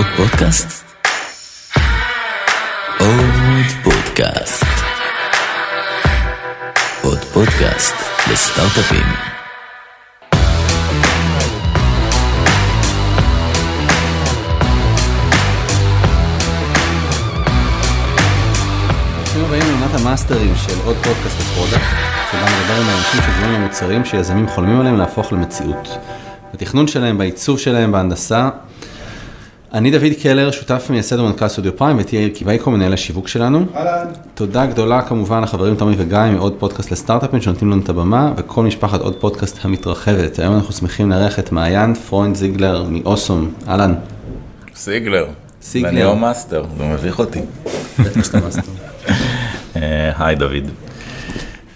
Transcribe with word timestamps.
עוד 0.00 0.08
פודקאסט? 0.16 0.84
עוד 2.98 3.66
פודקאסט. 3.82 4.64
עוד 7.02 7.18
פודקאסט 7.18 7.94
לסטארט-אפים. 8.32 9.06
ברוכים 19.34 19.82
המאסטרים 19.92 20.54
של 20.56 20.80
עוד 20.84 20.96
פודקאסט 20.96 21.40
ל 21.40 21.44
product, 21.44 21.80
שבה 22.32 22.40
נדבר 22.40 22.80
עם 22.82 22.88
האנשים 22.88 23.20
שבונים 23.22 23.52
למוצרים 23.52 24.04
שיזמים 24.04 24.48
חולמים 24.48 24.80
עליהם 24.80 24.96
להפוך 24.96 25.32
למציאות. 25.32 25.88
בתכנון 26.54 26.88
שלהם, 26.88 27.18
בעיצוב 27.18 27.58
שלהם, 27.58 27.92
בהנדסה. 27.92 28.48
אני 29.74 29.90
דוד 29.90 30.12
קלר, 30.22 30.50
שותף 30.50 30.86
מייסד 30.90 31.18
ומנכ"ל 31.18 31.48
סטודיו 31.48 31.76
פריים, 31.76 31.96
ואיתי 31.98 32.22
יאיר 32.22 32.34
קיווייקו, 32.34 32.70
מנהל 32.70 32.92
השיווק 32.92 33.28
שלנו. 33.28 33.66
אהלן. 33.74 34.06
תודה 34.34 34.66
גדולה 34.66 35.02
כמובן 35.02 35.42
לחברים 35.42 35.74
תמי 35.74 35.94
וגיא 35.98 36.18
מעוד 36.32 36.54
פודקאסט 36.58 36.90
לסטארט-אפים 36.90 37.40
שנותנים 37.40 37.70
לנו 37.70 37.82
את 37.82 37.88
הבמה, 37.88 38.32
וכל 38.36 38.62
משפחת 38.62 39.00
עוד 39.00 39.16
פודקאסט 39.16 39.64
המתרחבת. 39.64 40.38
היום 40.38 40.54
אנחנו 40.54 40.72
שמחים 40.72 41.10
לארח 41.10 41.38
את 41.38 41.52
מעיין 41.52 41.94
פרוינד 41.94 42.36
זיגלר 42.36 42.86
מאוסום. 42.90 43.50
אהלן. 43.68 43.94
סיגלר. 44.76 45.26
סיגלר. 45.62 45.88
ואני 45.88 46.04
לא 46.04 46.16
מאסטר, 46.16 46.64
זה 46.78 46.84
מביך 46.84 47.18
אותי. 47.18 47.40
בטח 47.98 48.24
שאתה 48.24 48.40
מאסטר. 48.40 48.72
אה, 49.76 50.12
היי 50.18 50.36
דוד. 50.36 50.70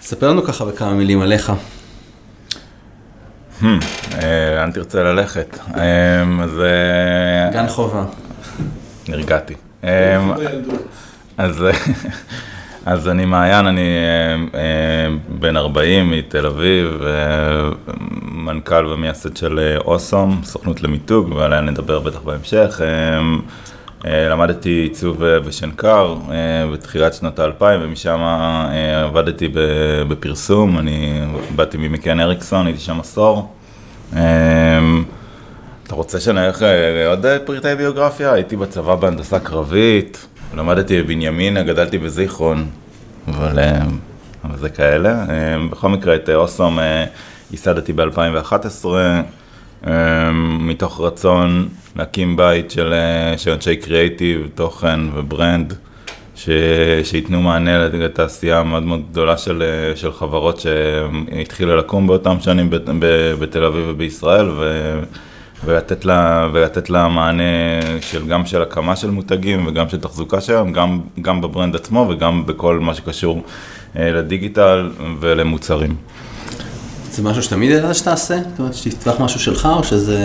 ספר 0.01 0.29
לנו 0.29 0.43
ככה 0.43 0.65
בכמה 0.65 0.93
מילים 0.93 1.21
עליך. 1.21 1.51
אה, 3.63 4.55
לאן 4.55 4.71
תרצה 4.71 5.03
ללכת? 5.03 5.59
אז 6.43 6.59
אה, 6.59 7.51
גן 7.53 7.67
חובה. 7.67 8.03
נרגעתי. 9.09 9.53
אה, 9.83 10.19
אז 11.37 11.63
אז 12.85 13.07
אני 13.07 13.25
מעיין, 13.25 13.67
אני 13.67 13.81
אה, 14.53 15.15
בן 15.39 15.57
40 15.57 16.11
מתל 16.11 16.45
אביב, 16.45 17.01
אה, 17.05 17.69
מנכ"ל 18.21 18.85
ומייסד 18.87 19.37
של 19.37 19.59
אה, 19.59 19.77
אוסום, 19.77 20.41
סוכנות 20.43 20.81
למיתוג, 20.81 21.31
ועליה 21.31 21.61
נדבר 21.61 21.99
בטח 21.99 22.19
בהמשך. 22.19 22.81
אה, 24.05 24.29
למדתי 24.29 24.69
עיצוב 24.69 25.23
אה, 25.23 25.39
בשנקר 25.39 26.15
אה, 26.31 26.35
בתחילת 26.73 27.13
שנות 27.13 27.39
האלפיים, 27.39 27.79
ומשם 27.83 28.19
עבדתי 29.05 29.49
בפרסום, 30.07 30.77
אני 30.77 31.21
באתי 31.55 31.77
ממקן 31.77 32.19
אריקסון, 32.19 32.65
הייתי 32.65 32.81
שם 32.81 32.99
עשור. 32.99 33.53
אתה 35.87 35.95
רוצה 35.95 36.19
שנלך 36.19 36.65
עוד 37.07 37.25
אה, 37.25 37.39
פרטי 37.39 37.75
ביוגרפיה? 37.77 38.33
הייתי 38.33 38.55
בצבא 38.55 38.95
בהנדסה 38.95 39.39
קרבית, 39.39 40.27
למדתי 40.55 41.03
בבנימינה, 41.03 41.63
גדלתי 41.63 41.97
בזיכרון, 41.97 42.65
אבל, 43.27 43.59
אבל 44.43 44.57
זה 44.57 44.69
כאלה. 44.69 45.25
בכל 45.71 45.89
מקרה, 45.89 46.15
את 46.15 46.29
אוסום 46.29 46.79
ייסדתי 47.51 47.93
ב-2011, 47.93 48.85
אה, 48.85 49.21
מתוך 50.59 51.01
רצון 51.01 51.67
להקים 51.95 52.37
בית 52.37 52.71
של, 52.71 52.93
אה, 52.93 53.37
של 53.37 53.51
אנשי 53.51 53.75
קריאיטיב, 53.75 54.47
תוכן 54.55 54.99
ו 55.13 55.22
brand. 55.22 55.73
ש... 56.35 56.49
שייתנו 57.03 57.41
מענה 57.41 57.77
לתעשייה 57.77 58.63
מאוד 58.63 58.83
מאוד 58.83 59.01
גדולה 59.11 59.37
של, 59.37 59.63
אה, 59.63 59.95
של 59.95 60.11
חברות 60.11 60.59
שהתחילו 60.59 61.75
לקום 61.75 62.07
באותם 62.07 62.37
שנים. 62.39 62.69
בתל 63.39 63.63
אביב 63.63 63.85
ובישראל 63.87 64.49
ו... 64.49 64.99
ולתת, 65.65 66.05
לה... 66.05 66.49
ולתת 66.53 66.89
לה 66.89 67.07
מענה 67.07 67.43
של 68.01 68.27
גם 68.27 68.45
של 68.45 68.61
הקמה 68.61 68.95
של 68.95 69.09
מותגים 69.09 69.67
וגם 69.67 69.89
של 69.89 69.99
תחזוקה 69.99 70.41
שלהם, 70.41 70.71
גם, 70.71 71.01
גם 71.21 71.41
ב 71.41 71.47
brand 71.47 71.75
עצמו 71.75 72.07
וגם 72.09 72.45
בכל 72.45 72.79
מה 72.79 72.93
שקשור 72.93 73.43
אה, 73.97 74.11
לדיגיטל 74.11 74.91
ולמוצרים. 75.19 75.95
זה 77.15 77.23
משהו 77.23 77.43
שתמיד 77.43 77.71
ידעת 77.71 77.95
שתעשה? 77.95 78.35
זאת 78.49 78.59
אומרת, 78.59 78.73
שתפתח 78.73 79.13
משהו 79.19 79.39
שלך, 79.39 79.69
או 79.77 79.83
שזה... 79.83 80.17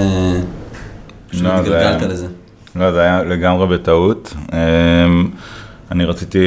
לא, 1.33 1.41
זה 1.41 1.57
התגלגלת 1.59 2.01
היה- 2.03 2.09
לזה? 2.09 2.27
לא, 2.77 2.93
זה 2.93 3.01
היה 3.01 3.23
לגמרי 3.23 3.67
בטעות. 3.79 4.35
אמ, 4.53 5.31
אני 5.91 6.05
רציתי, 6.05 6.39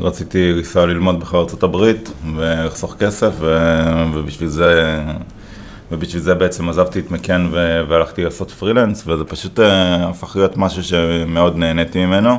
רציתי 0.00 0.52
לנסוע 0.52 0.86
ללמוד 0.86 1.20
בכלל 1.20 1.40
ארצות 1.40 1.62
הברית 1.62 2.10
ולחסוך 2.36 2.94
כסף, 2.98 3.30
ו- 3.40 4.04
ובשביל 4.14 4.48
זה, 4.48 5.00
ובשביל 5.92 6.22
זה 6.22 6.34
בעצם 6.34 6.68
עזבתי 6.68 6.98
את 6.98 7.10
מקן 7.10 7.48
והלכתי 7.88 8.24
לעשות 8.24 8.50
פרילנס, 8.50 9.04
וזה 9.06 9.24
פשוט 9.24 9.60
אה, 9.60 10.08
הפך 10.08 10.36
להיות 10.36 10.56
משהו 10.56 10.82
שמאוד 10.82 11.56
נהניתי 11.56 12.06
ממנו. 12.06 12.36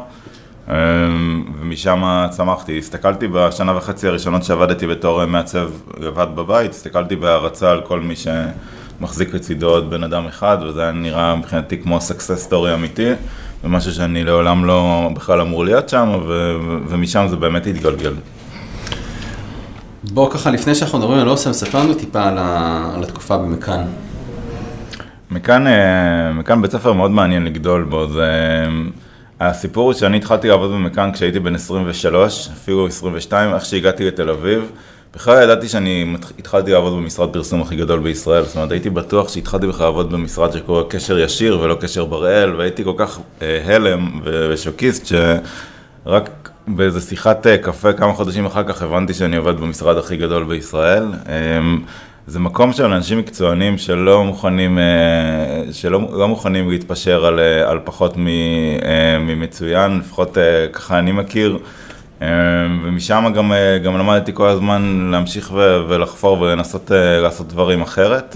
אמ, 0.70 1.44
ומשם 1.62 2.28
צמחתי, 2.30 2.78
הסתכלתי 2.78 3.28
בשנה 3.28 3.78
וחצי 3.78 4.08
הראשונות 4.08 4.44
שעבדתי 4.44 4.88
בתור 4.88 5.26
מעצב 5.26 5.70
לבד 6.00 6.28
בבית, 6.36 6.72
הסתכלתי 6.72 7.16
בהערצה 7.16 7.72
על 7.72 7.82
כל 7.82 8.00
מי 8.00 8.14
שמחזיק 8.16 9.34
לצידו 9.34 9.70
עוד 9.70 9.90
בן 9.90 10.04
אדם 10.04 10.26
אחד, 10.28 10.58
וזה 10.62 10.82
היה 10.82 10.92
נראה 10.92 11.36
מבחינתי 11.36 11.78
כמו 11.78 11.98
success 11.98 12.52
story 12.52 12.74
אמיתי, 12.74 13.12
ומשהו 13.64 13.92
שאני 13.92 14.24
לעולם 14.24 14.66
לא 14.66 15.10
בכלל 15.16 15.42
אמור 15.42 15.66
להיות 15.66 15.90
שם, 15.90 16.10
ו- 16.28 16.56
ומשם 16.88 17.26
זה 17.30 17.36
באמת 17.36 17.68
התגלגל. 17.68 18.14
בוא 20.04 20.32
ככה, 20.32 20.52
לפני 20.52 20.76
שאנחנו 20.76 20.98
מדברים 21.00 21.20
על 21.20 21.30
אוסם, 21.30 21.54
ספר 21.54 21.80
לנו 21.80 21.94
טיפה 21.94 22.24
על, 22.24 22.38
ה... 22.38 22.92
על 22.96 23.04
התקופה 23.04 23.38
במכאן. 23.38 23.82
מכאן, 25.32 25.68
אה, 25.68 26.34
מכאן 26.34 26.62
בית 26.62 26.72
ספר 26.72 26.94
מאוד 26.94 27.12
מעניין 27.12 27.46
לגדול 27.46 27.84
בו, 27.84 28.08
זה... 28.08 28.28
הסיפור 29.40 29.86
הוא 29.86 29.94
שאני 29.94 30.18
התחלתי 30.18 30.48
לעבוד 30.48 30.72
במכאן 30.72 31.12
כשהייתי 31.14 31.40
בן 31.40 31.56
23, 31.56 32.50
אפילו 32.54 32.88
22, 32.88 33.54
איך 33.54 33.66
שהגעתי 33.66 34.08
לתל 34.08 34.30
אביב. 34.30 34.72
בכלל 35.16 35.44
ידעתי 35.44 35.68
שאני 35.68 36.16
התחלתי 36.40 36.72
לעבוד 36.72 36.94
במשרד 36.94 37.34
פרסום 37.34 37.62
הכי 37.62 37.76
גדול 37.76 38.00
בישראל, 38.00 38.44
זאת 38.44 38.56
אומרת 38.56 38.72
הייתי 38.72 38.90
בטוח 38.90 39.30
שהתחלתי 39.30 39.68
בכלל 39.68 39.86
לעבוד 39.86 40.12
במשרד 40.12 40.52
שקורא 40.52 40.84
קשר 40.90 41.20
ישיר 41.20 41.60
ולא 41.60 41.76
קשר 41.82 42.06
בראל, 42.06 42.56
והייתי 42.56 42.84
כל 42.84 42.94
כך 42.98 43.20
אה, 43.42 43.76
הלם 43.76 44.22
ושוקיסט 44.24 45.06
שרק 46.06 46.50
באיזה 46.68 47.02
שיחת 47.02 47.48
אה, 47.48 47.58
קפה 47.58 47.94
כמה 47.94 48.14
חודשים 48.14 48.46
אחר 48.46 48.64
כך 48.64 48.82
הבנתי 48.82 49.14
שאני 49.14 49.38
עובד 49.38 49.60
במשרד 49.60 49.98
הכי 49.98 50.18
גדול 50.18 50.44
בישראל. 50.44 51.04
אמ, 51.06 51.82
זה 52.30 52.40
מקום 52.40 52.74
של 52.74 52.86
אנשים 52.86 53.18
מקצוענים 53.18 53.78
שלא 53.78 54.24
מוכנים, 54.24 54.80
אה, 54.80 55.74
שלא 55.74 56.00
לא 56.12 56.28
מוכנים 56.28 56.70
להתפשר 56.70 57.26
על, 57.26 57.40
אה, 57.40 57.70
על 57.72 57.80
פחות 57.84 58.16
אה, 58.18 59.20
ממצוין, 59.20 60.00
לפחות 60.00 60.38
ככה 60.74 61.00
אני 61.00 61.12
מכיר. 61.12 61.58
ומשם 62.84 63.32
גם, 63.36 63.52
גם 63.84 63.98
למדתי 63.98 64.32
כל 64.34 64.48
הזמן 64.48 65.10
להמשיך 65.12 65.52
ו- 65.56 65.84
ולחפור 65.88 66.42
ולנסות 66.42 66.92
לעשות 67.22 67.48
דברים 67.48 67.82
אחרת. 67.82 68.36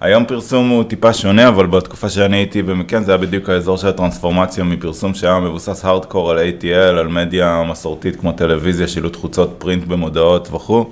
היום 0.00 0.24
פרסום 0.24 0.68
הוא 0.68 0.84
טיפה 0.84 1.12
שונה, 1.12 1.48
אבל 1.48 1.66
בתקופה 1.66 2.08
שאני 2.08 2.36
הייתי 2.36 2.62
במקן 2.62 3.04
זה 3.04 3.12
היה 3.12 3.18
בדיוק 3.18 3.48
האזור 3.48 3.76
של 3.76 3.88
הטרנספורמציה 3.88 4.64
מפרסום 4.64 5.14
שהיה 5.14 5.40
מבוסס 5.40 5.84
הארדקור 5.84 6.30
על 6.30 6.38
ATL, 6.38 6.98
על 6.98 7.08
מדיה 7.08 7.62
מסורתית 7.70 8.20
כמו 8.20 8.32
טלוויזיה, 8.32 8.88
שילוט 8.88 9.16
חוצות, 9.16 9.54
print 9.58 9.84
במודעות 9.84 10.48
וכו'. 10.52 10.84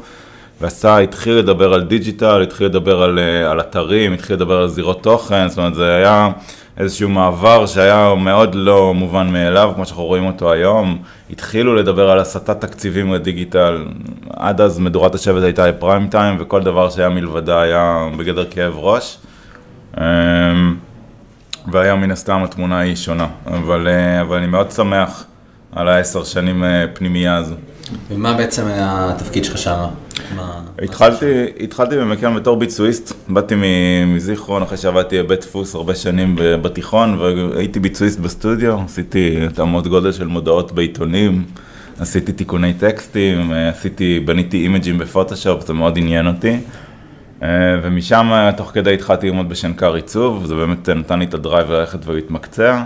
ועשה, 0.61 0.99
התחיל 0.99 1.35
לדבר 1.35 1.75
על 1.75 1.83
digital, 1.83 2.43
התחיל 2.43 2.67
לדבר 2.67 3.03
על, 3.03 3.19
אה, 3.19 3.51
על 3.51 3.61
אתרים, 3.61 4.13
התחיל 4.13 4.37
לדבר 4.37 4.59
על 4.59 4.69
זירות 4.69 5.03
תוכן, 5.03 5.49
זאת 5.49 5.59
אומרת 5.59 5.75
זה 5.75 5.95
היה 5.95 6.29
איזשהו 6.79 7.09
מעבר 7.09 7.67
שהיה 7.67 8.15
מאוד 8.15 8.55
לא 8.55 8.95
מובן 8.95 9.29
מאליו, 9.33 9.73
כמו 9.75 9.87
שאנחנו 9.87 10.05
רואים 10.05 10.27
אותו 10.27 10.53
היום. 10.53 10.99
התחילו 11.31 11.75
לדבר 11.75 12.11
על 12.11 12.19
הסטת 12.19 12.61
תקציבים 12.61 13.13
לדיגיטל, 13.13 13.85
עד 14.37 14.61
אז 14.61 14.79
מדורת 14.79 15.15
השבט 15.15 15.43
הייתה 15.43 15.73
פריים 15.79 16.09
טיים, 16.09 16.37
וכל 16.41 16.63
דבר 16.63 16.91
שהיה 16.91 17.09
מלבדה 17.09 17.61
היה 17.61 18.09
בגדר 18.19 18.45
כאב 18.51 18.75
ראש. 18.77 19.19
אמ, 20.01 20.03
והיום 21.72 22.01
מן 22.01 22.11
הסתם 22.11 22.43
התמונה 22.45 22.78
היא 22.78 22.97
שונה, 22.97 23.27
אבל, 23.47 23.89
אה, 23.89 24.21
אבל 24.21 24.37
אני 24.37 24.47
מאוד 24.47 24.71
שמח 24.71 25.25
על 25.72 25.89
העשר 25.89 26.25
שנים 26.25 26.65
אה, 26.65 26.84
פנימייה 26.95 27.37
הזו. 27.37 27.54
ומה 28.11 28.33
בעצם 28.33 28.63
התפקיד 28.78 29.45
שלך 29.45 29.59
שם? 29.59 29.84
התחלתי, 30.82 31.44
התחלתי 31.60 31.97
במקום 31.97 32.36
בתור 32.36 32.56
ביצועיסט, 32.56 33.12
באתי 33.28 33.54
מזיכרון 34.06 34.62
אחרי 34.62 34.76
שעבדתי 34.76 35.22
בבית 35.22 35.41
דפוס 35.41 35.74
הרבה 35.74 35.94
שנים 35.94 36.34
בתיכון 36.38 37.18
והייתי 37.18 37.80
ביצועיסט 37.80 38.20
בסטודיו, 38.20 38.78
עשיתי 38.84 39.47
התאמות 39.47 39.86
גודל 39.86 40.12
של 40.12 40.26
מודעות 40.26 40.72
בעיתונים, 40.72 41.44
עשיתי 41.98 42.32
תיקוני 42.32 42.74
טקסטים, 42.74 43.53
אה, 43.53 43.68
עשיתי, 43.68 44.20
בניתי 44.20 44.56
אימג'ים 44.56 44.98
בפוטושופ, 44.98 45.66
זה 45.66 45.72
מאוד 45.72 45.98
עניין 45.98 46.26
אותי. 46.26 46.60
אה, 47.42 47.48
ומשם 47.82 48.50
תוך 48.56 48.70
כדי 48.74 48.94
התחלתי 48.94 49.26
ללמוד 49.26 49.48
בשנקר 49.48 49.94
עיצוב, 49.94 50.47
זה 50.47 50.54
באמת 50.54 50.88
נתן 50.88 51.18
לי 51.18 51.24
את 51.24 51.34
ה 51.34 51.41
drive 51.41 51.71
ללכת 51.70 51.98
ולהתמקצע. 52.06 52.82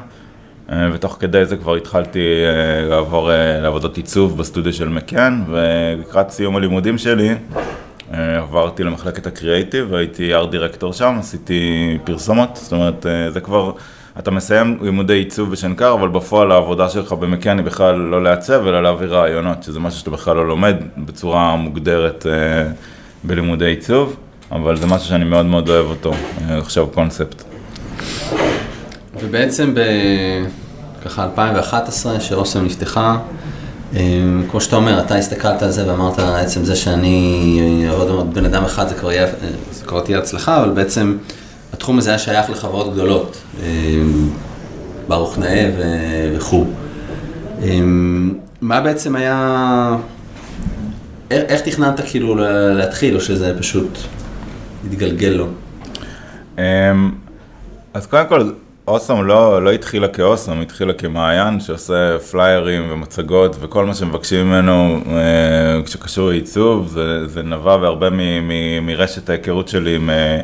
אה, 0.73 0.89
ותוך 0.93 1.17
כדי 1.21 1.45
זה 1.45 1.57
כבר 1.57 1.77
התחלתי 1.77 2.19
אה, 2.21 2.89
לעבור 2.89 3.33
אה, 3.33 3.61
לעבודות 3.61 3.97
עיצוב 3.97 4.39
בסטודיו 4.39 4.73
של 4.73 4.89
מקן, 4.89 5.43
ולקראת 5.49 6.31
סיום 6.31 6.57
הלימודים 6.57 6.99
שלי 6.99 7.35
עברתי 8.13 8.85
למחלקת 8.85 9.27
הקריאייטיב, 9.27 9.95
הייתי 9.95 10.35
ארט 10.35 10.51
דירקטור 10.51 10.93
שם, 10.93 11.17
עשיתי 11.19 11.99
פרסומות, 12.05 12.59
זאת 12.63 12.73
אומרת, 12.73 13.07
זה 13.29 13.41
כבר 13.41 13.73
אתה 14.19 14.31
מסיים 14.31 14.79
לימודי 14.83 15.15
עיצוב 15.15 15.51
בשנקר, 15.51 15.95
אבל 15.95 16.09
בפועל 16.09 16.53
העבודה 16.53 16.89
שלך 16.89 17.13
במקן 17.13 17.59
היא 17.59 17.67
בכלל 17.67 17.95
לא 17.95 18.23
לעצב, 18.23 18.67
אלא 18.67 18.83
להעביר 18.83 19.15
רעיונות, 19.15 19.63
שזה 19.63 19.81
משהו 19.81 19.99
שאתה 19.99 20.11
בכלל 20.11 20.37
לא 20.37 20.49
לומד 20.49 20.77
בצורה 20.97 21.57
מוגדרת 21.57 22.27
בלימודי 23.25 23.67
עיצוב, 23.67 24.17
אבל 24.53 24.77
זה 24.77 24.87
משהו 24.87 25.09
שאני 25.09 25.25
מאוד 25.25 25.47
מאוד 25.47 25.69
אוהב 25.69 25.87
אותו, 25.87 26.13
עכשיו 26.49 26.87
קונספט. 26.87 27.45
ובעצם 29.23 29.75
ב... 29.75 29.81
ככה 31.05 31.25
2011, 31.25 32.21
שאוסם 32.21 32.65
נפתחה, 32.65 33.19
אה, 33.97 34.01
כמו 34.51 34.61
שאתה 34.61 34.77
אומר, 34.77 35.01
אתה 35.01 35.17
הסתכלת 35.17 35.63
על 35.63 35.71
זה 35.71 35.89
ואמרת, 35.91 36.19
עצם 36.19 36.65
זה 36.65 36.77
שאני 36.77 37.61
עוד 37.91 38.09
עוד 38.09 38.35
בן 38.35 38.45
אדם 38.45 38.65
אחד 38.65 38.89
זה 38.89 38.95
כבר, 38.95 39.13
יהיה, 39.13 39.27
זה 39.73 39.85
כבר 39.85 40.01
תהיה 40.01 40.19
הצלחה, 40.19 40.61
אבל 40.63 40.71
בעצם 40.71 41.17
התחום 41.73 41.99
הזה 41.99 42.11
היה 42.11 42.19
שייך 42.19 42.51
לחברות 42.51 42.93
גדולות, 42.93 43.37
אה, 43.63 43.67
ברוך 45.09 45.39
נאה 45.39 45.71
וכו'. 46.37 46.65
אה, 47.63 47.79
מה 48.61 48.81
בעצם 48.81 49.17
היה, 49.17 49.97
איך, 51.31 51.61
תכננת 51.61 52.01
כאילו 52.11 52.35
לה- 52.35 52.75
להתחיל, 52.75 53.15
או 53.17 53.21
שזה 53.21 53.55
פשוט 53.59 53.99
התגלגל 54.87 55.29
לו? 55.29 55.47
אמ, 56.59 56.63
אז 57.95 58.07
קודם 58.07 58.27
כל, 58.29 58.51
אוסם 58.89 59.25
לא, 59.25 59.65
לא 59.65 59.73
התחילה 59.73 60.09
כאוסם, 60.09 60.61
התחילה 60.61 60.93
כמעיין 60.93 61.61
שעושה 61.61 62.19
פליירים 62.19 62.93
ומצגות 62.93 63.57
וכל 63.61 63.87
מה 63.87 63.95
שמבקשים 63.95 64.47
ממנו 64.47 65.01
אה, 65.11 65.83
כשקשור 65.85 66.29
לעיצוב, 66.29 66.89
זה, 66.89 67.29
זה 67.29 67.43
נבע 67.43 67.77
והרבה 67.77 68.11
מ, 68.11 68.19
מ, 68.19 68.87
מרשת 68.87 69.31
ההיכרות 69.31 69.69
שלי 69.69 69.97
עם, 69.97 70.11
אה, 70.11 70.41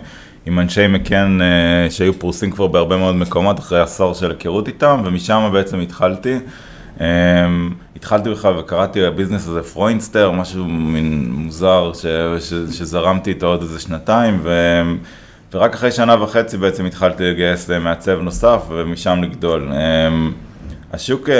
עם 0.47 0.59
אנשי 0.59 0.87
מקן 0.87 1.39
אה, 1.43 1.91
שהיו 1.91 2.19
פרוסים 2.19 2.51
כבר 2.51 2.67
בהרבה 2.67 2.97
מאוד 2.97 3.15
מקומות 3.15 3.59
אחרי 3.59 3.81
עשור 3.81 4.15
של 4.15 4.31
היכרות 4.31 4.69
איתם, 4.69 5.03
ומשם 5.05 5.51
בעצם 5.53 5.81
התחלתי. 5.81 6.39
Um, 6.99 7.01
התחלתי 7.97 8.31
בכלל 8.31 8.59
וקראתי 8.59 9.01
לביזנס 9.01 9.49
הזה 9.49 9.63
פרוינסטר, 9.63 10.31
משהו 10.31 10.65
מין 10.65 11.29
מוזר 11.31 11.93
ש, 11.95 12.07
ש, 12.41 12.55
שזרמתי 12.79 13.31
איתו 13.31 13.47
עוד 13.47 13.63
איזה 13.63 13.81
שנתיים, 13.81 14.41
ו, 14.43 14.83
ורק 15.53 15.75
אחרי 15.75 15.93
שנה 15.93 16.23
וחצי 16.23 16.57
בעצם 16.57 16.87
התחלתי 16.87 17.25
לגייס 17.25 17.71
מעצב 17.71 18.21
נוסף 18.21 18.63
ומשם 18.69 19.23
לגדול. 19.23 19.69
Um, 19.71 19.75
השוק, 20.93 21.29
uh, 21.29 21.33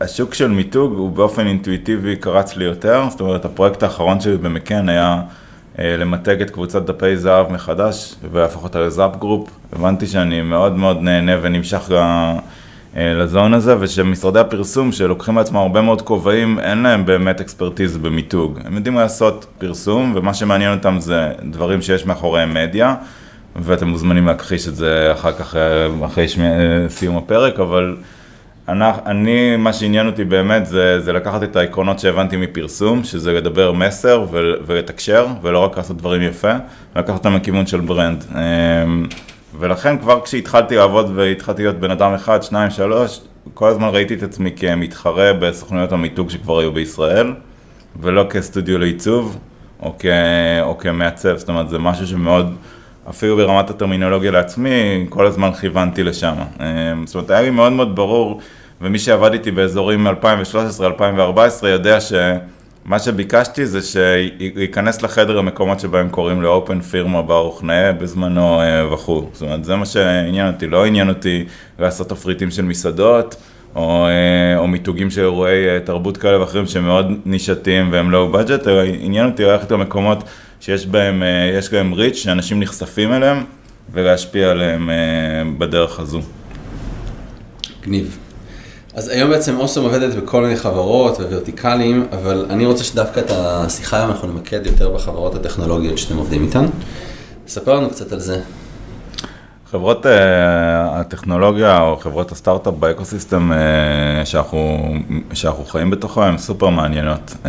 השוק 0.00 0.34
של 0.34 0.48
מיתוג 0.48 0.92
הוא 0.92 1.10
באופן 1.10 1.46
אינטואיטיבי 1.46 2.16
קרץ 2.16 2.56
לי 2.56 2.64
יותר, 2.64 3.04
זאת 3.10 3.20
אומרת 3.20 3.44
הפרויקט 3.44 3.82
האחרון 3.82 4.20
שלי 4.20 4.36
במקן 4.36 4.88
היה 4.88 5.22
uh, 5.76 5.78
למתג 5.80 6.40
את 6.40 6.50
קבוצת 6.50 6.82
דפי 6.82 7.16
זהב 7.16 7.52
מחדש 7.52 8.14
ולהפוך 8.32 8.64
אותה 8.64 8.80
לזאפ 8.80 9.16
גרופ. 9.16 9.50
הבנתי 9.72 10.06
שאני 10.06 10.42
מאוד 10.42 10.76
מאוד 10.76 11.02
נהנה 11.02 11.32
ונמשך. 11.42 11.90
ל 12.96 13.08
zone 13.08 13.54
הזה, 13.54 13.76
ושמשרדי 13.80 14.38
הפרסום 14.38 14.92
שלוקחים 14.92 15.36
לעצמם 15.36 15.56
הרבה 15.56 15.80
מאוד 15.80 16.02
כובעים, 16.02 16.58
אין 16.58 16.82
להם 16.82 17.06
באמת 17.06 17.40
expertise 17.40 17.96
במיתוג. 17.96 18.58
הם 18.64 18.74
יודעים 18.74 18.94
לעשות 18.94 19.46
פרסום, 19.58 20.12
ומה 20.16 20.34
שמעניין 20.34 20.72
אותם 20.72 20.96
זה 21.00 21.32
דברים 21.50 21.82
שיש 21.82 22.06
מאחוריהם 22.06 22.54
מדיה, 22.54 22.94
ואתם 23.56 23.88
מוזמנים 23.88 24.26
להכחיש 24.26 24.68
את 24.68 24.76
זה 24.76 25.12
אחר 25.12 25.32
כך, 25.32 25.56
אחרי 26.04 26.28
שמי, 26.28 26.44
סיום 26.88 27.16
הפרק, 27.16 27.60
אבל 27.60 27.96
אני, 28.68 28.84
אני, 29.06 29.56
מה 29.56 29.72
שעניין 29.72 30.06
אותי 30.06 30.24
באמת 30.24 30.66
זה, 30.66 31.00
זה 31.00 31.12
לקחת 31.12 31.42
את 31.42 31.56
העקרונות 31.56 31.98
שהבנתי 31.98 32.36
מפרסום, 32.36 33.04
שזה 33.04 33.32
לדבר 33.32 33.72
מסר 33.72 34.24
ולתקשר, 34.66 35.26
ולא 35.42 35.58
רק 35.58 35.76
לעשות 35.76 35.96
דברים 35.96 36.22
יפה, 36.22 36.52
ולקחת 36.96 37.18
אותם 37.18 37.34
לכיוון 37.34 37.66
של 37.66 37.80
ברנד. 37.80 38.24
ולכן 39.58 39.98
כבר 39.98 40.20
כשהתחלתי 40.20 40.76
לעבוד 40.76 41.12
והתחלתי 41.14 41.62
להיות 41.62 41.76
בן 41.76 41.90
אדם 41.90 42.14
אחד, 42.14 42.42
שניים, 42.42 42.70
שלוש, 42.70 43.20
כל 43.54 43.68
הזמן 43.68 43.88
ראיתי 43.88 44.14
את 44.14 44.22
עצמי 44.22 44.50
כמתחרה 44.56 45.32
בסוכנויות 45.32 45.92
המיתוג 45.92 46.30
שכבר 46.30 46.58
היו 46.58 46.72
בישראל, 46.72 47.34
ולא 48.00 48.26
כסטודיו 48.30 48.78
לעיצוב, 48.78 49.38
או, 49.82 49.94
כ... 49.98 50.06
או 50.62 50.78
כמעצב, 50.78 51.36
זאת 51.36 51.48
אומרת 51.48 51.68
זה 51.68 51.78
משהו 51.78 52.06
שמאוד, 52.06 52.56
אפילו 53.10 53.36
ברמת 53.36 53.70
הטרמינולוגיה 53.70 54.30
לעצמי, 54.30 55.06
כל 55.08 55.26
הזמן 55.26 55.52
כיוונתי 55.52 56.02
לשם. 56.02 56.34
זאת 57.04 57.14
אומרת 57.14 57.30
היה 57.30 57.42
לי 57.42 57.50
מאוד 57.50 57.72
מאוד 57.72 57.96
ברור, 57.96 58.40
ומי 58.80 58.98
שעבד 58.98 59.32
איתי 59.32 59.50
באזורים 59.50 60.06
2013-2014 60.06 61.66
יודע 61.66 62.00
ש... 62.00 62.12
מה 62.86 62.98
שביקשתי 62.98 63.66
זה 63.66 63.80
שייכנס 63.82 65.02
לחדר 65.02 65.38
המקומות 65.38 65.80
שבהם 65.80 66.08
קוראים 66.08 66.42
לאופן 66.42 66.80
פירמה 66.80 67.22
ברוך 67.22 67.62
נאה 67.62 67.92
בזמנו 67.92 68.60
וכו'. 68.92 69.28
זאת 69.32 69.42
אומרת, 69.42 69.64
זה 69.64 69.76
מה 69.76 69.86
שעניין 69.86 70.46
אותי, 70.46 70.66
לא 70.66 70.86
עניין 70.86 71.08
אותי 71.08 71.44
לעשות 71.78 72.08
תפריטים 72.08 72.50
של 72.50 72.62
מסעדות, 72.62 73.36
או, 73.76 74.06
או 74.56 74.66
מיתוגים 74.66 75.10
של 75.10 75.20
אירועי 75.20 75.80
תרבות 75.84 76.16
כאלה 76.16 76.40
ואחרים 76.40 76.66
שמאוד 76.66 77.06
נישתיים 77.24 77.92
והם 77.92 78.10
לואו 78.10 78.32
בדג'ט, 78.32 78.68
אלא 78.68 78.82
עניין 79.00 79.26
אותי 79.26 79.44
ללכת 79.44 79.70
למקומות 79.70 80.24
שיש 80.60 80.86
בהם, 80.86 81.22
יש 81.58 81.72
להם 81.72 81.92
ריץ', 81.92 82.16
שאנשים 82.16 82.60
נחשפים 82.60 83.12
אליהם, 83.12 83.44
ולהשפיע 83.92 84.50
עליהם 84.50 84.90
בדרך 85.58 86.00
הזו. 86.00 86.20
גניב. 87.82 88.25
אז 88.96 89.08
היום 89.08 89.30
בעצם 89.30 89.58
אוסם 89.58 89.82
עובדת 89.82 90.14
בכל 90.14 90.42
מיני 90.42 90.56
חברות 90.56 91.18
וורטיקלים, 91.18 92.06
אבל 92.12 92.46
אני 92.50 92.66
רוצה 92.66 92.84
שדווקא 92.84 93.20
את 93.20 93.30
השיחה 93.30 93.96
היום 93.96 94.10
אנחנו 94.10 94.28
נמקד 94.28 94.66
יותר 94.66 94.90
בחברות 94.90 95.34
הטכנולוגיות 95.34 95.98
שאתם 95.98 96.16
עובדים 96.16 96.42
איתן. 96.42 96.64
ספר 97.48 97.74
לנו 97.74 97.90
קצת 97.90 98.12
על 98.12 98.18
זה. 98.18 98.40
חברות 99.70 100.06
uh, 100.06 100.08
הטכנולוגיה 100.90 101.80
או 101.80 101.96
חברות 101.96 102.32
הסטארט-אפ 102.32 102.74
באקוסיסטם 102.74 103.52
uh, 103.52 104.26
שאנחנו, 104.26 104.94
שאנחנו 105.32 105.64
חיים 105.64 105.90
בתוכו 105.90 106.22
הן 106.22 106.38
סופר 106.38 106.68
מעניינות. 106.68 107.36
Um, 107.44 107.46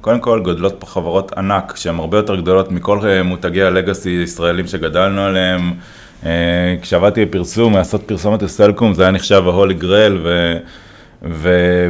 קודם 0.00 0.20
כל 0.20 0.40
גודלות 0.44 0.74
פה 0.78 0.86
חברות 0.86 1.32
ענק 1.38 1.76
שהן 1.76 1.98
הרבה 1.98 2.16
יותר 2.16 2.36
גדולות 2.36 2.72
מכל 2.72 3.00
מותגי 3.24 3.62
הלגאסי 3.62 4.10
הישראלים 4.10 4.66
שגדלנו 4.66 5.20
עליהם. 5.20 5.72
Uh, 6.22 6.26
כשעבדתי 6.82 7.24
בפרסום, 7.24 7.74
לעשות 7.74 8.02
פרסומת 8.06 8.42
לסלקום 8.42 8.94
זה 8.94 9.02
היה 9.02 9.10
נחשב 9.10 9.42
ההולי 9.46 9.74
גרל 9.74 10.18
ו... 10.24 10.56
ו- 11.22 11.88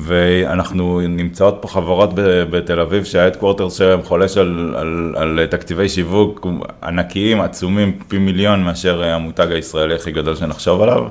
ואנחנו 0.00 1.00
נמצאות 1.00 1.58
פה 1.60 1.68
חברות 1.68 2.10
בתל 2.50 2.80
אביב 2.80 3.04
שההדקוורטר 3.04 3.68
שלהם 3.68 4.02
חולש 4.02 4.36
על, 4.36 4.74
על, 4.76 5.14
על 5.16 5.46
תקציבי 5.50 5.88
שיווק 5.88 6.46
ענקיים, 6.82 7.40
עצומים, 7.40 7.98
פי 8.08 8.18
מיליון 8.18 8.62
מאשר 8.62 9.04
המותג 9.04 9.52
הישראלי 9.52 9.94
הכי 9.94 10.12
גדול 10.12 10.36
שנחשוב 10.36 10.82
עליו. 10.82 11.02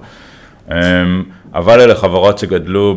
אבל 1.54 1.82
אלה 1.82 1.96
חברות 1.96 2.38
שגדלו 2.38 2.96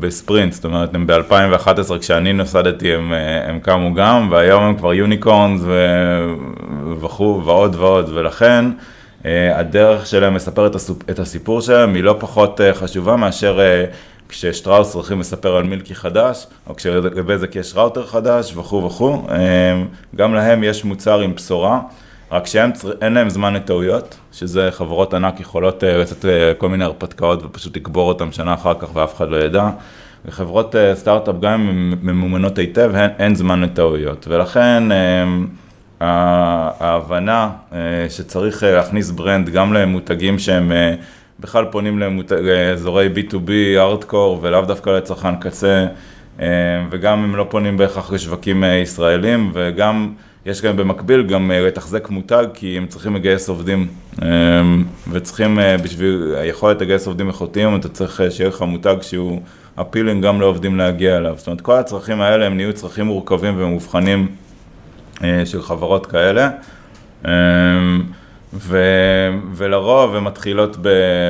בספרינט, 0.00 0.52
זאת 0.52 0.64
אומרת, 0.64 0.94
הם 0.94 1.06
ב-2011 1.06 1.98
כשאני 2.00 2.32
נוסדתי 2.32 2.94
הם, 2.94 3.12
הם 3.48 3.60
קמו 3.60 3.94
גם, 3.94 4.28
והיום 4.30 4.62
הם 4.62 4.76
כבר 4.76 4.94
יוניקורנס 4.94 5.60
וכו' 7.00 7.42
ועוד 7.44 7.74
ועוד, 7.74 8.10
ולכן 8.14 8.64
הדרך 9.54 10.06
שלהם 10.06 10.34
לספר 10.34 10.66
את 11.10 11.18
הסיפור 11.18 11.60
שלהם 11.60 11.94
היא 11.94 12.04
לא 12.04 12.16
פחות 12.18 12.60
חשובה 12.74 13.16
מאשר 13.16 13.60
כששטראוס 14.28 14.92
צריכים 14.92 15.20
לספר 15.20 15.56
על 15.56 15.64
מילקי 15.64 15.94
חדש, 15.94 16.46
או 16.66 16.76
כשלבזק 16.76 17.56
יש 17.56 17.72
ראוטר 17.76 18.06
חדש 18.06 18.56
וכו' 18.56 18.84
וכו', 18.84 19.26
גם 20.16 20.34
להם 20.34 20.64
יש 20.64 20.84
מוצר 20.84 21.20
עם 21.20 21.34
בשורה, 21.34 21.80
רק 22.32 22.46
שאין 22.46 23.12
להם 23.12 23.28
זמן 23.28 23.54
לטעויות, 23.54 24.16
שזה 24.32 24.68
חברות 24.70 25.14
ענק 25.14 25.40
יכולות 25.40 25.82
לצאת 25.82 26.24
כל 26.58 26.68
מיני 26.68 26.84
הרפתקאות 26.84 27.44
ופשוט 27.44 27.76
לקבור 27.76 28.08
אותם 28.08 28.32
שנה 28.32 28.54
אחר 28.54 28.74
כך 28.74 28.96
ואף 28.96 29.16
אחד 29.16 29.28
לא 29.28 29.36
ידע. 29.36 29.70
וחברות 30.24 30.74
סטארט-אפ 30.94 31.34
גם 31.40 31.68
אם 31.68 31.94
ממומנות 32.02 32.58
היטב, 32.58 32.92
אין, 32.94 33.10
אין 33.18 33.34
זמן 33.34 33.60
לטעויות, 33.60 34.28
ולכן 34.28 34.82
ההבנה 36.00 37.50
שצריך 38.08 38.62
להכניס 38.62 39.10
brand 39.10 39.48
גם 39.48 39.72
למותגים 39.72 40.38
שהם 40.38 40.72
בכלל 41.40 41.64
פונים 41.64 42.02
לאזורי 42.30 43.08
B2B, 43.14 43.50
hardcore 43.76 44.38
ולאו 44.42 44.60
דווקא 44.60 44.90
לצרכן 44.90 45.36
קצה 45.36 45.86
וגם 46.90 47.24
הם 47.24 47.36
לא 47.36 47.46
פונים 47.50 47.76
בהכרח 47.76 48.12
לשווקים 48.12 48.64
ישראלים 48.64 49.50
וגם 49.54 50.12
יש 50.48 50.62
גם 50.62 50.76
במקביל 50.76 51.22
גם 51.22 51.50
לתחזק 51.54 52.10
מותג 52.10 52.44
כי 52.54 52.76
הם 52.78 52.86
צריכים 52.86 53.16
לגייס 53.16 53.48
עובדים 53.48 53.86
וצריכים 55.10 55.58
בשביל 55.82 56.34
היכולת 56.36 56.82
לגייס 56.82 57.06
עובדים 57.06 57.28
איכותיים 57.28 57.76
אתה 57.76 57.88
צריך 57.88 58.22
שיהיה 58.30 58.48
לך 58.48 58.62
מותג 58.62 58.96
שהוא 59.02 59.40
appealing 59.74 60.24
גם 60.24 60.40
לעובדים 60.40 60.76
להגיע 60.76 61.16
אליו, 61.16 61.34
זאת 61.36 61.46
אומרת 61.46 61.60
כל 61.60 61.74
הצרכים 61.74 62.20
האלה 62.20 62.46
הם 62.46 62.56
נהיו 62.56 62.72
צרכים 62.72 63.06
מורכבים 63.06 63.54
ומובחנים 63.58 64.28
של 65.44 65.62
חברות 65.62 66.06
כאלה, 66.06 66.50
ו, 68.54 68.78
ולרוב 69.54 70.16
הן 70.16 70.24
מתחילות 70.24 70.76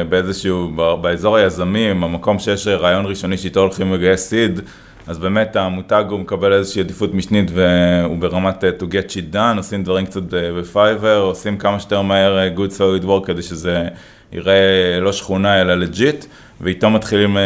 באיזשהו, 0.08 0.72
באזור 1.00 1.36
היזמים, 1.36 2.04
המקום 2.04 2.38
שיש 2.38 2.66
רעיון 2.66 3.06
ראשוני 3.06 3.38
שאיתו 3.38 3.60
הולכים 3.60 3.92
לגייס 3.92 4.28
seed, 4.28 4.60
אז 5.08 5.18
באמת 5.18 5.56
המותג 5.56 6.04
הוא 6.08 6.20
מקבל 6.20 6.52
איזושהי 6.52 6.80
עדיפות 6.80 7.14
משנית 7.14 7.50
והוא 7.54 8.18
ברמת 8.18 8.64
to 8.64 8.84
get 8.84 9.10
shit 9.10 9.34
done, 9.34 9.56
עושים 9.56 9.84
דברים 9.84 10.06
קצת 10.06 10.22
ב 10.30 10.41
Fiverr, 10.41 11.18
עושים 11.18 11.58
כמה 11.58 11.80
שיותר 11.80 12.02
מהר 12.02 12.48
good 12.56 12.70
solid 12.78 13.04
work 13.04 13.26
כדי 13.26 13.42
שזה 13.42 13.88
יראה 14.32 15.00
לא 15.00 15.12
שכונה 15.12 15.60
אלא 15.60 15.74
legit, 15.74 16.24
ואיתו 16.60 16.90
מתחילים 16.90 17.36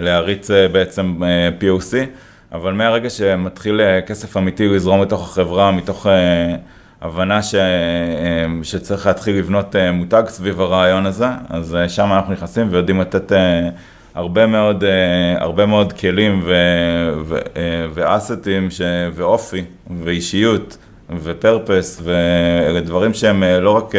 להריץ 0.00 0.50
בעצם 0.72 1.20
POC. 1.60 1.94
אבל 2.52 2.72
מהרגע 2.72 3.10
שמתחיל 3.10 3.80
אה, 3.80 4.00
כסף 4.00 4.36
אמיתי 4.36 4.68
לזרום 4.68 5.02
לתוך 5.02 5.22
החברה, 5.30 5.70
מתוך 5.70 6.06
אה, 6.06 6.56
הבנה 7.00 7.42
ש, 7.42 7.54
אה, 7.54 8.46
שצריך 8.62 9.06
להתחיל 9.06 9.36
לבנות 9.36 9.76
מותג 9.92 10.22
סביב 10.28 10.60
הרעיון 10.60 11.06
הזה, 11.06 11.26
אז 11.48 11.76
שם 11.88 12.12
אנחנו 12.12 12.32
נכנסים 12.32 12.68
ויודעים 12.70 13.00
לתת 13.00 13.32
הרבה 14.18 14.46
מאוד, 14.46 14.84
הרבה 15.38 15.66
מאוד 15.66 15.92
כלים 15.92 16.40
ו, 16.44 16.54
ו, 17.24 17.38
ואסטים 17.94 18.70
ש, 18.70 18.80
ואופי 19.14 19.64
ואישיות 20.04 20.76
ופרפס, 21.22 22.02
ואלה 22.04 22.80
דברים 22.80 23.14
שהם 23.14 23.42
לא 23.60 23.70
רק 23.70 23.94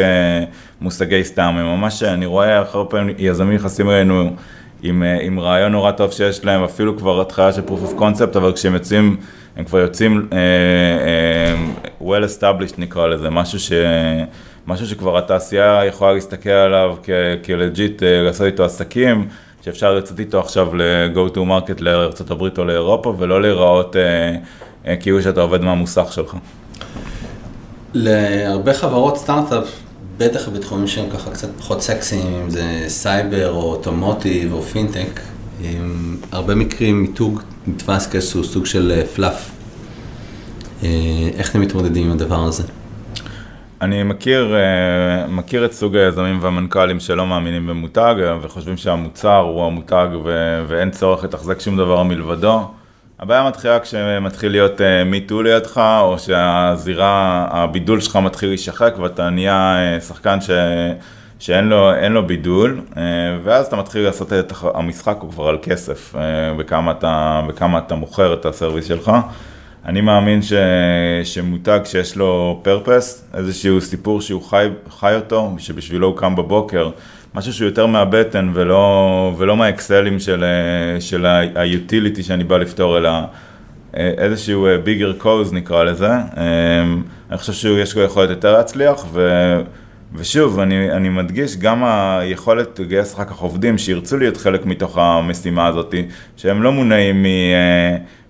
מושגי 0.80 1.24
סתם, 1.24 1.54
הם 1.58 1.66
ממש, 1.66 2.02
אני 2.02 2.26
רואה 2.26 2.58
הרבה 2.58 2.90
פעמים 2.90 3.14
יזמים 3.18 3.54
נכנסים 3.54 3.90
אלינו 3.90 4.30
עם, 4.82 5.02
אה, 5.02 5.18
עם 5.22 5.40
רעיון 5.40 5.72
נורא 5.72 5.90
טוב 5.90 6.12
שיש 6.12 6.44
להם, 6.44 6.64
אפילו 6.64 6.98
כבר 6.98 7.20
התחלה 7.20 7.52
של 7.52 7.62
proof 7.68 7.90
of 7.90 8.00
concept, 8.00 8.38
אבל 8.38 8.52
כשהם 8.52 8.74
יוצאים, 8.74 9.16
הם 9.56 9.64
כבר 9.64 9.78
יוצאים 9.78 10.28
uh, 10.30 10.34
uh, 12.00 12.02
well 12.02 12.40
established 12.40 12.74
נקרא 12.78 13.06
לזה, 13.06 13.30
משהו, 13.30 13.58
ש, 13.58 13.72
משהו 14.66 14.86
שכבר 14.86 15.18
התעשייה 15.18 15.84
יכולה 15.86 16.12
להסתכל 16.12 16.50
עליו 16.50 16.96
כלג'יט, 17.44 18.02
לעשות 18.02 18.46
איתו 18.46 18.64
עסקים, 18.64 19.28
שאפשר 19.64 19.94
לצאת 19.94 20.20
איתו 20.20 20.40
עכשיו 20.40 20.74
ל-go 20.74 21.34
to 21.34 21.38
market 21.38 21.80
לארה"ב 21.80 22.58
או 22.58 22.64
לאירופה, 22.64 23.14
ולא 23.18 23.42
להיראות 23.42 23.96
uh, 23.96 23.98
uh, 24.84 24.88
כאילו 25.00 25.22
שאתה 25.22 25.40
עובד 25.40 25.62
מהמוסך 25.62 26.06
שלך. 26.12 26.36
להרבה 27.94 28.74
חברות 28.74 29.16
סטארט-אפ 29.16 29.64
בטח 30.18 30.48
בתחומים 30.48 30.86
שהם 30.86 31.10
ככה 31.10 31.30
קצת 31.30 31.48
פחות 31.58 31.82
סקסיים, 31.82 32.34
אם 32.42 32.50
זה 32.50 32.84
סייבר 32.88 33.50
או 33.50 33.62
אוטומוטיב 33.62 34.52
או 34.52 34.62
פינטק, 34.62 35.20
עם 35.62 36.16
הרבה 36.32 36.54
מקרים 36.54 37.02
מיתוג 37.02 37.40
נתפס 37.66 38.06
כאיזשהו 38.06 38.44
סוג 38.44 38.66
של 38.66 39.02
fluff. 39.14 39.50
אה, 40.82 40.88
אה, 40.88 41.38
איך 41.38 41.50
אתם 41.50 41.60
מתמודדים 41.60 42.06
עם 42.06 42.12
הדבר 42.12 42.44
הזה? 42.44 42.62
אני 43.82 44.02
מכיר, 44.02 44.54
אה, 44.54 45.26
מכיר 45.26 45.64
את 45.64 45.72
סוג 45.72 45.96
היזמים 45.96 46.38
והמנכ"לים 46.40 47.00
שלא 47.00 47.26
מאמינים 47.26 47.66
במותג 47.66 48.14
וחושבים 48.42 48.76
שהמוצר 48.76 49.36
הוא 49.36 49.66
המותג 49.66 50.08
ואין 50.66 50.90
צורך 50.90 51.24
לתחזק 51.24 51.60
שום 51.60 51.76
דבר 51.76 52.02
מלבדו. 52.02 52.70
הבעיה 53.20 53.48
מתחילה 53.48 53.80
כשמתחיל 53.80 54.52
להיות 54.52 54.80
me 55.06 55.20
too 55.20 55.40
uh, 55.40 55.42
לידך, 55.42 55.80
או 56.00 56.18
שהזירה, 56.18 57.46
הבידול 57.50 58.00
שלך 58.00 58.16
מתחיל 58.16 58.48
להישחק 58.48 58.94
ואתה 58.98 59.30
נהיה 59.30 59.76
שחקן 60.00 60.40
ש... 60.40 60.50
שאין 61.38 61.68
לו, 61.68 61.90
לו 62.10 62.26
בידול, 62.26 62.80
ואז 63.44 63.66
אתה 63.66 63.76
מתחיל 63.76 64.04
לעשות 64.04 64.32
את 64.32 64.52
המשחק 64.74 65.16
הוא 65.20 65.30
כבר 65.30 65.48
על 65.48 65.58
כסף, 65.62 66.14
בכמה 66.58 66.90
אתה, 66.90 67.40
בכמה 67.48 67.78
אתה 67.78 67.94
מוכר 67.94 68.34
את 68.34 68.46
הסרוויס 68.46 68.84
שלך. 68.84 69.12
אני 69.86 70.00
מאמין 70.00 70.42
ש... 70.42 70.52
שמותג 71.24 71.80
שיש 71.84 72.16
לו 72.16 72.60
פרפס, 72.62 73.24
איזשהו 73.34 73.80
סיפור 73.80 74.20
שהוא 74.20 74.42
חי, 74.42 74.68
חי 74.90 75.14
אותו, 75.14 75.54
שבשבילו 75.58 76.06
הוא 76.06 76.16
קם 76.16 76.36
בבוקר, 76.36 76.90
משהו 77.34 77.52
שהוא 77.52 77.66
יותר 77.66 77.86
מהבטן 77.86 78.50
ולא, 78.54 79.34
ולא 79.38 79.56
מהאקסלים 79.56 80.18
של, 80.18 80.44
של 81.00 81.26
היוטיליטי 81.54 82.22
שאני 82.22 82.44
בא 82.44 82.58
לפתור, 82.58 82.98
אלא 82.98 83.10
אה, 83.96 84.10
איזשהו 84.18 84.66
ביגר 84.84 85.08
אה, 85.08 85.18
קוז 85.18 85.52
נקרא 85.52 85.84
לזה. 85.84 86.10
אה, 86.10 86.22
אני 87.30 87.38
חושב 87.38 87.52
שיש 87.52 87.96
לו 87.96 88.02
יכולת 88.02 88.30
יותר 88.30 88.52
להצליח, 88.52 89.06
ו, 89.12 89.20
ושוב, 90.14 90.60
אני, 90.60 90.92
אני 90.92 91.08
מדגיש 91.08 91.56
גם 91.56 91.84
היכולת 91.84 92.78
לגייס 92.78 93.14
אחר 93.14 93.24
כך 93.24 93.38
עובדים 93.38 93.78
שירצו 93.78 94.16
להיות 94.16 94.36
חלק 94.36 94.66
מתוך 94.66 94.98
המשימה 94.98 95.66
הזאת, 95.66 95.94
שהם 96.36 96.62
לא 96.62 96.72
מונעים 96.72 97.22
מ... 97.22 97.26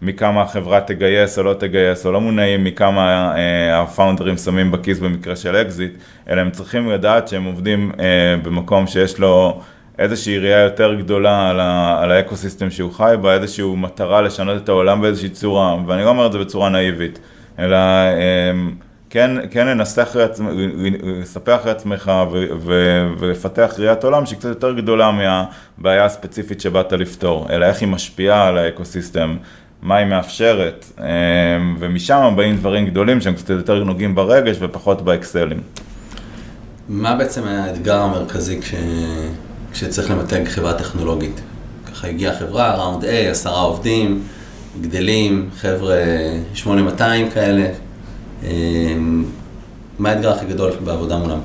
מכמה 0.02 0.42
החברה 0.42 0.80
תגייס 0.80 1.38
או 1.38 1.42
לא 1.42 1.54
תגייס, 1.54 2.06
או 2.06 2.12
לא 2.12 2.20
מונעים 2.20 2.64
מכמה 2.64 3.34
אה, 3.36 3.82
הפאונדרים 3.82 4.36
שמים 4.36 4.70
בכיס 4.70 4.98
במקרה 4.98 5.36
של 5.36 5.56
אקזיט, 5.56 5.92
אלא 6.30 6.40
הם 6.40 6.50
צריכים 6.50 6.90
לדעת 6.90 7.28
שהם 7.28 7.44
עובדים 7.44 7.92
אה, 8.00 8.36
במקום 8.42 8.86
שיש 8.86 9.18
לו 9.18 9.60
איזושהי 9.98 10.38
ראייה 10.38 10.58
יותר 10.58 10.94
גדולה 10.94 11.50
על, 11.50 11.60
ה, 11.60 11.98
על 12.02 12.12
האקוסיסטם 12.12 12.70
שהוא 12.70 12.92
חי 12.92 13.14
בה, 13.20 13.34
איזושהי 13.34 13.64
מטרה 13.76 14.22
לשנות 14.22 14.62
את 14.62 14.68
העולם 14.68 15.00
באיזושהי 15.00 15.28
צורה, 15.28 15.76
ואני 15.86 16.04
לא 16.04 16.08
אומר 16.08 16.26
את 16.26 16.32
זה 16.32 16.38
בצורה 16.38 16.68
נאיבית, 16.68 17.18
אלא 17.58 17.76
אה, 17.76 18.52
כן, 19.10 19.30
כן 19.50 19.66
לנסח, 19.66 20.16
לספח 21.02 21.60
לעצמך 21.66 22.12
ולפתח 23.18 23.74
ראיית 23.78 24.04
עולם 24.04 24.26
שהיא 24.26 24.38
קצת 24.38 24.48
יותר 24.48 24.72
גדולה 24.72 25.10
מהבעיה 25.10 26.04
הספציפית 26.04 26.60
שבאת 26.60 26.92
לפתור, 26.92 27.46
אלא 27.50 27.66
איך 27.66 27.80
היא 27.80 27.88
משפיעה 27.88 28.46
על 28.48 28.58
האקוסיסטם. 28.58 29.36
מה 29.82 29.96
היא 29.96 30.06
מאפשרת, 30.06 30.84
אמ, 30.98 31.04
ומשם 31.78 32.32
באים 32.36 32.56
דברים 32.56 32.86
גדולים 32.86 33.20
שהם 33.20 33.34
קצת 33.34 33.50
יותר 33.50 33.84
נוגעים 33.84 34.14
ברגש 34.14 34.56
ופחות 34.60 35.02
באקסלים. 35.02 35.60
מה 36.88 37.14
בעצם 37.14 37.44
האתגר 37.44 37.96
המרכזי 37.96 38.60
כש... 38.62 38.74
כשצריך 39.72 40.10
למתג 40.10 40.48
חברה 40.48 40.74
טכנולוגית? 40.74 41.40
ככה 41.92 42.08
הגיעה 42.08 42.34
חברה, 42.38 42.74
ראונד 42.74 43.04
A, 43.04 43.08
עשרה 43.30 43.60
עובדים, 43.60 44.22
גדלים, 44.80 45.50
חבר'ה 45.56 45.96
8200 46.54 47.30
כאלה. 47.30 47.66
אמ, 48.42 49.24
מה 49.98 50.10
האתגר 50.10 50.32
הכי 50.32 50.46
גדול 50.46 50.72
בעבודה 50.84 51.18
מולם? 51.18 51.38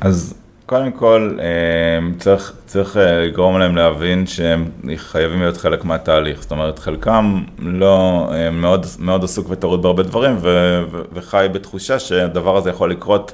אז 0.00 0.34
קודם 0.66 0.92
כל, 0.92 1.38
אה, 1.40 2.16
צריך, 2.18 2.52
צריך 2.66 2.96
אה, 2.96 3.20
לגרום 3.20 3.58
להם 3.58 3.76
להבין 3.76 4.26
שהם 4.26 4.70
חייבים 4.96 5.40
להיות 5.40 5.56
חלק 5.56 5.84
מהתהליך. 5.84 6.42
זאת 6.42 6.50
אומרת, 6.50 6.78
חלקם 6.78 7.42
לא, 7.58 8.28
אה, 8.32 8.50
מאוד, 8.50 8.86
מאוד 8.98 9.24
עסוק 9.24 9.46
וטרוד 9.50 9.82
בהרבה 9.82 10.02
דברים, 10.02 10.36
ו, 10.40 10.48
ו, 10.92 11.00
וחי 11.12 11.46
בתחושה 11.52 11.98
שהדבר 11.98 12.56
הזה 12.56 12.70
יכול 12.70 12.90
לקרות, 12.90 13.32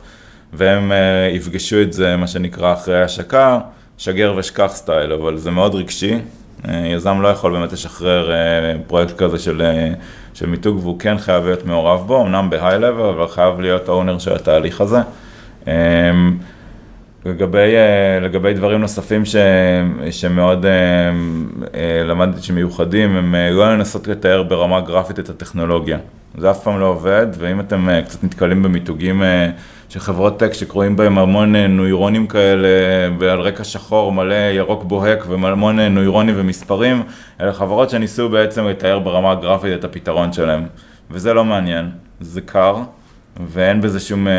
והם 0.53 0.93
יפגשו 1.33 1.83
את 1.83 1.93
זה, 1.93 2.17
מה 2.17 2.27
שנקרא, 2.27 2.73
אחרי 2.73 3.03
השקה, 3.03 3.59
שגר 3.99 4.35
ושכח 4.37 4.71
סטייל, 4.75 5.13
אבל 5.13 5.37
זה 5.37 5.51
מאוד 5.51 5.75
רגשי. 5.75 6.19
יזם 6.69 7.21
לא 7.21 7.29
יכול 7.29 7.53
באמת 7.53 7.73
לשחרר 7.73 8.31
פרויקט 8.87 9.17
כזה 9.17 9.39
של, 9.39 9.63
של 10.35 10.47
מיתוג, 10.47 10.79
והוא 10.79 10.99
כן 10.99 11.19
חייב 11.19 11.45
להיות 11.45 11.67
מעורב 11.67 12.07
בו, 12.07 12.23
אמנם 12.23 12.51
בהיי-לבל, 12.51 13.09
אבל 13.09 13.29
חייב 13.29 13.61
להיות 13.61 13.89
האונר 13.89 14.19
של 14.19 14.35
התהליך 14.35 14.81
הזה. 14.81 14.99
לגבי, 17.27 17.77
אה, 17.77 18.21
לגבי 18.21 18.55
דברים 18.55 18.81
נוספים 18.81 19.25
ש, 19.25 19.37
שמאוד 20.11 20.67
אה, 20.67 20.73
אה, 21.75 22.05
למדתי 22.05 22.43
שמיוחדים, 22.43 23.17
הם 23.17 23.35
לא 23.51 23.73
לנסות 23.73 24.09
לתאר 24.09 24.43
ברמה 24.43 24.81
גרפית 24.81 25.19
את 25.19 25.29
הטכנולוגיה. 25.29 25.99
זה 26.39 26.51
אף 26.51 26.63
פעם 26.63 26.81
לא 26.81 26.87
עובד, 26.87 27.27
ואם 27.39 27.61
אתם 27.61 27.89
קצת 28.05 28.25
נתקלים 28.25 28.63
במיתוגים 28.63 29.23
של 29.93 30.01
חברות 30.01 30.39
טק 30.39 30.53
שקרואים 30.53 30.97
בהם 30.97 31.19
המון 31.19 31.57
נוירונים 31.57 32.27
כאלה, 32.27 32.69
ועל 33.19 33.41
רקע 33.41 33.65
שחור 33.65 34.13
מלא 34.13 34.35
ירוק 34.35 34.85
בוהק 34.85 35.25
והמון 35.29 35.81
נוירונים 35.81 36.35
ומספרים, 36.39 37.03
אלה 37.41 37.53
חברות 37.53 37.91
שניסו 37.91 38.29
בעצם 38.29 38.69
לתאר 38.69 38.99
ברמה 38.99 39.35
גרפית 39.35 39.79
את 39.79 39.85
הפתרון 39.85 40.33
שלהם. 40.33 40.67
וזה 41.11 41.35
לא 41.35 41.45
מעניין, 41.45 41.91
זה 42.21 42.41
קר. 42.41 42.77
ואין 43.47 43.81
בזה 43.81 44.01
שום, 44.01 44.29
אה, 44.29 44.33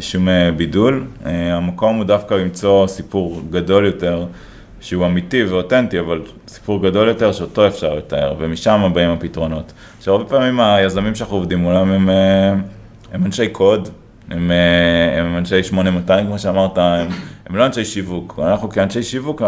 שום 0.00 0.28
אה, 0.28 0.50
בידול. 0.56 1.04
אה, 1.26 1.56
המקום 1.56 1.96
הוא 1.96 2.04
דווקא 2.04 2.34
למצוא 2.34 2.86
סיפור 2.86 3.42
גדול 3.50 3.86
יותר, 3.86 4.26
שהוא 4.80 5.06
אמיתי 5.06 5.44
ואותנטי, 5.44 6.00
אבל 6.00 6.22
סיפור 6.48 6.82
גדול 6.82 7.08
יותר 7.08 7.32
שאותו 7.32 7.66
אפשר 7.66 7.94
לתאר, 7.94 8.34
ומשם 8.38 8.90
באים 8.94 9.10
הפתרונות. 9.10 9.72
עכשיו, 9.98 10.14
הרבה 10.14 10.24
פעמים 10.24 10.60
היזמים 10.60 11.14
שאנחנו 11.14 11.36
עובדים 11.36 11.58
מולם 11.58 11.90
הם, 11.90 12.10
הם 13.12 13.24
אנשי 13.24 13.48
קוד, 13.48 13.88
הם, 14.30 14.50
הם 15.18 15.36
אנשי 15.36 15.62
8200 15.62 16.26
כמו 16.26 16.38
שאמרת, 16.38 16.78
הם, 16.78 17.08
הם 17.46 17.56
לא 17.56 17.66
אנשי 17.66 17.84
שיווק. 17.84 18.40
אנחנו 18.42 18.70
כאנשי 18.70 19.02
שיווק, 19.02 19.42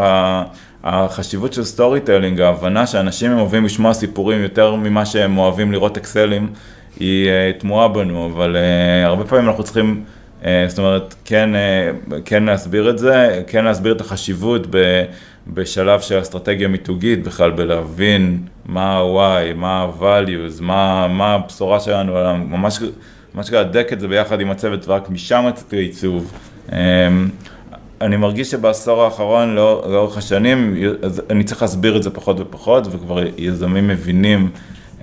החשיבות 0.85 1.53
של 1.53 1.65
storytelling, 1.65 2.41
ההבנה 2.41 2.87
שאנשים 2.87 3.31
הם 3.31 3.39
אוהבים 3.39 3.65
לשמוע 3.65 3.93
סיפורים 3.93 4.43
יותר 4.43 4.75
ממה 4.75 5.07
שהם 5.07 5.39
אוהבים 5.39 5.73
לראות 5.73 5.97
אקסלים, 5.97 6.53
היא 7.01 7.29
uh, 7.29 7.61
טמועה 7.61 7.89
בנו, 7.89 8.31
אבל 8.35 8.57
uh, 8.57 9.07
הרבה 9.07 9.25
פעמים 9.25 9.49
אנחנו 9.49 9.65
צריכים, 9.65 10.05
זאת 10.69 10.79
אומרת, 10.79 11.15
כן, 11.25 11.51
כן 12.25 12.45
להסביר 12.45 12.91
את 12.91 12.99
זה, 12.99 13.43
כן 13.47 13.65
להסביר 13.65 13.93
את 13.93 14.01
החשיבות 14.01 14.67
ב, 14.71 15.05
בשלב 15.47 16.01
של 16.01 16.21
אסטרטגיה 16.21 16.69
מיתוגית, 16.69 17.23
בכלל 17.23 17.51
בלהבין 17.51 18.43
מה 18.67 18.97
ה-why, 18.97 19.55
מה 19.57 19.83
ה-values, 19.83 20.63
מה, 20.63 21.09
מה 21.09 21.35
הבשורה 21.35 21.81
שלנו, 21.81 22.13
ממש, 22.49 22.79
ממש 23.35 23.53
להדק 23.53 23.89
את 23.93 24.01
זה 24.01 24.09
ביחד 24.09 24.41
עם 24.41 24.51
הצוות 24.51 24.89
ורק 24.89 25.11
משם 25.11 25.45
לצאת 25.49 25.73
לעיצוב. 25.73 26.33
אמ, 26.69 26.73
אני 28.01 28.17
מרגיש 28.17 28.51
שבעשור 28.51 29.03
האחרון, 29.03 29.55
לא, 29.55 29.85
לאורך 29.89 30.17
השנים, 30.17 30.77
אז 31.03 31.23
אני 31.31 31.45
צריך 31.45 31.63
להסביר 31.63 31.97
את 31.97 32.03
זה 32.03 32.11
פחות 32.11 32.41
ופחות, 32.41 32.87
וכבר 32.91 33.19
יזמים 33.37 33.89
מבינים 33.89 34.51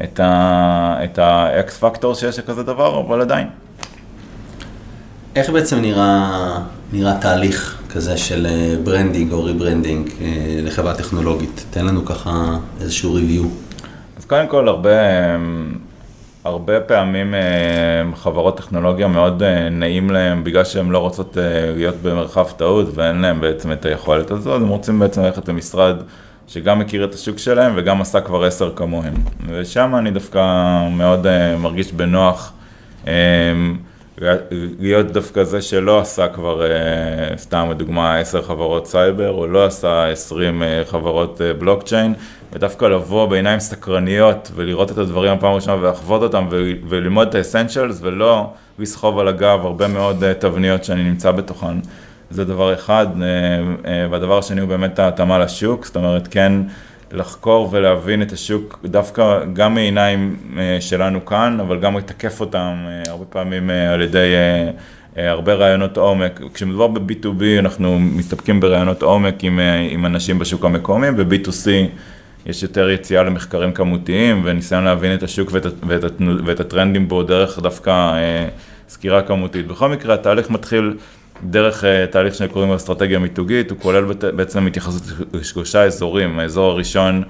את 0.04 1.20
ה 1.20 1.49
X 1.49 1.78
factor 1.78 2.16
שיש 2.16 2.40
לכזה 2.40 2.64
דבר, 2.64 3.00
אבל 3.00 3.22
עדיין. 3.22 3.48
איך 5.36 5.50
בעצם 5.50 5.82
נראה, 5.82 6.60
נראה 6.94 7.18
תהליך 7.22 7.82
כזה 7.90 8.18
של 8.18 8.48
branding 8.84 9.32
או 9.32 9.44
rebranding 9.44 10.10
לחברה 10.64 10.94
טכנולוגית? 10.94 11.66
תן 11.72 11.86
לנו 11.86 12.06
ככה 12.06 12.58
איזשהו 12.82 13.14
review. 13.14 13.44
אז 14.18 14.26
קודם 14.26 14.48
כל, 14.48 14.68
הרבה, 14.68 14.90
הרבה 16.44 16.80
פעמים 16.80 17.34
חברות 18.16 18.58
טכנולוגיה 18.58 19.08
מאוד 19.08 19.44
נעים 19.72 20.10
להם, 20.10 20.44
בגלל 20.44 20.64
שהן 20.64 20.90
לא 20.90 20.98
רוצות 20.98 21.38
להיות 21.76 21.96
במרחב 21.96 22.48
טעות 22.58 22.88
ואין 22.96 23.22
להם 23.22 23.42
בעצם 23.42 23.72
את 23.72 23.86
היכולת 23.86 24.32
הזו, 24.32 24.56
אז 24.56 24.62
הם 24.62 24.68
רוצים 24.68 25.00
בעצם 25.00 25.22
ללכת 25.24 25.50
למשרד 25.50 25.96
שגם 26.48 26.80
מכיר 26.80 27.04
את 27.04 27.14
השוק 27.14 27.38
שלהם 27.38 27.74
וגם 27.76 28.02
עשה 28.02 28.22
כבר 28.22 28.44
עשר 28.44 28.72
כמוהם. 28.76 29.14
ושם 29.48 29.96
אני 29.98 30.12
דווקא 30.12 30.42
מאוד 30.92 31.28
מרגיש 31.58 31.92
בנוח. 31.92 32.54
להיות 34.80 35.12
דווקא 35.12 35.44
זה 35.44 35.62
שלא 35.62 36.00
עשה 36.00 36.28
כבר, 36.28 36.62
סתם 37.38 37.68
לדוגמה, 37.72 38.18
עשר 38.18 38.42
חברות 38.42 38.88
סייבר, 38.88 39.30
או 39.30 39.48
לא 39.48 39.66
עשה 39.66 40.08
עשרים 40.10 40.64
חברות 40.86 41.42
בלוקצ'יין, 41.60 42.14
ודווקא 42.54 42.86
לבוא 42.86 43.26
בעיניים 43.26 43.60
סקרניות 43.60 44.52
ולראות 44.56 44.92
את 44.92 44.98
הדברים 44.98 45.34
הפעם 45.34 45.52
הראשונה 45.52 45.82
ולחוות 45.82 46.22
אותם 46.22 46.48
וללמוד 46.90 47.28
את 47.28 47.36
האסנשיאלס 47.36 48.00
ולא 48.02 48.54
לסחוב 48.80 49.20
על 49.20 49.28
הגב 49.28 49.60
הרבה 49.64 49.88
מאוד 49.88 50.34
תבניות 50.34 50.84
שאני 50.84 51.04
נמצא 51.04 51.32
בתוכן. 51.32 51.78
זה 52.32 52.46
דבר 52.46 52.74
אחד, 52.74 53.08
והדבר 54.12 54.38
השני 54.38 54.62
הוא 54.62 54.70
באמת 54.70 55.00
ההתאמה 55.00 55.40
לשוק, 55.40 55.86
זאת 55.86 55.96
אומרת 55.96 56.28
כן 56.28 56.54
לחקור 57.12 57.70
ולהבין 57.72 58.22
את 58.22 58.32
השוק 58.32 58.80
דווקא 58.86 59.46
גם 59.54 59.74
מעיניים 59.74 60.38
שלנו 60.80 61.26
כאן, 61.26 61.58
אבל 61.60 61.80
גם 61.80 61.98
לתקף 61.98 62.42
אותם 62.42 62.86
הרבה 63.08 63.26
פעמים 63.26 63.70
על 63.70 64.02
ידי 64.02 64.34
הרבה 65.16 65.54
רעיונות 65.54 65.98
עומק. 65.98 66.42
כשמדובר 66.54 66.88
ב-B2B 66.88 67.44
אנחנו 67.60 68.00
מסתפקים 68.00 68.60
ברעיונות 68.60 69.04
עומק 69.04 69.44
עם, 69.44 69.60
עם 69.90 70.06
אנשים 70.06 70.40
בשוק 70.40 70.66
המקומי, 70.66 71.12
ב-B2C 71.12 71.68
יש 72.46 72.64
יותר 72.64 72.90
יציאה 72.90 73.24
למחקרים 73.24 73.72
כמותיים 73.72 74.42
וניסיון 74.46 74.84
להבין 74.84 75.14
את 75.14 75.24
השוק 75.24 75.50
ואת, 75.52 75.66
ואת, 75.88 76.04
ואת 76.46 76.60
הטרנדים 76.60 77.08
בו 77.08 77.24
דרך 77.24 77.60
דווקא 77.60 78.14
סקירה 78.90 79.22
כמותית. 79.22 79.68
בכל 79.68 79.90
מקרה 79.90 80.14
התהליך 80.14 80.50
מתחיל 80.50 80.94
דרך 81.44 81.84
תהליך 82.12 82.36
שקוראים 82.36 82.70
לו 82.70 82.76
אסטרטגיה 82.76 83.20
מיתוגית, 83.20 83.72
הוא 83.72 83.80
כולל 83.80 84.04
בעצם 84.36 84.68
התייחסות 84.68 85.02
לשלושה 85.34 85.84
אזורים, 85.84 86.40
האזור 86.40 86.72
הראשון 86.72 87.24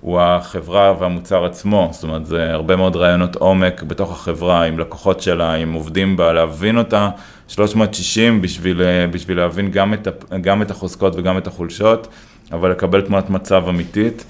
הוא 0.00 0.20
החברה 0.20 0.94
והמוצר 0.98 1.44
עצמו, 1.44 1.88
זאת 1.92 2.02
אומרת 2.02 2.26
זה 2.26 2.52
הרבה 2.52 2.76
מאוד 2.76 2.96
רעיונות 2.96 3.36
עומק 3.36 3.82
בתוך 3.82 4.12
החברה, 4.12 4.64
עם 4.64 4.78
לקוחות 4.78 5.20
שלה, 5.20 5.54
עם 5.54 5.72
עובדים 5.72 6.16
בה, 6.16 6.32
להבין 6.32 6.78
אותה, 6.78 7.10
360 7.48 8.42
בשביל, 8.42 8.82
בשביל 9.10 9.36
להבין 9.36 9.70
גם 9.70 9.94
את, 9.94 10.08
גם 10.40 10.62
את 10.62 10.70
החוזקות 10.70 11.16
וגם 11.16 11.38
את 11.38 11.46
החולשות, 11.46 12.08
אבל 12.52 12.70
לקבל 12.70 13.00
תמונת 13.00 13.30
מצב 13.30 13.64
אמיתית. 13.68 14.24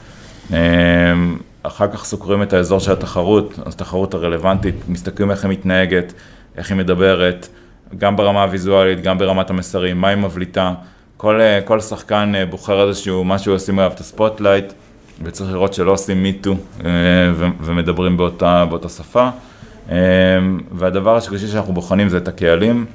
אחר 1.62 1.88
כך 1.92 2.04
סוקרים 2.04 2.42
את 2.42 2.52
האזור 2.52 2.80
של 2.80 2.92
התחרות, 2.92 3.58
אז 3.66 3.74
התחרות 3.74 4.14
הרלוונטית, 4.14 4.74
מסתכלים 4.88 5.30
איך 5.30 5.44
היא 5.44 5.50
מתנהגת, 5.50 6.12
איך 6.56 6.70
היא 6.70 6.78
מדברת, 6.78 7.48
גם 7.98 8.16
ברמה 8.16 8.42
הוויזואלית, 8.42 9.02
גם 9.02 9.18
ברמת 9.18 9.50
המסרים, 9.50 10.00
מה 10.00 10.08
היא 10.08 10.18
מבליטה, 10.18 10.74
כל, 11.16 11.40
כל 11.64 11.80
שחקן 11.80 12.32
בוחר 12.50 12.88
איזשהו 12.88 13.24
משהו 13.24 13.54
לשים 13.54 13.78
עליו 13.78 13.92
את 13.94 14.00
ה 14.00 14.07
spotlight, 14.07 14.73
וצריך 15.22 15.52
לראות 15.52 15.74
שלא 15.74 15.90
עושים 15.90 16.22
me 16.23 16.35
too 16.35 16.54
ומדברים 17.60 18.16
באותה, 18.16 18.64
באותה 18.64 18.88
שפה. 18.88 19.28
והדבר 20.72 21.16
השלישי 21.16 21.46
שאנחנו 21.46 21.74
בוחנים 21.74 22.08
זה 22.08 22.16
את 22.16 22.28
הקהלים, 22.28 22.86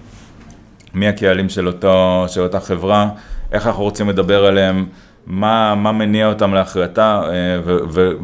מי 0.94 1.08
הקהלים 1.08 1.50
של, 1.50 1.68
אותו, 1.68 2.26
של 2.28 2.42
אותה 2.42 2.60
חברה, 2.60 3.10
איך 3.52 3.68
אנחנו 3.68 3.84
רוצים 3.84 4.10
לדבר 4.10 4.46
עליהם, 4.46 4.86
מה, 5.30 5.76
מה 5.76 5.92
מניע 5.92 6.28
אותם 6.28 6.54
להחלטה, 6.54 7.22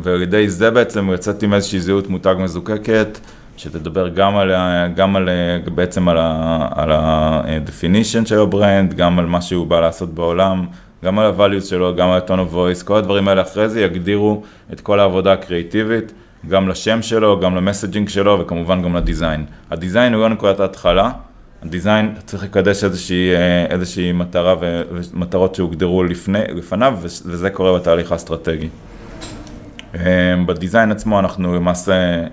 ועל 0.04 0.22
ידי 0.22 0.50
זה 0.50 0.72
בעצם 0.72 1.10
יצאתי 1.14 1.46
עם 1.46 1.54
איזושהי 1.54 1.80
זהות 1.80 2.08
מותג 2.10 2.36
מזוקקת. 2.40 3.20
שתדבר 3.58 4.08
גם 4.08 4.38
על, 4.38 4.52
גם 4.96 5.16
על, 5.16 5.30
בעצם 5.76 6.10
על 6.10 6.92
ה-definition 6.92 8.26
של 8.26 8.40
הברנד, 8.40 8.94
גם 8.94 9.20
על 9.20 9.26
מה 9.26 9.42
שהוא 9.42 9.68
בא 9.68 9.80
לעשות 9.80 10.14
בעולם, 10.14 10.66
גם 11.06 11.20
על 11.20 11.26
ה-values 11.26 11.66
שלו, 11.66 11.96
גם 11.96 12.10
על 12.10 12.22
ה-tone 12.22 12.52
of 12.52 12.54
voice, 12.54 12.86
כל 12.86 12.98
הדברים 12.98 13.28
האלה 13.28 13.42
אחרי 13.42 13.70
זה 13.70 13.82
יגדירו 13.82 14.44
את 14.74 14.82
כל 14.82 15.00
העבודה 15.00 15.34
הקריאיטיבית, 15.34 16.14
גם 16.50 16.70
לשם 16.70 17.02
שלו, 17.02 17.40
גם 17.40 17.56
למסג'ינג 17.56 18.10
שלו 18.10 18.40
וכמובן 18.40 18.82
גם 18.82 18.96
לדיזיין. 18.96 19.46
הדיזיין 19.72 20.14
הוא 20.14 20.22
לא 20.22 20.30
נקודת 20.30 20.60
ההתחלה, 20.60 21.12
הדיזיין 21.66 22.14
צריך 22.26 22.44
לקדש 22.44 22.84
איזושהי, 22.84 23.30
איזושהי 23.70 24.12
מטרה 24.12 24.56
ומטרות 24.60 25.56
שהוגדרו 25.56 26.04
לפני, 26.04 26.40
לפניו 26.56 26.98
וזה 27.02 27.50
קורה 27.50 27.80
בתהליך 27.80 28.12
האסטרטגי. 28.12 28.70
בדיזיין 30.46 30.92
עצמו 30.92 31.20
אנחנו 31.20 31.56
למעשה 31.56 32.24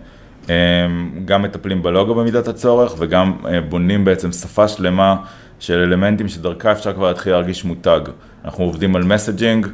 גם 1.25 1.42
מטפלים 1.42 1.83
בלוגו 1.83 2.14
במידת 2.14 2.49
הצורך 2.49 2.95
וגם 2.99 3.37
בונים 3.68 4.05
בעצם 4.05 4.33
שפה 4.33 4.68
שלמה 4.68 5.16
של 5.59 5.79
אלמנטים 5.79 6.29
שדרכה 6.29 6.73
אפשר 6.73 6.92
כבר 6.92 7.09
להתחיל 7.09 7.33
להרגיש 7.33 7.64
מותג. 7.64 8.01
אנחנו 8.45 8.64
עובדים 8.64 8.97
על 8.97 9.03
messaging, 9.03 9.66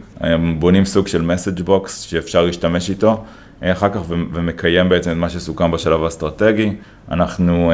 בונים 0.58 0.84
סוג 0.84 1.06
של 1.06 1.22
message 1.22 1.60
box 1.60 2.00
שאפשר 2.00 2.42
להשתמש 2.42 2.90
איתו, 2.90 3.24
אחר 3.62 3.88
כך 3.88 4.00
ומקיים 4.08 4.88
בעצם 4.88 5.10
את 5.10 5.16
מה 5.16 5.28
שסוכם 5.28 5.70
בשלב 5.70 6.02
האסטרטגי. 6.02 6.72
אנחנו 7.10 7.72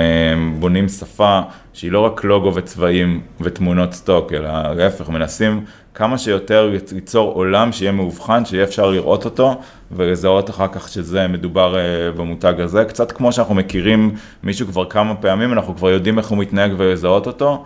בונים 0.59 0.88
שפה 0.88 1.40
שהיא 1.73 1.92
לא 1.92 2.01
רק 2.01 2.25
לוגו 2.25 2.55
וצבעים 2.55 3.20
ותמונות 3.40 3.92
stock, 3.92 4.33
אלא 4.33 4.75
להפך, 4.75 5.09
מנסים 5.09 5.64
כמה 5.94 6.18
שיותר 6.18 6.70
ליצור 6.92 7.33
עולם 7.33 7.73
שיהיה 7.73 7.92
מאובחן, 7.92 8.44
שיהיה 8.44 8.64
אפשר 8.64 8.90
לראות 8.90 9.25
אותו 9.25 9.61
ולזהות 9.92 10.51
אחר 10.51 10.66
כך 10.73 10.88
שזה 10.88 11.29
מדובר 11.29 11.77
במותג 12.16 12.55
הזה. 12.59 12.85
קצת 12.85 13.12
כמו 13.12 13.33
שאנחנו 13.33 13.55
מכירים 13.55 14.14
מישהו 14.42 14.66
כבר 14.66 14.85
כמה 14.85 15.14
פעמים, 15.14 15.53
אנחנו 15.53 15.77
כבר 15.77 15.90
יודעים 15.90 16.18
איך 16.18 16.29
הוא 16.29 16.38
מתנהג 16.38 16.73
ולזהות 16.77 17.27
אותו. 17.27 17.64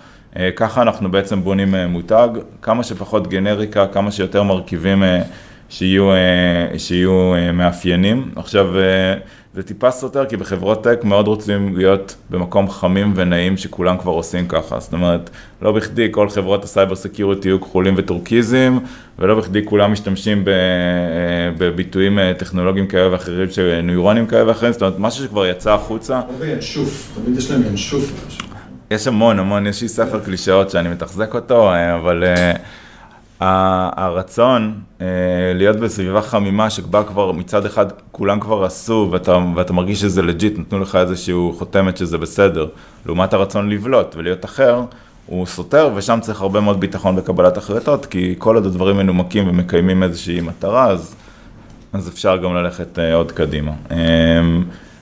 ככה 0.57 0.83
אנחנו 0.83 1.11
בעצם 1.11 1.43
בונים 1.43 1.75
מותג, 1.75 2.29
כמה 2.63 2.85
שפחות 2.85 3.27
גנריקה, 3.27 3.87
כמה 3.87 4.11
שיותר 4.11 4.43
מרכיבים 4.43 5.03
שיהיו, 5.69 6.11
שיהיו 6.79 7.33
מאפיינים. 7.53 8.31
עכשיו, 8.37 8.67
זה 9.55 9.63
טיפה 9.63 9.91
סותר, 9.91 10.27
כי 10.27 10.37
בחברות 10.37 10.85
tech 10.85 11.05
מאוד 11.05 11.27
רוצים 11.27 11.77
להיות 11.77 12.17
במקום 12.31 12.71
חמים 12.71 13.13
ונעים 13.17 13.57
שכולם 13.57 13.99
כבר 13.99 14.13
עושים 14.13 14.49
ככה. 14.49 14.81
זאת 14.81 14.93
אומרת, 14.93 15.31
לא 15.63 15.73
בכדי 15.73 16.09
כל 16.11 16.29
חברות 16.29 16.65
ה 16.65 16.70
cyber 16.70 16.95
security 16.95 17.49
יהיו 17.49 17.61
כחולים 17.61 17.95
וטורקיזיים, 17.97 18.81
ולא 19.19 19.35
בכדי 19.35 19.65
כולם 19.65 19.93
משתמשים 19.93 20.45
בביטויים 21.59 22.19
טכנולוגיים 22.39 22.87
כאלה 22.87 23.13
ואחרים 23.13 23.51
של 23.51 23.81
נוירונים 23.83 24.27
כאלה 24.27 24.49
ואחרים, 24.49 24.73
זאת 24.73 24.83
אומרת, 24.83 24.99
משהו 24.99 25.25
שכבר 25.25 25.47
יצא 25.47 25.73
החוצה. 25.75 26.21
ינשוף, 26.47 27.13
תמיד 27.15 27.39
יש 27.39 27.51
להם 27.51 27.63
ינשוף. 27.67 28.13
יש 28.91 29.07
המון, 29.07 29.39
המון, 29.39 29.67
יש 29.67 29.83
לי 29.83 29.89
ספר 29.89 30.21
קלישאות 30.21 30.71
שאני 30.71 30.89
מתחזק 30.89 31.35
אותו, 31.35 31.71
אבל 31.95 32.25
הרצון 33.41 34.81
להיות 35.55 35.77
בסביבה 35.77 36.23
חמימה 36.23 36.71
שבה 36.71 37.05
כבר 37.05 37.33
מצד 37.33 37.67
אחד 37.67 37.87
כולם 38.13 38.41
כבר 38.41 38.65
עשו 38.65 39.09
ואתה, 39.13 39.39
ואתה 39.57 39.73
מרגיש 39.73 40.01
שזה 40.01 40.23
לג'יט, 40.23 40.59
נתנו 40.59 40.79
לך 40.79 40.97
איזשהו 40.97 41.55
חותמת 41.59 41.97
שזה 41.97 42.19
בסדר, 42.19 42.69
לעומת 43.07 43.35
הרצון 43.35 43.71
לבלוט 43.71 44.17
ולהיות 44.17 44.45
אחר, 44.45 44.83
הוא 45.27 45.47
סותר 45.47 45.91
ושם 45.95 46.19
צריך 46.23 46.41
הרבה 46.41 46.61
מאוד 46.61 46.81
ביטחון 46.81 47.17
בקבלת 47.17 47.57
החלטות, 47.57 48.07
כי 48.07 48.35
כל 48.39 48.55
עוד 48.55 48.67
הדברים 48.67 48.97
מנומקים 48.97 49.49
ומקיימים 49.49 50.03
איזושהי 50.03 50.41
מטרה, 50.41 50.87
אז, 50.87 51.15
אז 51.93 52.09
אפשר 52.09 52.37
גם 52.37 52.55
ללכת 52.55 52.99
עוד 53.15 53.33
קדימה. 53.33 53.73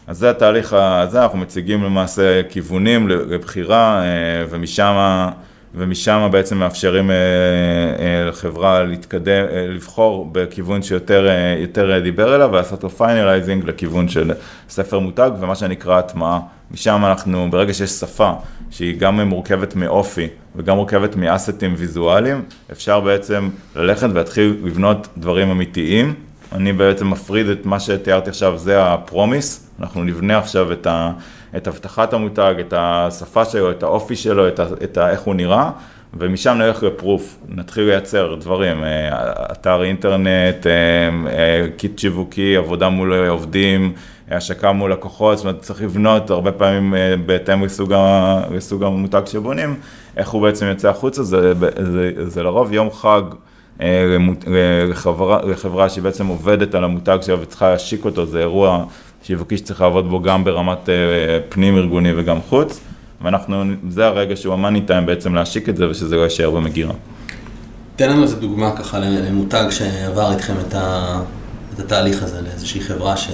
אז 0.06 0.18
זה 0.18 0.30
התהליך 0.30 0.72
הזה, 0.72 1.22
אנחנו 1.22 1.38
מציגים 1.38 1.84
למעשה 1.84 2.42
כיוונים 2.50 3.08
לבחירה 3.08 4.02
ומשם 4.50 5.26
ומשם 5.76 6.28
בעצם 6.32 6.58
מאפשרים 6.58 7.10
לחברה 8.28 8.82
להתקדם, 8.82 9.44
לבחור 9.68 10.28
בכיוון 10.32 10.82
שיותר 10.82 12.00
דיבר 12.02 12.34
אליו 12.34 12.48
ולעשות 12.52 12.84
finalizing 12.84 13.64
לכיוון 13.64 14.08
של 14.08 14.32
ספר 14.68 14.98
מותג 14.98 15.30
ומה 15.40 15.54
שנקרא 15.54 15.98
הטמעה. 15.98 16.40
משם 16.70 17.04
אנחנו, 17.04 17.50
ברגע 17.50 17.74
שיש 17.74 17.90
שפה 17.90 18.32
שהיא 18.70 18.98
גם 18.98 19.20
מורכבת 19.20 19.76
מאופי 19.76 20.28
וגם 20.56 20.76
מורכבת 20.76 21.16
מ 21.16 21.23
asset 21.23 21.60
ים 21.60 21.74
ויזואליים, 21.76 22.42
אפשר 22.72 23.00
בעצם 23.00 23.48
ללכת 23.76 24.08
ולהתחיל 24.12 24.56
לבנות 24.64 25.08
דברים 25.18 25.50
אמיתיים. 25.50 26.14
אני 26.52 26.72
בעצם 26.72 27.10
מפריד 27.10 27.48
את 27.48 27.66
מה 27.66 27.80
שתיארתי 27.80 28.30
עכשיו, 28.30 28.58
זה 28.58 28.84
ה 28.84 28.94
promise, 28.94 29.70
אנחנו 29.80 30.04
נבנה 30.04 30.38
עכשיו 30.38 30.72
את 30.72 30.86
ה... 30.86 31.12
את 31.56 31.66
הבטחת 31.66 32.12
המותג, 32.12 32.54
את 32.60 32.74
השפה 32.76 33.44
שלו, 33.44 33.70
את 33.70 33.82
האופי 33.82 34.16
שלו, 34.16 34.48
את, 34.48 34.60
ה, 34.60 34.66
את 34.84 34.98
ה, 34.98 35.10
איך 35.10 35.20
הוא 35.20 35.34
נראה, 35.34 35.70
ומשם 36.18 36.54
נלך 36.58 36.82
ל 36.82 36.90
proof, 36.90 37.36
נתחיל 37.48 37.84
לייצר 37.84 38.34
דברים, 38.34 38.84
אה, 38.84 39.08
אתר 39.52 39.82
אינטרנט, 39.82 40.66
אה, 40.66 40.72
אה, 41.32 41.66
kit 41.76 41.98
שיווקי, 41.98 42.56
עבודה 42.56 42.88
מול 42.88 43.28
עובדים, 43.28 43.92
השקה 44.30 44.72
מול 44.72 44.92
לקוחות, 44.92 45.38
זאת 45.38 45.46
אומרת 45.46 45.62
צריך 45.62 45.82
לבנות 45.82 46.30
הרבה 46.30 46.52
פעמים 46.52 46.94
בהתאם 47.26 47.64
לסוג, 47.64 47.92
ה, 47.92 48.40
לסוג 48.50 48.82
המותג 48.82 49.22
שבונים, 49.26 49.76
איך 50.16 50.28
הוא 50.28 50.42
בעצם 50.42 50.66
יוצא 50.66 50.88
החוצה, 50.88 51.22
זה, 51.22 51.52
זה, 51.92 52.12
זה 52.26 52.42
לרוב 52.42 52.72
יום 52.72 52.90
חג 52.90 53.22
לחברה, 54.88 55.42
לחברה 55.44 55.88
שהיא 55.88 56.04
בעצם 56.04 56.26
עובדת 56.26 56.74
על 56.74 56.84
המותג 56.84 57.18
שלה 57.22 57.42
וצריכה 57.42 57.70
להשיק 57.70 58.04
אותו, 58.04 58.26
זה 58.26 58.40
אירוע 58.40 58.84
שיווקי 59.26 59.56
שצריך 59.56 59.80
לעבוד 59.80 60.10
בו 60.10 60.22
גם 60.22 60.44
ברמת 60.44 60.88
פנים 61.48 61.76
ארגוני 61.76 62.12
וגם 62.16 62.38
חוץ. 62.48 62.80
ואנחנו, 63.22 63.64
זה 63.88 64.06
הרגע 64.06 64.36
שהוא 64.36 64.54
המאני 64.54 64.80
טיים 64.80 65.06
בעצם 65.06 65.34
להשיק 65.34 65.68
את 65.68 65.76
זה 65.76 65.88
ושזה 65.88 66.16
לא 66.16 66.22
יישאר 66.22 66.50
במגירה. 66.50 66.94
תן 67.96 68.10
לנו 68.10 68.22
איזה 68.22 68.36
דוגמה 68.36 68.76
ככה 68.76 68.98
למותג 68.98 69.64
שעבר 69.70 70.32
איתכם 70.32 70.54
את, 70.68 70.74
ה, 70.74 71.18
את 71.74 71.78
התהליך 71.78 72.22
הזה 72.22 72.40
לאיזושהי 72.42 72.80
חברה 72.80 73.16
ש... 73.16 73.28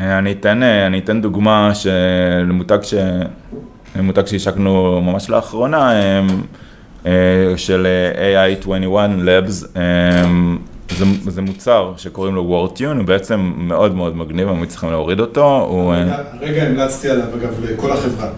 אני 0.00 0.32
אתן, 0.32 0.62
אני 0.62 0.98
אתן 0.98 1.20
דוגמה 1.20 1.72
למותג, 2.44 2.78
ש... 2.82 2.94
למותג 3.96 4.26
שהשקנו 4.26 5.00
ממש 5.00 5.30
לאחרונה, 5.30 5.92
אה, 7.06 7.12
של 7.56 7.86
AI21 8.14 8.86
Labs, 9.24 9.78
זה, 10.98 11.04
זה 11.26 11.42
מוצר 11.42 11.92
שקוראים 11.96 12.34
לו 12.34 12.44
Wordtune, 12.44 12.96
הוא 12.96 13.06
בעצם 13.06 13.52
מאוד 13.56 13.94
מאוד 13.94 14.16
מגניב, 14.16 14.48
אני 14.48 14.66
צריכים 14.66 14.90
להוריד 14.90 15.20
אותו. 15.20 15.66
הוא... 15.68 15.94
הרגע 16.40 16.62
המלצתי 16.62 17.10
עליו, 17.10 17.26
אגב, 17.34 17.64
לכל 17.64 17.92
החברה. 17.92 18.28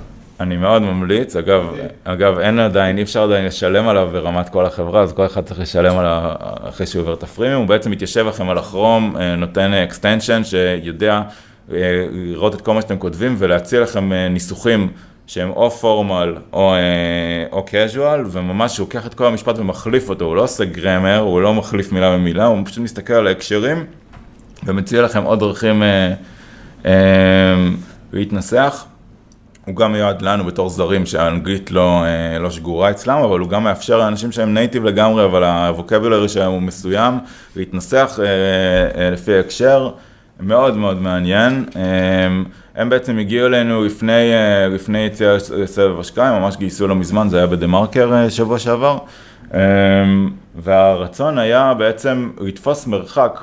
אני 0.41 0.57
מאוד 0.57 0.83
ממליץ, 0.83 1.37
אגב, 1.37 1.63
אגב, 2.05 2.39
אין 2.39 2.59
עדיין, 2.59 2.99
אי 2.99 3.03
אפשר 3.03 3.23
עדיין 3.23 3.45
לשלם 3.45 3.89
עליו 3.89 4.09
ברמת 4.13 4.49
כל 4.49 4.67
החברה, 4.67 5.03
אז 5.03 5.13
כל 5.13 5.27
אחד 5.27 5.45
צריך 5.45 5.61
לשלם 5.61 5.99
עליו 5.99 6.33
אחרי 6.69 6.87
שהוא 6.87 7.03
עובר 7.03 7.15
את 7.15 7.23
ה 7.23 7.26
freemium, 7.26 7.61
הוא 7.61 7.69
בעצם 7.69 7.91
מתיישב 7.91 8.27
לכם 8.27 8.51
על 8.51 8.59
ה 8.59 8.66
Chrome, 8.66 9.17
אה, 9.17 9.37
נותן 9.37 9.73
extension 9.75 10.45
שיודע 10.45 11.23
אה, 11.73 12.07
לראות 12.13 12.55
את 12.55 12.61
כל 12.61 12.75
מה 12.75 12.81
שאתם 12.81 12.99
כותבים 12.99 13.35
ולהציע 13.39 13.81
לכם 13.81 14.13
אה, 14.13 14.29
ניסוחים 14.29 14.89
שהם 15.27 15.51
או 15.51 15.71
פורמל 15.71 16.35
או, 16.53 16.75
או 17.53 17.65
casual, 17.69 18.21
וממש 18.31 18.79
הוא 18.79 18.85
לוקח 18.85 19.07
את 19.07 19.15
כל 19.15 19.27
המשפט 19.27 19.59
ומחליף 19.59 20.09
אותו, 20.09 20.25
הוא 20.25 20.37
לא 20.37 20.43
עושה 20.43 20.65
גרמר, 20.65 21.19
הוא 21.19 21.41
לא 21.41 21.55
מחליף 21.55 21.93
מילה 21.93 22.13
במילה, 22.13 22.47
הוא 22.47 22.59
פשוט 22.65 22.79
מסתכל 22.79 23.13
על 23.13 23.27
ההקשרים 23.27 23.85
ומציע 24.67 25.03
לכם 25.03 25.23
עוד 25.23 25.41
דרכים 25.41 25.83
אה, 25.83 26.15
אה, 26.87 26.93
להתנסח. 28.13 28.87
הוא 29.67 29.77
גם 29.77 29.93
מיועד 29.93 30.23
לנו 30.23 30.45
בתור 30.45 30.69
זרים 30.69 31.07
שהאנגלית 31.07 31.71
לא, 31.71 32.05
אה, 32.05 32.39
לא 32.39 32.51
שגורה 32.51 32.91
אצלם, 32.91 33.19
אבל 33.19 33.41
הוא 33.41 33.49
גם 33.49 33.65
מאפשר 33.65 33.99
לאנשים 33.99 34.33
שהם 34.33 34.55
נייטיב 34.55 34.85
לגמרי, 34.85 35.25
אבל 35.25 35.45
הווקבולרי 35.45 36.29
שלהם 36.29 36.51
הוא 36.53 36.63
מסוים, 36.63 37.15
להתנסח 37.57 38.19
אה, 38.23 38.25
אה, 39.01 39.11
לפי 39.11 39.35
ההקשר. 39.35 39.91
מאוד 40.41 40.77
מאוד 40.77 41.03
מעניין. 41.03 41.65
אמ, 41.77 42.45
הם 42.75 42.89
בעצם 42.91 43.19
הגיעו 43.19 43.47
אלינו 43.47 43.85
לפני, 43.85 44.33
אה, 44.33 44.69
לפני 44.69 44.99
יציאה 44.99 45.35
לסבב 45.35 46.01
השקעה, 46.01 46.29
הם 46.29 46.43
ממש 46.43 46.57
גייסו 46.57 46.89
לא 46.89 46.95
מזמן, 46.95 47.29
זה 47.29 47.37
היה 47.39 47.47
ב 47.47 47.67
TheMarker 47.67 48.13
אה, 48.15 48.31
שבוע 48.31 48.59
שעבר. 48.59 48.99
אמ, 49.55 50.31
והרצון 50.55 51.39
היה 51.39 51.75
בעצם 51.75 52.31
לתפוס 52.41 52.87
מרחק 52.87 53.41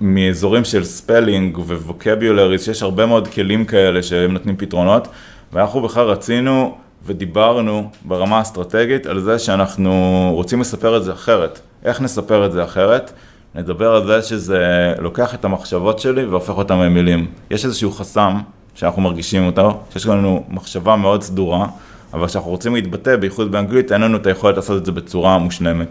מאזורים 0.00 0.64
של 0.64 0.84
spelling 0.84 1.58
ו 1.58 1.66
vocabulary, 1.66 2.58
שיש 2.58 2.82
הרבה 2.82 3.06
מאוד 3.06 3.28
כלים 3.28 3.64
כאלה 3.64 4.02
שהם 4.02 4.32
נותנים 4.32 4.56
פתרונות, 4.56 5.08
ואנחנו 5.52 5.82
בכלל 5.82 6.06
רצינו 6.06 6.76
ודיברנו 7.06 7.90
ברמה 8.04 8.38
האסטרטגית 8.38 9.06
על 9.06 9.20
זה 9.20 9.38
שאנחנו 9.38 10.30
רוצים 10.34 10.60
לספר 10.60 10.96
את 10.96 11.04
זה 11.04 11.12
אחרת. 11.12 11.60
איך 11.84 12.00
נספר 12.00 12.46
את 12.46 12.52
זה 12.52 12.64
אחרת? 12.64 13.12
נדבר 13.54 13.94
על 13.94 14.06
זה 14.06 14.22
שזה 14.22 14.92
לוקח 14.98 15.34
את 15.34 15.44
המחשבות 15.44 15.98
שלי 15.98 16.24
והופך 16.24 16.50
אותן 16.50 16.78
למילים. 16.78 17.26
יש 17.50 17.64
איזשהו 17.64 17.90
חסם 17.90 18.38
שאנחנו 18.74 19.02
מרגישים 19.02 19.46
אותו, 19.46 19.80
שיש 19.92 20.06
לנו 20.06 20.44
מחשבה 20.48 20.96
מאוד 20.96 21.22
סדורה, 21.22 21.66
אבל 22.12 22.26
כשאנחנו 22.26 22.50
רוצים 22.50 22.74
להתבטא, 22.74 23.16
בייחוד 23.16 23.52
באנגלית, 23.52 23.92
אין 23.92 24.00
לנו 24.00 24.16
את 24.16 24.26
היכולת 24.26 24.56
לעשות 24.56 24.80
את 24.80 24.86
זה 24.86 24.92
בצורה 24.92 25.38
מושלמת. 25.38 25.88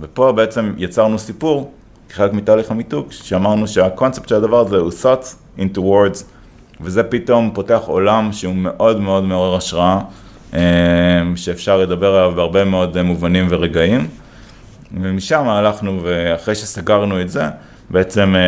ופה 0.00 0.32
בעצם 0.32 0.72
יצרנו 0.78 1.18
סיפור, 1.18 1.72
כחלק 2.08 2.32
מתהליך 2.32 2.70
המיתוג, 2.70 3.06
שאמרנו 3.10 3.68
שהקונספט 3.68 4.28
של 4.28 4.34
הדבר 4.34 4.60
הזה 4.60 4.76
הוא 4.76 4.90
thoughts 5.02 5.60
into 5.60 5.78
words, 5.78 6.24
וזה 6.80 7.02
פתאום 7.02 7.50
פותח 7.54 7.80
עולם 7.86 8.32
שהוא 8.32 8.54
מאוד 8.54 9.00
מאוד 9.00 9.24
מעורר 9.24 9.56
השראה, 9.56 10.00
אה, 10.54 10.60
שאפשר 11.36 11.78
לדבר 11.78 12.14
עליו 12.14 12.32
בהרבה 12.36 12.64
מאוד 12.64 13.02
מובנים 13.02 13.46
ורגעים. 13.50 14.08
ומשם 15.02 15.48
הלכנו, 15.48 16.00
ואחרי 16.02 16.54
שסגרנו 16.54 17.20
את 17.20 17.28
זה, 17.30 17.44
בעצם 17.90 18.34
אה, 18.36 18.40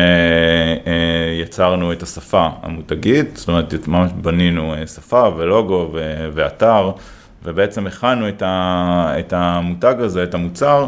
אה, 0.91 1.41
יצרנו 1.41 1.91
את 1.93 2.03
השפה 2.03 2.49
המותגית, 2.61 3.37
זאת 3.37 3.47
אומרת, 3.47 3.87
ממש 3.87 4.11
בנינו 4.21 4.73
אה, 4.73 4.87
שפה 4.87 5.29
ולוגו 5.37 5.89
ו- 5.93 6.27
ואתר, 6.33 6.91
ובעצם 7.45 7.87
הכנו 7.87 8.29
את, 8.29 8.41
ה- 8.45 9.13
את 9.19 9.33
המותג 9.33 9.95
הזה, 9.99 10.23
את 10.23 10.33
המוצר, 10.33 10.87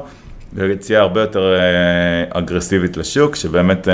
ליציאה 0.58 1.02
הרבה 1.02 1.22
יותר 1.22 1.54
אה, 1.54 2.39
אגרסיבית 2.39 2.98
לשוק, 2.98 3.36
שבאמת 3.36 3.88
אה, 3.88 3.93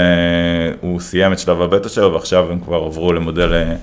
הוא 0.82 1.00
סיים 1.00 1.34
את 1.34 1.40
שלב 1.40 1.62
הבטא 1.62 1.90
שלו, 1.90 2.14
ועכשיו 2.14 2.52
הם 2.52 2.60
כבר 2.60 2.84
עברו 2.84 3.14
למודל... 3.14 3.54
אה, 3.54 3.76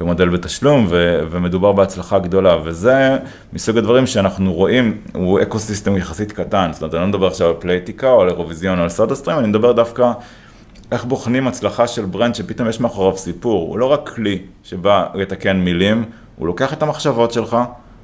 במודל 0.00 0.28
בתשלום, 0.28 0.86
ו- 0.88 1.20
ומדובר 1.30 1.72
בהצלחה 1.72 2.18
גדולה, 2.18 2.56
וזה 2.64 3.18
מסוג 3.52 3.78
הדברים 3.78 4.06
שאנחנו 4.06 4.52
רואים, 4.52 4.96
הוא 5.12 5.42
ecosystem 5.42 5.96
יחסית 5.96 6.32
קטן, 6.32 6.70
זאת 6.72 6.82
אומרת, 6.82 6.94
אני 6.94 7.02
לא 7.02 7.08
מדבר 7.08 7.26
עכשיו 7.26 7.48
על 7.48 7.54
פלייטיקה 7.58 8.10
או 8.10 8.20
על 8.20 8.28
אירוויזיון 8.28 8.78
או 8.78 8.82
על 8.82 8.88
סודה 8.88 9.14
סטרים, 9.14 9.38
אני 9.38 9.48
מדבר 9.48 9.72
דווקא 9.72 10.12
איך 10.92 11.04
בוחנים 11.04 11.46
הצלחה 11.46 11.86
של 11.86 12.04
brand 12.04 12.34
שפתאום 12.34 12.68
יש 12.68 12.80
מאחוריו 12.80 13.16
סיפור, 13.16 13.68
הוא 13.68 13.78
לא 13.78 13.86
רק 13.86 14.10
כלי 14.14 14.38
שבא 14.64 15.06
לתקן 15.14 15.56
מילים, 15.56 16.04
הוא 16.36 16.46
לוקח 16.46 16.72
את 16.72 16.82
המחשבות 16.82 17.32
שלך 17.32 17.56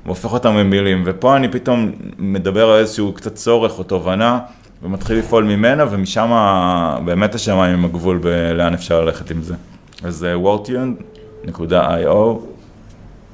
והופך 0.07 0.33
אותם 0.33 0.57
למילים, 0.57 1.03
ופה 1.07 1.37
אני 1.37 1.49
פתאום 1.49 1.93
מדבר 2.19 2.71
על 2.71 2.79
איזשהו 2.81 3.13
קצת 3.13 3.35
צורך 3.35 3.79
או 3.79 3.85
תובנה, 3.85 4.39
ומתחיל 4.83 5.19
לפעול 5.19 5.45
ממנה, 5.45 5.85
ומשם 5.91 6.31
באמת 7.05 7.35
השמיים 7.35 7.75
הם 7.75 7.85
הגבול 7.85 8.21
לאן 8.55 8.75
אפשר 8.75 9.05
ללכת 9.05 9.31
עם 9.31 9.43
זה. 9.43 9.55
אז 10.05 10.27
Wordtune, 10.35 10.95
אה, 11.49 11.61
.io, 11.71 12.39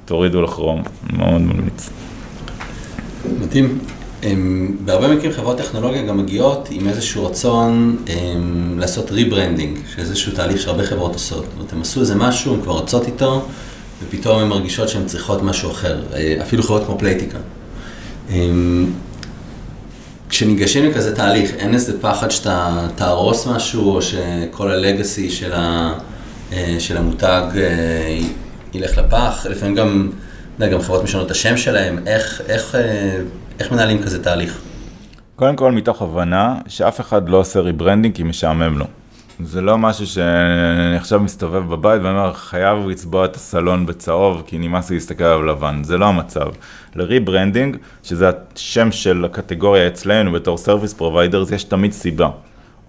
תורידו 0.04 0.42
ל 0.42 0.47
Chrome, 0.47 0.82
מאוד 1.12 1.40
ממליץ. 1.40 1.90
מדהים. 3.40 3.78
בהרבה 4.84 5.08
מקרים 5.08 5.32
חברות 5.32 5.58
טכנולוגיה 5.58 6.02
גם 6.02 6.18
מגיעות 6.18 6.68
עם 6.70 6.88
איזשהו 6.88 7.26
רצון 7.26 7.96
הם, 8.06 8.78
לעשות 8.78 9.10
rebranding, 9.10 9.78
שאיזשהו 9.94 10.32
תהליך 10.32 10.60
שהרבה 10.60 10.86
חברות 10.86 11.12
עושות. 11.12 11.44
זאת 11.44 11.52
אומרת, 11.56 11.72
הם 11.72 11.80
עשו 11.80 12.00
איזה 12.00 12.14
משהו, 12.14 12.54
הן 12.54 12.60
כבר 12.62 12.78
רצות 12.78 13.06
איתו, 13.06 13.44
ופתאום 14.04 14.38
הן 14.38 14.48
מרגישות 14.48 14.88
שהן 14.88 15.06
צריכות 15.06 15.42
משהו 15.42 15.70
אחר, 15.70 16.02
אה, 16.14 16.36
אפילו 16.42 16.62
חברות 16.62 16.84
כמו 16.86 16.98
פלייטיקה. 16.98 17.38
כשניגשים 20.28 20.84
לכזה 20.84 21.16
תהליך, 21.16 21.50
אין 21.54 21.74
איזה 21.74 22.00
פחד 22.00 22.30
שאתה 22.30 22.86
תהרוס 22.94 23.46
משהו, 23.46 23.94
או 23.94 24.02
שכל 24.02 24.70
ה 24.70 24.79
legacy 24.79 25.30
של 25.30 25.52
ה... 25.52 25.94
אה, 26.52 26.76
של 26.78 26.96
המותג 26.96 27.42
אה, 27.56 28.18
ילך 28.74 28.98
לפח, 28.98 29.46
לפעמים 29.50 29.74
גם, 29.74 30.10
יודע, 30.54 30.72
גם 30.72 30.80
חברות 30.80 31.04
משנות 31.04 31.26
את 31.26 31.30
השם 31.30 31.56
שלהם, 31.56 31.98
איך, 32.06 32.42
איך, 32.48 32.74
אה, 32.74 33.20
איך 33.60 33.72
מנהלים 33.72 34.02
כזה 34.02 34.24
תהליך? 34.24 34.60
קודם 35.36 35.56
כל 35.56 35.72
מתוך 35.72 36.02
הבנה 36.02 36.58
שאף 36.68 37.00
אחד 37.00 37.28
לא 37.28 37.36
עושה 37.36 37.60
rebranding 37.60 38.14
כי 38.14 38.22
משעמם 38.22 38.78
לו. 38.78 38.86
זה 39.40 39.60
לא 39.60 39.78
משהו 39.78 40.06
שאני 40.06 40.96
עכשיו 40.96 41.20
מסתובב 41.20 41.68
בבית 41.68 42.02
ואומר, 42.02 42.32
חייב 42.32 42.88
לצבוע 42.88 43.24
את 43.24 43.36
הסלון 43.36 43.86
בצהוב 43.86 44.42
כי 44.46 44.58
נמאס 44.58 44.90
לי 44.90 44.96
להסתכל 44.96 45.24
עליו 45.24 45.42
לבן, 45.42 45.84
זה 45.84 45.98
לא 45.98 46.06
המצב. 46.06 46.46
ל 46.96 47.03
rebranding, 47.03 47.76
שזה 48.02 48.30
השם 48.54 48.92
של 48.92 49.24
הקטגוריה 49.24 49.86
אצלנו 49.86 50.32
בתור 50.32 50.58
service 50.58 50.94
providers, 50.94 51.50
יש 51.50 51.64
תמיד 51.64 51.92
סיבה. 51.92 52.28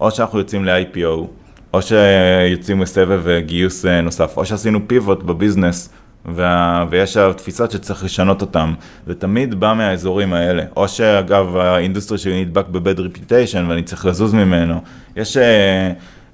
או 0.00 0.10
שאנחנו 0.10 0.38
יוצאים 0.38 0.64
ל-IPO, 0.64 1.26
או 1.74 1.82
שיוצאים 1.82 2.82
לסבב 2.82 3.38
גיוס 3.38 3.86
אה, 3.86 4.00
נוסף, 4.00 4.36
או 4.36 4.46
שעשינו 4.46 4.80
pivot 4.86 5.22
ב 5.22 5.29
business, 5.29 5.88
וה... 6.24 6.84
ויש 6.90 7.16
תפיסות 7.36 7.70
שצריך 7.70 8.04
לשנות 8.04 8.40
אותן. 8.40 8.72
זה 9.06 9.14
תמיד 9.14 9.54
בא 9.54 9.74
מהאזורים 9.76 10.32
האלה. 10.32 10.62
או 10.76 10.88
שאגב, 10.88 11.56
ה 11.56 11.63
industry 11.63 12.18
שלי 12.18 12.44
נדבק 12.44 12.68
ב 12.68 12.76
bad 12.76 13.00
reputation 13.00 13.66
ואני 13.68 13.82
צריך 13.82 14.06
לזוז 14.06 14.34
ממנו. 14.34 14.80
יש... 15.16 15.36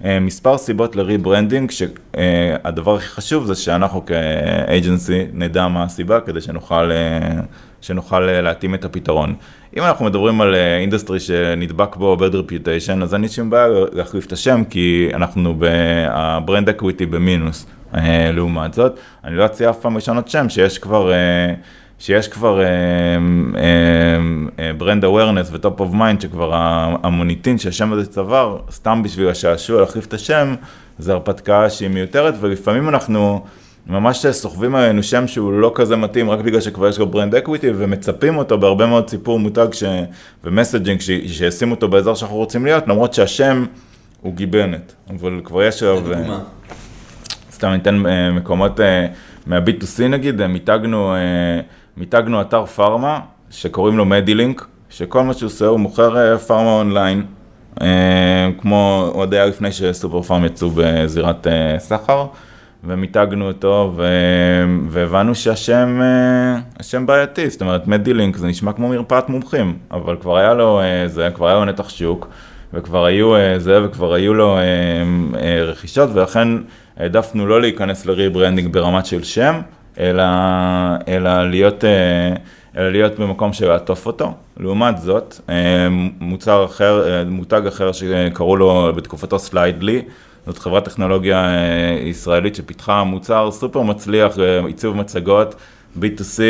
אה, 0.00 0.05
מספר 0.20 0.58
סיבות 0.58 0.96
ל 0.96 1.03
rebranding, 1.03 1.70
שהדבר 1.70 2.94
הכי 2.96 3.06
חשוב 3.06 3.46
זה 3.46 3.54
שאנחנו 3.54 4.04
כ 4.07 4.37
agency 4.37 5.26
נדע 5.32 5.68
מה 5.68 5.84
הסיבה 5.84 6.20
כדי 6.20 6.40
שנוכל, 6.40 6.90
שנוכל 7.80 8.20
להתאים 8.20 8.74
את 8.74 8.84
הפתרון. 8.84 9.34
אם 9.76 9.82
אנחנו 9.82 10.04
מדברים 10.04 10.40
על 10.40 10.54
industry 10.55 11.20
שנדבק 11.20 11.96
בו 11.96 12.16
bad 12.20 12.32
reputation, 12.32 13.02
אז 13.02 13.14
אין 13.14 13.22
לי 13.22 13.28
שום 13.28 13.50
בעיה 13.50 13.66
להחליף 13.92 14.26
את 14.26 14.32
השם, 14.32 14.62
כי 14.70 15.10
אנחנו 15.14 15.54
ב 15.59 15.77
brand 15.77 16.68
equity 16.68 17.07
במינוס. 17.06 17.66
לעומת 18.32 18.74
זאת, 18.74 18.98
אני 19.24 19.36
לא 19.36 19.46
אציע 19.46 19.70
אף 19.70 19.80
פעם 19.80 19.96
לשנות 19.96 20.28
שם 20.28 20.48
שיש 20.48 20.78
כבר... 20.78 21.12
שיש 22.00 22.28
כבר 22.28 22.60
brand 24.79 25.05
awareness 25.05 25.48
ו 25.53 25.60
top 25.60 25.81
of 25.81 25.92
mind, 25.92 26.20
שכבר 26.20 26.50
המוניטין 27.02 27.58
שהשם 27.58 27.92
הזה 27.92 28.06
צבר, 28.06 28.58
סתם 28.70 29.02
בשביל 29.02 29.28
השעשוע 29.28 29.80
להחליף 29.80 30.06
את 30.06 30.14
השם, 30.14 30.54
זה 30.98 31.12
הרפתקה 31.12 31.70
שהיא 31.70 31.88
מיותרת, 31.88 32.34
ולפעמים 32.40 32.88
אנחנו 32.88 33.44
ממש 33.86 34.26
סוחבים 34.26 34.74
עלינו 34.74 35.02
שם 35.02 35.26
שהוא 35.26 35.52
לא 35.52 35.72
כזה 35.74 35.96
מתאים, 35.96 36.30
רק 36.30 36.40
בגלל 36.40 36.60
שכבר 36.60 36.88
יש 36.88 36.98
לו 36.98 37.06
brand 37.07 37.35
equity, 37.35 37.70
ומצפים 37.76 38.36
אותו 38.36 38.58
בהרבה 38.58 38.86
מאוד 38.86 39.08
סיפור 39.08 39.38
מותג 39.38 39.66
ש... 39.72 39.84
ו 40.44 40.50
messaging, 40.50 41.00
ש... 41.00 41.10
שישימו 41.26 41.74
אותו 41.74 41.88
באזור 41.88 42.14
שאנחנו 42.14 42.36
רוצים 42.36 42.64
להיות, 42.64 42.88
למרות 42.88 43.14
שהשם 43.14 43.64
הוא 44.20 44.34
גיבנת, 44.34 44.92
אבל 45.10 45.40
כבר 45.44 45.62
יש 45.62 45.82
עליו... 45.82 45.96
לדוגמה. 45.96 46.38
סתם 47.52 47.68
ניתן 47.68 48.06
אה, 48.06 48.32
מקומות 48.32 48.80
אה, 48.80 49.06
מה-B2C 49.46 50.02
נגיד, 50.02 50.40
אה, 50.40 50.46
מיתגנו, 50.46 51.14
מיתגנו 52.00 52.40
אתר 52.40 52.66
פארמה 52.66 53.20
שקוראים 53.50 53.96
לו 53.96 54.04
מדילינק, 54.04 54.66
שכל 54.90 55.22
מה 55.22 55.34
שהוא 55.34 55.46
עושה 55.46 55.66
הוא 55.66 55.80
מוכר 55.80 56.16
אה, 56.16 56.38
פארמה 56.38 56.72
אונליין, 56.72 57.24
אה, 57.80 58.48
כמו 58.58 59.10
עוד 59.12 59.34
היה 59.34 59.46
לפני 59.46 59.72
שסופר 59.72 60.22
פארם 60.22 60.44
יצאו 60.44 60.70
בזירת 60.74 61.46
אה, 61.46 61.78
סחר, 61.78 62.26
ומיתגנו 62.84 63.48
אותו. 63.48 63.94
והבנו 64.88 65.34
שהשם 65.34 66.00
השם 66.80 67.06
בעייתי, 67.06 67.50
זאת 67.50 67.60
אומרת 67.60 67.86
מדילינק 67.86 68.36
זה 68.36 68.46
נשמע 68.46 68.72
כמו 68.72 68.88
מרפאת 68.88 69.28
מומחים, 69.28 69.78
אבל 69.90 70.16
כבר 70.20 70.36
היה 70.36 70.54
לו 70.54 70.80
זה, 71.06 71.28
כבר 71.34 71.48
היה 71.48 71.56
לו 71.56 71.64
נתח 71.64 71.88
שוק. 71.88 72.28
וכבר 72.74 73.04
היו 73.04 73.34
זה, 73.58 73.84
וכבר 73.84 74.14
היו 74.14 74.34
לו 74.34 74.58
רכישות, 75.66 76.10
ולכן 76.12 76.48
העדפנו 76.96 77.46
לא 77.46 77.60
להיכנס 77.60 78.06
ל 78.07 78.12
rebranding 78.12 78.72
ברמת 78.72 79.06
של 79.06 79.22
שם, 79.22 79.60
אלא, 80.00 80.22
אלא 81.08 81.50
להיות, 81.50 81.84
אה, 81.84 82.34
אלא 82.76 82.90
להיות 82.90 83.18
במקום 83.18 83.52
שיעטוף 83.52 84.06
אותו. 84.06 84.32
לעומת 84.56 84.98
זאת, 84.98 85.40
אה, 85.48 85.88
מוצר 86.20 86.64
אחר, 86.64 87.08
אה, 87.08 87.24
מותג 87.24 87.62
אחר 87.68 87.92
שקראו 87.92 88.56
לו 88.56 88.92
בתקופתו 88.96 89.38
סליידלי, 89.38 90.02
זאת 90.46 90.58
חברת 90.58 90.84
טכנולוגיה 90.84 91.50
ישראלית 92.04 92.54
שפיתחה 92.54 93.04
מוצר 93.04 93.50
סופר 93.50 93.82
מצליח, 93.82 94.32
עיצוב 94.66 94.96
מצגות, 94.96 95.54
B2C, 96.00 96.40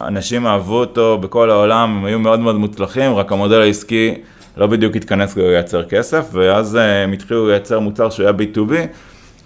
אנשים 0.00 0.46
אהבו 0.46 0.80
אותו 0.80 1.18
בכל 1.18 1.50
העולם, 1.50 1.96
הם 1.98 2.04
היו 2.04 2.18
מאוד 2.18 2.40
מאוד 2.40 2.56
מוצלחים, 2.56 3.14
רק 3.14 3.32
המודל 3.32 3.60
העסקי 3.60 4.14
לא 4.56 4.66
בדיוק 4.66 4.96
התכנס 4.96 5.36
לייצר 5.36 5.84
כסף, 5.84 6.28
ואז 6.32 6.78
הם 6.80 7.12
התחילו 7.12 7.48
לייצר 7.48 7.80
מוצר 7.80 8.10
שהוא 8.10 8.26
היה 8.26 8.34
B2B, 8.38 8.72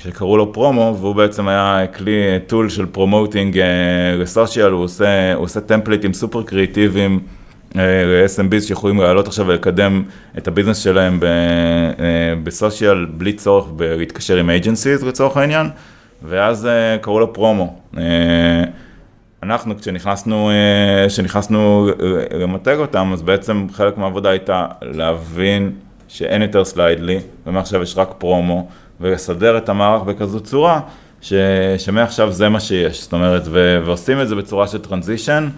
שקראו 0.03 0.37
לו 0.37 0.53
פרומו, 0.53 0.97
והוא 1.01 1.15
בעצם 1.15 1.49
היה 1.49 1.87
כלי, 1.97 2.13
tool 2.47 2.69
של 2.69 2.87
promoting 2.87 3.59
אה, 3.59 3.67
ל 4.19 4.25
social, 4.25 4.71
הוא 4.71 4.85
עושה, 4.85 5.35
הוא 5.35 5.45
עושה 5.45 5.61
טמפליטים 5.61 6.13
סופר 6.13 6.43
קריאיטיביים. 6.43 7.21
אה, 7.77 7.83
ל-SMBs 8.07 8.61
שיכולים 8.61 9.01
לעלות 9.01 9.27
עכשיו 9.27 9.47
ולקדם 9.47 10.03
את 10.39 10.49
ה 10.49 10.52
business 10.52 10.79
שלהם 10.79 11.21
ב- 11.21 11.25
אה, 11.25 12.35
ב 12.43 12.52
social 12.52 13.05
בלי 13.05 13.33
צורך 13.33 13.67
להתקשר 13.79 14.37
עם 14.37 14.51
agencies 14.51 15.07
לצורך 15.07 15.37
העניין, 15.37 15.67
ואז 16.23 16.67
אה, 16.67 16.99
קראו 17.01 17.21
לו 17.21 17.33
פרומו. 17.33 17.75
אה, 17.99 18.03
אנחנו 19.43 19.79
כשנכנסנו, 19.79 20.51
אה, 20.51 21.09
כשנכנסנו 21.09 21.89
אה, 21.89 22.39
למתג 22.39 22.77
אותם, 22.79 23.11
אז 23.13 23.23
בעצם 23.23 23.67
חלק 23.73 23.99
מהעבודה 23.99 24.31
הייתה 24.31 24.67
להבין 24.83 25.73
שאין 26.09 26.43
יותר 26.43 26.65
סליידלי, 26.65 27.19
ומעכשיו 27.47 27.83
יש 27.83 27.99
רק 27.99 28.15
פרומו, 28.19 28.69
ולסדר 29.01 29.59
את 29.59 29.69
המערך 29.69 30.03
בכזו 30.03 30.41
צורה, 30.41 30.81
ש, 31.21 31.33
שמעכשיו 31.79 32.33
זה 32.33 32.49
מה 32.49 32.61
שיש, 32.61 33.03
זאת 33.03 33.13
אומרת, 33.13 33.43
ו, 33.45 33.81
ועושים 33.85 34.21
את 34.21 34.29
זה 34.29 34.35
בצורה 34.35 34.67
של 34.69 34.79
transition, 34.79 35.49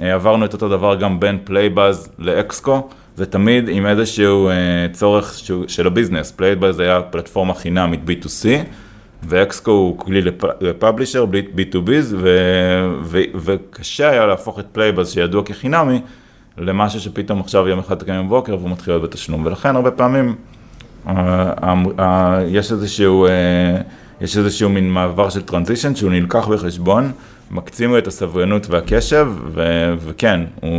אה, 0.00 0.14
עברנו 0.14 0.44
את 0.44 0.52
אותו 0.52 0.68
דבר 0.68 0.94
גם 0.94 1.20
בין 1.20 1.38
פלייבאז 1.44 2.08
לאקסקו, 2.18 2.88
זה 3.16 3.26
תמיד 3.26 3.68
עם 3.68 3.86
איזשהו 3.86 4.48
אה, 4.48 4.54
צורך 4.92 5.34
שהוא, 5.38 5.64
של 5.68 5.86
ה 5.86 5.91
business, 5.91 6.32
פלייבאז 6.32 6.80
היה 6.80 7.02
פלטפורמה 7.02 7.54
חינמית 7.54 8.00
B2C, 8.06 8.46
ואקסקו 9.28 9.70
הוא 9.70 9.98
כלי 9.98 10.22
לפ- 10.22 10.60
ל 10.60 10.66
publisher, 10.66 11.26
B2Bs, 11.56 12.14
ו, 12.16 12.38
ו, 13.02 13.20
וקשה 13.34 14.10
היה 14.10 14.26
להפוך 14.26 14.58
את 14.58 14.66
פלייבאז 14.72 15.12
שידוע 15.12 15.42
כחינמי, 15.44 16.00
למשהו 16.58 17.00
שפתאום 17.00 17.40
עכשיו 17.40 17.68
יום 17.68 17.78
אחד 17.78 17.94
תקום 17.94 18.26
בבוקר 18.26 18.56
והוא 18.58 18.70
מתחיל 18.70 18.94
להיות 18.94 19.02
בתשלום, 19.02 19.46
ולכן 19.46 19.76
הרבה 19.76 19.90
פעמים 19.90 20.34
יש 22.46 22.72
איזשהו, 22.72 23.26
אה, 23.26 23.30
יש 24.20 24.36
איזשהו 24.36 24.70
מין 24.70 24.90
מעבר 24.90 25.30
של 25.30 25.42
transition 25.42 25.94
שהוא 25.94 26.10
נלקח 26.10 26.48
בחשבון, 26.48 27.12
מקצים 27.50 27.90
לו 27.90 27.98
את 27.98 28.06
הסבלנות 28.06 28.66
והקשב, 28.70 29.28
ו, 29.54 29.62
וכן, 30.04 30.40
הוא, 30.60 30.70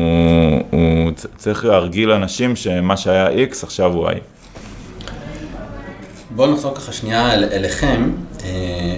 הוא 0.71 1.11
צריך 1.37 1.65
להרגיל 1.65 2.11
אנשים 2.11 2.55
שמה 2.55 2.97
שהיה 2.97 3.47
X 3.51 3.55
עכשיו 3.63 3.93
הוא 3.93 4.09
Y. 4.09 4.13
בואו 6.35 6.53
נחזור 6.53 6.75
ככה 6.75 6.91
שנייה 6.91 7.33
אל, 7.33 7.43
אליכם. 7.43 8.11
אה, 8.43 8.49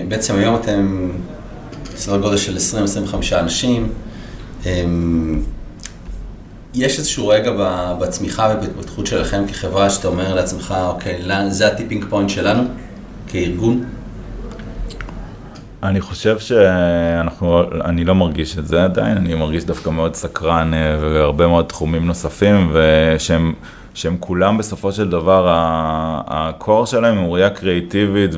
בעצם 0.08 0.36
היום 0.36 0.56
אתם 0.56 1.10
סדר 1.96 2.18
גודל 2.18 2.38
של 2.38 2.58
20-25 2.58 3.40
אנשים. 3.40 3.90
יש 6.78 7.00
איזשהו 7.00 7.28
רגע 7.28 7.52
בצמיחה 8.02 8.54
ובהתפתחות 8.56 9.08
שלכם 9.08 9.44
כחברה 9.48 9.90
שאתה 9.90 10.08
אומר 10.08 10.36
לעצמך, 10.36 10.74
אוקיי, 10.88 11.22
זה 11.50 11.68
הטיפינג 11.68 12.06
פוינט 12.10 12.30
שלנו 12.30 12.64
כארגון? 13.28 13.84
אני 15.84 16.02
חושב 16.02 16.40
שאנחנו, 16.40 17.64
אני 17.86 18.06
לא 18.06 18.16
מרגיש 18.16 18.58
את 18.58 18.68
זה 18.68 18.84
עדיין, 18.84 19.18
אני 19.18 19.36
מרגיש 19.36 19.64
דווקא 19.66 19.90
מאוד 19.90 20.16
סקרן 20.16 20.74
אה, 20.74 20.98
והרבה 21.02 21.48
מאוד 21.48 21.66
תחומים 21.66 22.08
נוספים, 22.08 22.74
ושהם 22.74 23.54
שהם 23.94 24.18
כולם 24.20 24.58
בסופו 24.58 24.92
של 24.92 25.10
דבר, 25.10 25.46
הקור 26.28 26.86
שלהם 26.86 27.18
הוא 27.18 27.34
ראייה 27.34 27.50
קריאיטיבית 27.50 28.32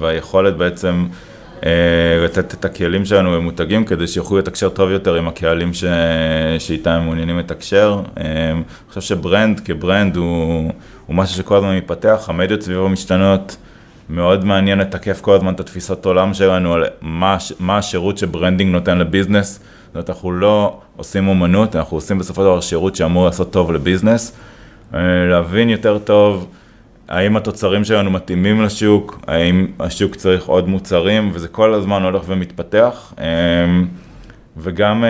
והיכולת 0.00 0.56
בעצם 0.56 1.06
לתת 2.24 2.54
את 2.54 2.64
הכלים 2.64 3.04
שלנו 3.04 3.36
למותגים 3.36 3.84
כדי 3.84 4.06
שיוכלו 4.06 4.38
לתקשר 4.38 4.68
טוב 4.68 4.90
יותר 4.90 5.14
עם 5.14 5.28
הקהלים 5.28 5.74
ש... 5.74 5.84
שאיתם 6.58 6.90
הם 6.90 7.04
מעוניינים 7.04 7.38
לתקשר. 7.38 8.00
אה, 8.18 8.50
אני 8.50 8.62
חושב 8.88 9.00
ש 9.00 9.17
brand 9.17 9.60
כ 9.60 9.76
brand 9.76 10.16
הוא, 10.16 10.72
הוא 11.06 11.16
משהו 11.16 11.36
שכל 11.36 11.56
הזמן 11.56 11.76
מתפתח, 11.76 12.24
המדיות 12.28 12.62
סביבו 12.62 12.88
משתנות. 12.88 13.56
מאוד 14.10 14.44
מעניין 14.44 14.78
לתקף 14.78 15.20
כל 15.20 15.34
הזמן 15.34 15.54
את 15.54 15.60
התפיסת 15.60 16.04
עולם 16.04 16.34
שלנו 16.34 16.74
על 16.74 16.84
מה, 17.00 17.36
מה 17.60 17.78
השירות 17.78 18.18
ש 18.18 18.29
branding 18.29 18.72
נותן 18.72 18.98
ל 18.98 19.03
business. 19.03 19.52
זאת 19.52 19.94
אומרת, 19.94 20.10
אנחנו 20.10 20.32
לא 20.32 20.78
עושים 20.96 21.28
אומנות, 21.28 21.76
אנחנו 21.76 21.96
עושים 21.96 22.18
בסופו 22.18 22.40
של 22.40 22.46
דבר 22.46 22.60
שירות 22.60 22.96
שאמור 22.96 23.26
לעשות 23.26 23.52
טוב 23.52 23.72
ל 23.72 23.78
business. 23.78 24.36
אה, 24.94 25.00
להבין 25.30 25.68
יותר 25.68 25.98
טוב 25.98 26.46
האם 27.08 27.36
התוצרים 27.36 27.84
שלנו 27.84 28.10
מתאימים 28.10 28.62
לשוק, 28.62 29.20
האם 29.26 29.66
השוק 29.80 30.16
צריך 30.16 30.46
עוד 30.46 30.68
מוצרים, 30.68 31.30
וזה 31.32 31.48
כל 31.48 31.74
הזמן 31.74 32.02
הולך 32.02 32.22
ומתפתח. 32.26 33.14
אה, 33.18 33.24
וגם, 34.56 35.04
אה, 35.04 35.08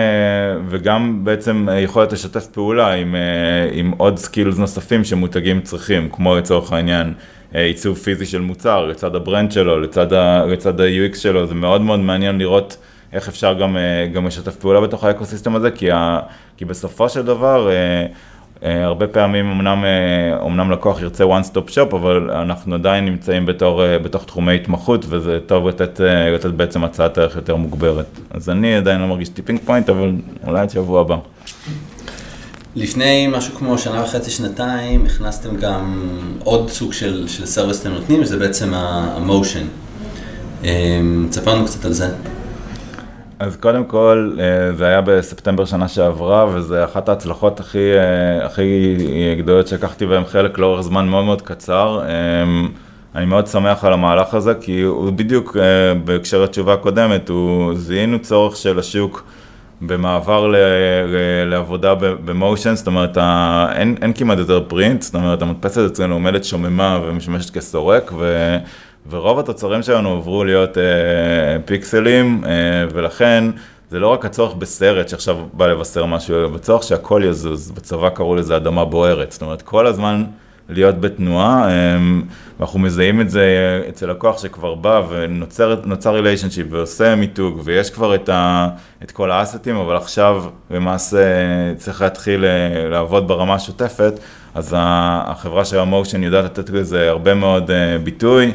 וגם 0.69 1.19
בעצם 1.23 1.67
יכולת 1.79 2.13
לשתף 2.13 2.47
פעולה 2.47 2.93
עם, 2.93 3.15
אה, 3.15 3.69
עם 3.71 3.91
עוד 3.97 4.17
skills 4.17 4.57
נוספים 4.57 5.03
שמותגים 5.03 5.61
צריכים, 5.61 6.09
כמו 6.11 6.35
לצורך 6.35 6.73
העניין 6.73 7.13
אה, 7.55 7.61
עיצוב 7.61 7.97
פיזי 7.97 8.25
של 8.25 8.41
מוצר, 8.41 8.85
לצד 8.85 9.15
ה 9.15 9.21
brand 9.21 9.51
שלו, 9.51 9.79
לצד, 9.79 10.13
ה, 10.13 10.45
לצד 10.45 10.81
ה-UX 10.81 11.17
שלו, 11.17 11.47
זה 11.47 11.55
מאוד 11.55 11.81
מאוד 11.81 11.99
מעניין 11.99 12.37
לראות 12.37 12.77
איך 13.13 13.27
אפשר 13.27 13.53
גם, 13.53 13.77
אה, 13.77 14.07
גם 14.13 14.27
לשתף 14.27 14.55
פעולה 14.55 14.81
בתוך 14.81 15.03
ה 15.03 15.08
ecosystem 15.08 15.55
הזה, 15.55 15.71
כי, 15.71 15.91
ה, 15.91 16.19
כי 16.57 16.65
בסופו 16.65 17.09
של 17.09 17.25
דבר, 17.25 17.69
אה, 17.69 17.73
אה, 17.73 18.05
הרבה 18.65 19.07
פעמים 19.07 19.51
אמנם, 19.51 19.83
אה, 19.85 20.45
אמנם 20.45 20.71
לקוח 20.71 21.01
ירצה 21.01 21.23
one 21.23 21.43
stop 21.51 21.69
shop, 21.69 21.95
אבל 21.95 22.31
אנחנו 22.31 22.75
עדיין 22.75 23.05
נמצאים 23.05 23.45
בתור, 23.45 23.85
אה, 23.85 23.99
בתוך 23.99 24.25
תחומי 24.25 24.55
התמחות, 24.55 25.05
וזה 25.09 25.39
טוב 25.45 25.67
לתת, 25.67 26.01
אה, 26.01 26.31
לתת 26.31 26.49
בעצם 26.49 26.83
הצעת 26.83 27.17
ערך 27.17 27.35
יותר 27.35 27.55
מוגברת. 27.55 28.05
אז 28.31 28.49
אני 28.49 28.75
עדיין 28.75 29.01
לא 29.01 29.07
מרגיש 29.07 29.29
tipping 29.29 29.59
point, 29.65 29.89
אבל 29.89 30.11
אולי 30.47 30.59
עד 30.59 30.69
שבוע 30.69 31.01
הבא. 31.01 31.17
לפני 32.75 33.27
משהו 33.31 33.55
כמו 33.55 33.77
שנה 33.77 34.03
וחצי, 34.03 34.31
שנתיים, 34.31 35.05
הכנסתם 35.05 35.55
גם 35.55 36.09
עוד 36.43 36.69
סוג 36.69 36.93
של, 36.93 37.27
של 37.27 37.45
service 37.45 37.77
שאתם 37.77 37.91
נותנים, 37.91 38.21
וזה 38.21 38.37
בעצם 38.37 38.73
ה 38.73 38.85
motion. 38.85 39.65
תספר 41.29 41.55
לנו 41.55 41.65
קצת 41.65 41.85
על 41.85 41.93
זה. 41.93 42.09
אז 43.39 43.57
קודם 43.57 43.85
כל, 43.85 44.31
אה, 44.39 44.73
זה 44.73 44.85
היה 44.85 45.01
בספטמבר 45.01 45.65
שנה 45.65 45.87
שעברה, 45.87 46.45
וזה 46.53 46.83
אחת 46.83 47.09
ההצלחות 47.09 47.59
הכי, 47.59 47.93
אה, 47.97 48.45
הכי 48.45 48.95
גדולות 49.39 49.67
שלקחתי 49.67 50.05
בהם 50.05 50.25
חלק 50.25 50.57
לאורך 50.57 50.81
זמן 50.81 51.07
מאוד 51.07 51.25
מאוד 51.25 51.41
קצר. 51.41 52.01
אה, 52.07 52.43
אני 53.15 53.25
מאוד 53.25 53.47
שמח 53.47 53.83
על 53.85 53.93
המהלך 53.93 54.33
הזה, 54.33 54.53
כי 54.61 54.81
הוא 54.81 55.11
בדיוק 55.11 55.57
בהקשר 56.03 56.43
לתשובה 56.43 56.73
הקודמת, 56.73 57.29
הוא 57.29 57.75
זיהינו 57.75 58.19
צורך 58.19 58.55
של 58.55 58.79
השוק 58.79 59.23
במעבר 59.81 60.47
ל, 60.47 60.55
ל, 61.05 61.15
לעבודה 61.49 61.95
במושן, 61.95 62.75
זאת 62.75 62.87
אומרת, 62.87 63.17
אין, 63.75 63.95
אין 64.01 64.13
כמעט 64.13 64.37
יותר 64.37 64.63
פרינט, 64.67 65.01
זאת 65.01 65.15
אומרת, 65.15 65.41
המדפסת 65.41 65.81
אצלנו 65.85 66.13
עומדת 66.13 66.43
שוממה 66.43 66.99
ומשמשת 67.03 67.49
כסורק, 67.49 68.11
ו... 68.17 68.57
ורוב 69.09 69.39
התוצרים 69.39 69.83
שלנו 69.83 70.09
עברו 70.17 70.43
להיות 70.43 70.77
אה, 70.77 70.83
פיקסלים, 71.65 72.43
אה, 72.45 72.51
ולכן 72.93 73.43
זה 73.89 73.99
לא 73.99 74.07
רק 74.07 74.25
הצורך 74.25 74.53
בסרט 74.53 75.09
שעכשיו 75.09 75.37
בא 75.53 75.67
לבשר 75.67 76.05
משהו, 76.05 76.39
אלא 76.39 76.47
בצורך 76.47 76.83
שהכל 76.83 77.21
יזוז, 77.25 77.71
בצבא 77.71 78.09
קראו 78.09 78.35
לזה 78.35 78.55
אדמה 78.55 78.85
בוערת, 78.85 79.31
זאת 79.31 79.41
אומרת 79.41 79.61
כל 79.61 79.87
הזמן 79.87 80.23
להיות 80.69 81.01
בתנועה, 81.01 81.69
אמ, 81.69 82.23
ואנחנו 82.59 82.79
מזהים 82.79 83.21
את 83.21 83.29
זה 83.29 83.81
אצל 83.89 84.11
לקוח 84.11 84.37
שכבר 84.37 84.75
בא 84.75 85.01
ונוצר 85.09 86.13
relationship 86.13 86.67
ועושה 86.69 87.15
מיתוג 87.15 87.61
ויש 87.63 87.89
כבר 87.89 88.15
את, 88.15 88.29
ה, 88.29 88.69
את 89.03 89.11
כל 89.11 89.31
האסטים, 89.31 89.75
אבל 89.75 89.95
עכשיו 89.95 90.43
למעשה 90.71 91.19
צריך 91.77 92.01
להתחיל 92.01 92.45
אה, 92.45 92.89
לעבוד 92.89 93.27
ברמה 93.27 93.55
השוטפת, 93.55 94.13
אז 94.55 94.75
החברה 94.77 95.65
של 95.65 95.79
ה 95.79 95.85
motion 95.85 96.23
יודעת 96.23 96.45
לתת 96.45 96.69
לזה 96.69 97.09
הרבה 97.09 97.33
מאוד 97.33 97.71
אה, 97.71 97.97
ביטוי. 98.03 98.51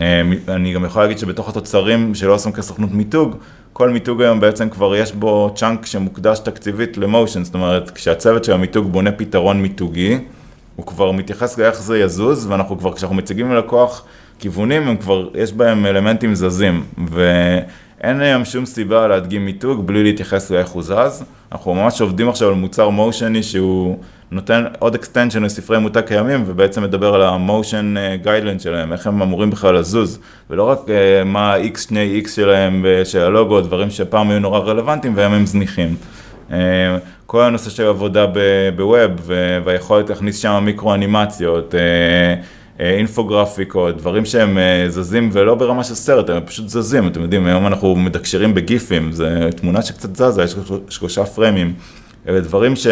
אה, 0.00 0.22
אני 0.48 0.72
גם 0.72 0.84
יכול 0.84 1.02
להגיד 1.02 1.18
שבתוך 1.18 1.48
התוצרים 1.48 2.14
של 2.14 2.30
אוסום 2.30 2.52
כסוכנות 2.52 2.90
מיתוג, 2.92 3.36
כל 3.72 3.90
מיתוג 3.90 4.22
היום 4.22 4.40
בעצם 4.40 4.68
כבר 4.70 4.96
יש 4.96 5.12
בו 5.12 5.52
chunk 5.56 5.86
שמוקדש 5.86 6.38
תקציבית 6.38 6.96
ל 6.96 7.02
motion, 7.02 7.44
זאת 7.44 7.54
אומרת, 7.54 7.90
כשהצוות 7.90 8.44
של 8.44 8.52
המיתוג 8.52 8.92
בונה 8.92 9.12
פתרון 9.12 9.62
מיתוגי, 9.62 10.18
הוא 10.76 10.86
כבר 10.86 11.12
מתייחס 11.12 11.58
לאיך 11.58 11.82
זה 11.82 11.98
יזוז, 11.98 12.46
ואנחנו 12.46 12.78
כבר, 12.78 12.92
כשאנחנו 12.92 13.16
מציגים 13.16 13.52
ללקוח 13.52 14.04
כיוונים, 14.38 14.88
הם 14.88 14.96
כבר, 14.96 15.28
יש 15.34 15.52
בהם 15.52 15.86
אלמנטים 15.86 16.34
זזים, 16.34 16.84
ואין 17.10 18.20
היום 18.20 18.44
שום 18.44 18.66
סיבה 18.66 19.06
להדגים 19.06 19.44
מיתוג 19.44 19.86
בלי 19.86 20.02
להתייחס 20.02 20.50
לאיך 20.50 20.68
הוא 20.68 20.82
זז. 20.82 21.24
אנחנו 21.52 21.74
ממש 21.74 22.00
עובדים 22.00 22.28
עכשיו 22.28 22.48
על 22.48 22.54
מוצר 22.54 22.88
מושני 22.88 23.42
שהוא 23.42 23.98
נותן 24.30 24.64
עוד 24.78 24.94
extension 24.94 25.42
לספרי 25.42 25.78
מותג 25.78 26.00
קיימים, 26.00 26.44
ובעצם 26.46 26.82
מדבר 26.82 27.14
על 27.14 27.22
ה 27.22 27.32
motion 27.32 27.94
guideline 28.22 28.60
שלהם, 28.60 28.92
איך 28.92 29.06
הם 29.06 29.22
אמורים 29.22 29.50
בכלל 29.50 29.74
לזוז, 29.74 30.18
ולא 30.50 30.62
רק 30.62 30.78
אה, 30.78 30.90
מה 31.24 31.54
ה-X, 31.54 31.80
שני 31.80 32.22
X 32.24 32.28
שלהם, 32.28 32.84
של 33.04 33.20
הלוגו, 33.20 33.60
דברים 33.60 33.90
שפעם 33.90 34.30
היו 34.30 34.38
נורא 34.38 34.58
רלוונטיים 34.58 35.12
והם 35.16 35.32
הם 35.32 35.46
זניחים. 35.46 35.96
Uh, 36.50 36.52
כל 37.26 37.42
הנושא 37.42 37.70
של 37.70 37.86
עבודה 37.86 38.26
בווב, 38.76 39.30
והיכולת 39.64 40.10
להכניס 40.10 40.38
שם 40.38 40.62
מיקרו 40.62 40.94
אנימציות, 40.94 41.74
uh, 41.74 42.80
אינפוגרפיקות, 42.80 43.96
דברים 43.96 44.24
שהם 44.24 44.58
זזים 44.88 45.30
ולא 45.32 45.54
ברמה 45.54 45.84
של 45.84 45.94
סרט, 45.94 46.30
הם 46.30 46.40
פשוט 46.46 46.68
זזים, 46.68 47.08
אתם 47.08 47.22
יודעים, 47.22 47.46
היום 47.46 47.66
אנחנו 47.66 47.96
מתקשרים 47.96 48.54
בגיפים, 48.54 49.12
זו 49.12 49.24
תמונה 49.56 49.82
שקצת 49.82 50.16
זזה, 50.16 50.42
יש 50.42 50.54
שלושה 50.88 51.24
פריימים, 51.24 51.74
אלה 52.28 52.40
דברים 52.40 52.76
ש... 52.76 52.86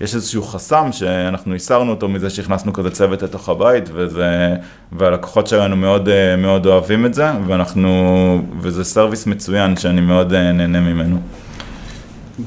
יש 0.00 0.14
איזשהו 0.14 0.42
חסם 0.42 0.88
שאנחנו 0.92 1.54
הסרנו 1.54 1.90
אותו 1.90 2.08
מזה 2.08 2.30
שהכנסנו 2.30 2.72
כזה 2.72 2.90
צוות 2.90 3.22
לתוך 3.22 3.48
הבית, 3.48 3.88
וזה, 3.94 4.54
והלקוחות 4.92 5.46
שלנו 5.46 5.76
מאוד, 5.76 6.08
מאוד 6.38 6.66
אוהבים 6.66 7.06
את 7.06 7.14
זה, 7.14 7.26
ואנחנו, 7.46 8.42
וזה 8.60 8.84
סרוויס 8.84 9.26
מצוין 9.26 9.76
שאני 9.76 10.00
מאוד 10.00 10.34
נהנה 10.34 10.80
ממנו. 10.80 11.18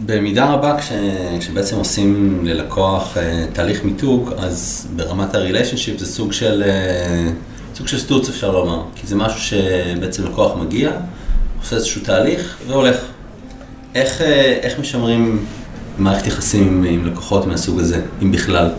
במידה 0.05 0.53
רבה 0.53 0.77
כש, 0.77 0.91
כשבעצם 1.39 1.75
עושים 1.75 2.39
ללקוח 2.43 3.17
אה, 3.17 3.45
תהליך 3.53 3.83
מיתוג, 3.83 4.33
אז 4.37 4.87
ברמת 4.95 5.35
הריליישנשיפ 5.35 5.99
זה 5.99 6.05
סוג 6.05 6.33
של, 6.33 6.63
אה, 6.65 7.31
סוג 7.75 7.87
של 7.87 7.99
סטוץ 7.99 8.29
אפשר 8.29 8.51
לומר, 8.51 8.83
כי 8.95 9.07
זה 9.07 9.15
משהו 9.15 9.39
שבעצם 9.39 10.25
לקוח 10.25 10.55
מגיע, 10.57 10.91
עושה 11.61 11.75
איזשהו 11.75 12.01
תהליך 12.01 12.57
והולך. 12.67 12.97
איך, 13.95 14.21
אה, 14.21 14.59
איך 14.61 14.79
משמרים 14.79 15.45
מערכת 15.99 16.27
יחסים 16.27 16.83
עם 16.89 17.05
לקוחות 17.05 17.47
מהסוג 17.47 17.79
הזה, 17.79 18.01
אם 18.21 18.31
בכלל? 18.31 18.69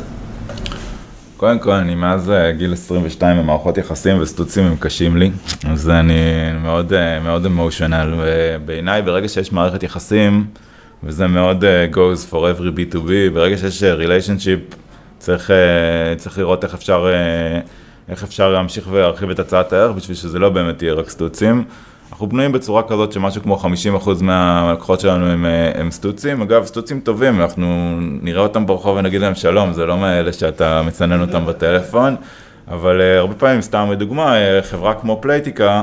קודם 1.36 1.58
כל, 1.58 1.72
אני 1.72 1.94
מאז 1.94 2.30
אה, 2.30 2.52
גיל 2.52 2.72
22 2.72 3.38
במערכות 3.38 3.78
יחסים 3.78 4.20
וסטוצים 4.20 4.64
הם 4.64 4.76
קשים 4.76 5.16
לי, 5.16 5.30
אז 5.68 5.90
אני 5.90 6.12
מאוד 6.62 6.92
אה, 6.92 7.20
מאוד 7.20 7.46
אמושיונל, 7.46 8.14
ובעיניי 8.18 9.02
ברגע 9.02 9.28
שיש 9.28 9.52
מערכת 9.52 9.82
יחסים, 9.82 10.46
וזה 11.04 11.26
מאוד 11.26 11.64
אה, 11.64 11.86
goes 11.92 12.32
for 12.32 12.36
every 12.36 12.94
B2B, 12.94 13.34
ברגע 13.34 13.56
שיש 13.56 13.82
relationship, 13.82 14.74
צריך, 15.18 15.50
צריך 16.16 16.38
לראות 16.38 16.64
איך 16.64 16.74
אפשר, 16.74 17.06
איך 18.08 18.22
אפשר 18.22 18.52
להמשיך 18.52 18.88
ולהרחיב 18.90 19.30
את 19.30 19.38
הצעת 19.38 19.72
הערך 19.72 19.96
בשביל 19.96 20.16
שזה 20.16 20.38
לא 20.38 20.48
באמת 20.48 20.82
יהיה 20.82 20.94
רק 20.94 21.08
סטוצים. 21.08 21.64
אנחנו 22.10 22.26
בנויים 22.28 22.52
בצורה 22.52 22.82
כזאת 22.82 23.12
שמשהו 23.12 23.42
כמו 23.42 23.56
50% 23.56 24.22
מהלקוחות 24.22 25.00
שלנו 25.00 25.26
הם, 25.26 25.46
אה, 25.46 25.80
הם 25.80 25.90
סטוצים, 25.90 26.42
אגב 26.42 26.64
סטוצים 26.64 27.00
טובים, 27.00 27.40
אנחנו 27.40 27.96
נראה 28.00 28.42
אותם 28.42 28.66
ברחוב 28.66 28.96
ונגיד 28.96 29.20
להם 29.20 29.34
שלום, 29.34 29.72
זה 29.72 29.86
לא 29.86 29.98
מאלה 29.98 30.32
שאתה 30.32 30.82
מצנן 30.82 31.20
אותם 31.20 31.46
בטלפון, 31.46 32.16
אבל 32.68 33.00
אה, 33.00 33.18
הרבה 33.18 33.34
פעמים, 33.34 33.60
סתם 33.60 33.88
לדוגמה, 33.92 34.34
אה, 34.34 34.62
חברה 34.64 34.94
כמו 34.94 35.18
פלייטיקה, 35.22 35.82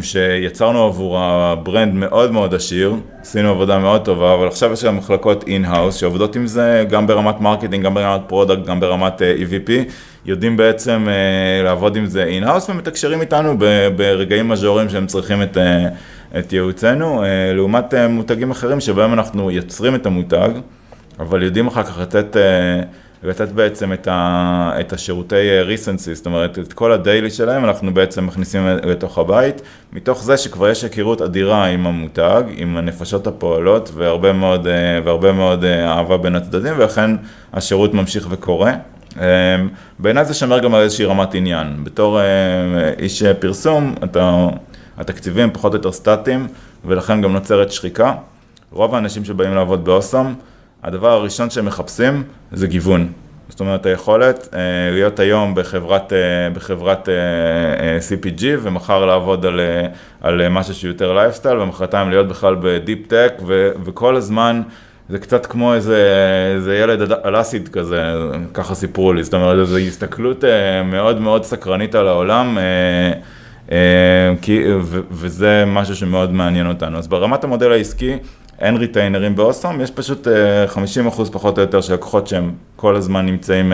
שיצרנו 0.00 0.84
עבורה 0.84 1.18
brand 1.18 1.94
מאוד 1.94 2.32
מאוד 2.32 2.54
עשיר, 2.54 2.94
עשינו 3.20 3.50
עבודה 3.50 3.78
מאוד 3.78 4.04
טובה, 4.04 4.34
אבל 4.34 4.46
עכשיו 4.46 4.72
יש 4.72 4.84
לנו 4.84 4.98
מחלקות 4.98 5.44
in-house 5.46 5.96
שעובדות 5.96 6.36
עם 6.36 6.46
זה 6.46 6.84
גם 6.90 7.06
ברמת 7.06 7.40
marketing, 7.40 7.84
גם 7.84 7.94
ברמת 7.94 8.20
product, 8.26 8.66
גם 8.66 8.80
ברמת 8.80 9.20
אה, 9.20 9.24
EVP. 9.40 9.70
יודעים 10.26 10.56
בעצם 10.56 11.06
אה, 11.06 11.64
לעבוד 11.64 11.96
עם 11.96 12.06
זה 12.06 12.24
in-house 12.24 12.70
ומתקשרים 12.70 13.20
איתנו 13.20 13.58
ברגעים 13.96 14.48
מז'וריים 14.48 14.88
שהם 14.88 15.06
צריכים 15.06 15.42
את, 15.42 15.56
אה, 15.56 16.38
את 16.38 16.52
ייעוצנו, 16.52 17.22
לעומת 17.54 17.94
מותגים 17.94 18.50
אחרים 18.50 18.80
שבהם 18.80 19.12
אנחנו 19.12 19.50
יוצרים 19.50 19.94
את 19.94 20.06
המותג, 20.06 20.48
אבל 21.20 21.42
יודעים 21.42 21.66
אחר 21.66 21.82
כך 21.82 21.98
לתת, 21.98 22.36
לתת 23.24 23.48
בעצם 23.48 23.92
את, 23.92 24.08
ה, 24.10 24.72
את 24.80 24.92
השירותי 24.92 25.34
recency, 25.62 26.14
זאת 26.14 26.26
אומרת 26.26 26.58
את 26.58 26.72
כל 26.72 26.92
הדיילי 26.92 27.30
שלהם 27.30 27.64
אנחנו 27.64 27.94
בעצם 27.94 28.26
מכניסים 28.26 28.66
לתוך 28.66 29.18
הבית, 29.18 29.62
מתוך 29.92 30.22
זה 30.22 30.36
שכבר 30.36 30.68
יש 30.68 30.82
היכרות 30.82 31.22
אדירה 31.22 31.64
עם 31.66 31.86
המותג, 31.86 32.42
עם 32.56 32.76
הנפשות 32.76 33.26
הפועלות 33.26 33.90
והרבה 33.94 34.32
מאוד, 34.32 34.66
והרבה 35.04 35.32
מאוד 35.32 35.64
אהבה 35.64 36.16
בין 36.16 36.36
הצדדים 36.36 36.74
ולכן 36.76 37.10
השירות 37.52 37.94
ממשיך 37.94 38.26
וקורה. 38.30 38.72
בעיניי 39.98 40.24
זה 40.24 40.34
שומר 40.34 40.58
גם 40.58 40.74
על 40.74 40.82
איזושהי 40.82 41.04
רמת 41.04 41.34
עניין. 41.34 41.84
בתור 41.84 42.20
אה, 42.20 42.24
איש 42.98 43.22
פרסום, 43.22 43.94
אתה, 44.04 44.48
התקציבים 44.98 45.50
פחות 45.50 45.72
או 45.72 45.78
יותר 45.78 45.92
סטטיים, 45.92 46.46
ולכן 46.84 47.20
גם 47.20 47.32
נוצרת 47.32 47.72
שחיקה. 47.72 48.12
רוב 48.72 48.94
האנשים 48.94 49.24
שבאים 49.24 49.54
לעבוד 49.54 49.84
באוסם, 49.84 50.34
הדבר 50.84 51.10
הראשון 51.10 51.50
שהם 51.50 51.64
מחפשים 51.64 52.22
זה 52.52 52.66
גיוון. 52.66 53.12
זאת 53.48 53.60
אומרת, 53.60 53.86
היכולת 53.86 54.48
אה, 54.54 54.58
להיות 54.92 55.20
היום 55.20 55.54
בחברת, 55.54 56.12
אה, 56.12 56.18
בחברת 56.54 57.08
CPG 57.98 58.44
ומחר 58.62 59.06
לעבוד 59.06 59.46
על, 59.46 59.60
על 60.20 60.48
משהו 60.48 60.74
שהוא 60.74 60.88
יותר 60.88 61.12
לייפסטייל 61.12 61.58
ומחרתיים 61.58 62.10
להיות 62.10 62.28
בכלל 62.28 62.56
ב 62.60 62.69
deep 62.69 63.06
tech 63.06 63.32
וכל 63.84 64.16
הזמן 64.16 64.62
זה 65.08 65.18
קצת 65.18 65.46
כמו 65.46 65.74
איזה, 65.74 66.06
איזה 66.54 66.76
ילד 66.76 67.12
על 67.22 67.40
acid 67.40 67.68
כזה, 67.68 68.12
ככה 68.54 68.74
סיפרו 68.74 69.12
לי, 69.12 69.24
זאת 69.24 69.34
אומרת, 69.34 69.66
זו 69.66 69.76
הסתכלות 69.76 70.44
אה, 70.44 70.82
מאוד 70.82 71.20
מאוד 71.20 71.44
סקרנית 71.44 71.94
על 71.94 72.08
העולם, 72.08 72.58
אה, 72.58 72.62
אה, 73.72 74.34
כי, 74.42 74.62
ו, 74.80 75.00
וזה 75.10 75.64
משהו 75.66 75.96
שמאוד 75.96 76.32
מעניין 76.32 76.66
אותנו. 76.66 76.98
אז 76.98 77.08
ברמת 77.08 77.44
המודל 77.44 77.72
העסקי, 77.72 78.16
אין 78.64 78.76
ריטיינרים 78.76 79.36
באוסם, 79.36 79.80
יש 79.80 79.90
פשוט 79.90 80.28
50% 80.74 81.32
פחות 81.32 81.58
או 81.58 81.62
יותר 81.62 81.80
של 81.80 81.94
לקוחות 81.94 82.26
שהם 82.26 82.52
כל 82.76 82.96
הזמן 82.96 83.26
נמצאים, 83.26 83.72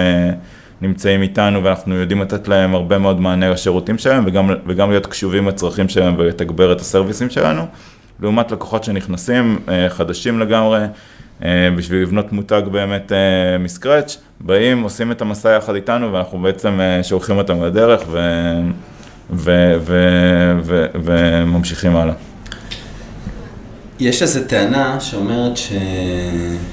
נמצאים 0.81 1.23
איתנו 1.23 1.65
ואנחנו 1.65 1.95
יודעים 1.95 2.23
לתת 2.23 2.49
להם 2.49 2.75
הרבה 2.75 2.99
מאוד 2.99 3.21
מענה 3.21 3.51
לשירותים 3.51 3.99
שלהם 3.99 4.25
וגם, 4.27 4.51
וגם 4.67 4.91
להיות 4.91 5.07
קשובים 5.07 5.49
לצרכים 5.49 5.89
שלהם 5.89 6.15
ולתגבר 6.19 6.73
את 6.73 6.81
הסרוויסים 6.81 7.31
שלנו. 7.31 7.67
לעומת 8.21 8.53
לקוחות 8.53 8.85
שנכנסים, 8.85 9.59
חדשים 9.89 10.39
לגמרי, 10.39 10.81
אה, 11.45 11.69
בשביל 11.77 12.03
לבנות 12.03 12.33
מותג 12.33 12.63
באמת 12.73 13.13
אה, 13.13 13.59
מסקרץ', 13.59 14.17
באים, 14.41 14.83
עושים 14.83 15.13
את 15.13 15.23
המסע 15.23 15.51
יחד 15.51 15.75
איתנו 15.75 16.13
ואנחנו 16.13 16.39
בעצם 16.39 16.81
אה, 16.81 17.03
שולחים 17.03 17.39
אותם 17.39 17.63
לדרך 17.63 18.03
ו... 18.07 18.19
ו... 19.31 19.75
ו... 19.81 19.95
ו... 20.63 20.87
וממשיכים 20.95 21.97
הלאה. 21.97 22.15
יש 24.01 24.23
איזו 24.23 24.41
טענה 24.47 25.01
שאומרת 25.01 25.57
ש... 25.57 25.73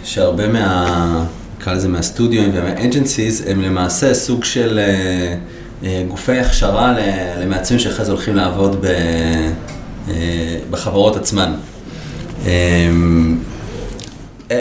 שהרבה 0.04 0.48
מה... 0.48 1.26
נקרא 1.58 1.74
לזה 1.74 1.88
מהסטודיו 1.88 2.44
ומהאג'נסיז 2.54 3.44
הם 3.48 3.62
למעשה 3.62 4.13
סוג 4.13 4.44
של 4.44 4.80
גופי 6.08 6.40
הכשרה 6.40 6.96
למעצבים 7.40 7.80
שאחרי 7.80 8.06
זה 8.06 8.12
הולכים 8.12 8.36
לעבוד 8.36 8.86
ב... 8.86 8.88
בחברות 10.70 11.16
עצמן. 11.16 11.54
אה, 12.45 12.89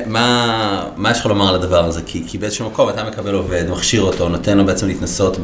מה, 0.06 0.84
מה 0.96 1.10
יש 1.10 1.20
לך 1.20 1.26
לומר 1.26 1.48
על 1.48 1.54
הדבר 1.54 1.84
הזה? 1.84 2.00
כי, 2.06 2.22
כי 2.26 2.38
באיזשהו 2.38 2.66
מקום 2.66 2.88
אתה 2.88 3.04
מקבל 3.04 3.34
עובד, 3.34 3.64
מכשיר 3.70 4.02
אותו, 4.02 4.28
נותן 4.28 4.58
לו 4.58 4.66
בעצם 4.66 4.86
להתנסות 4.86 5.38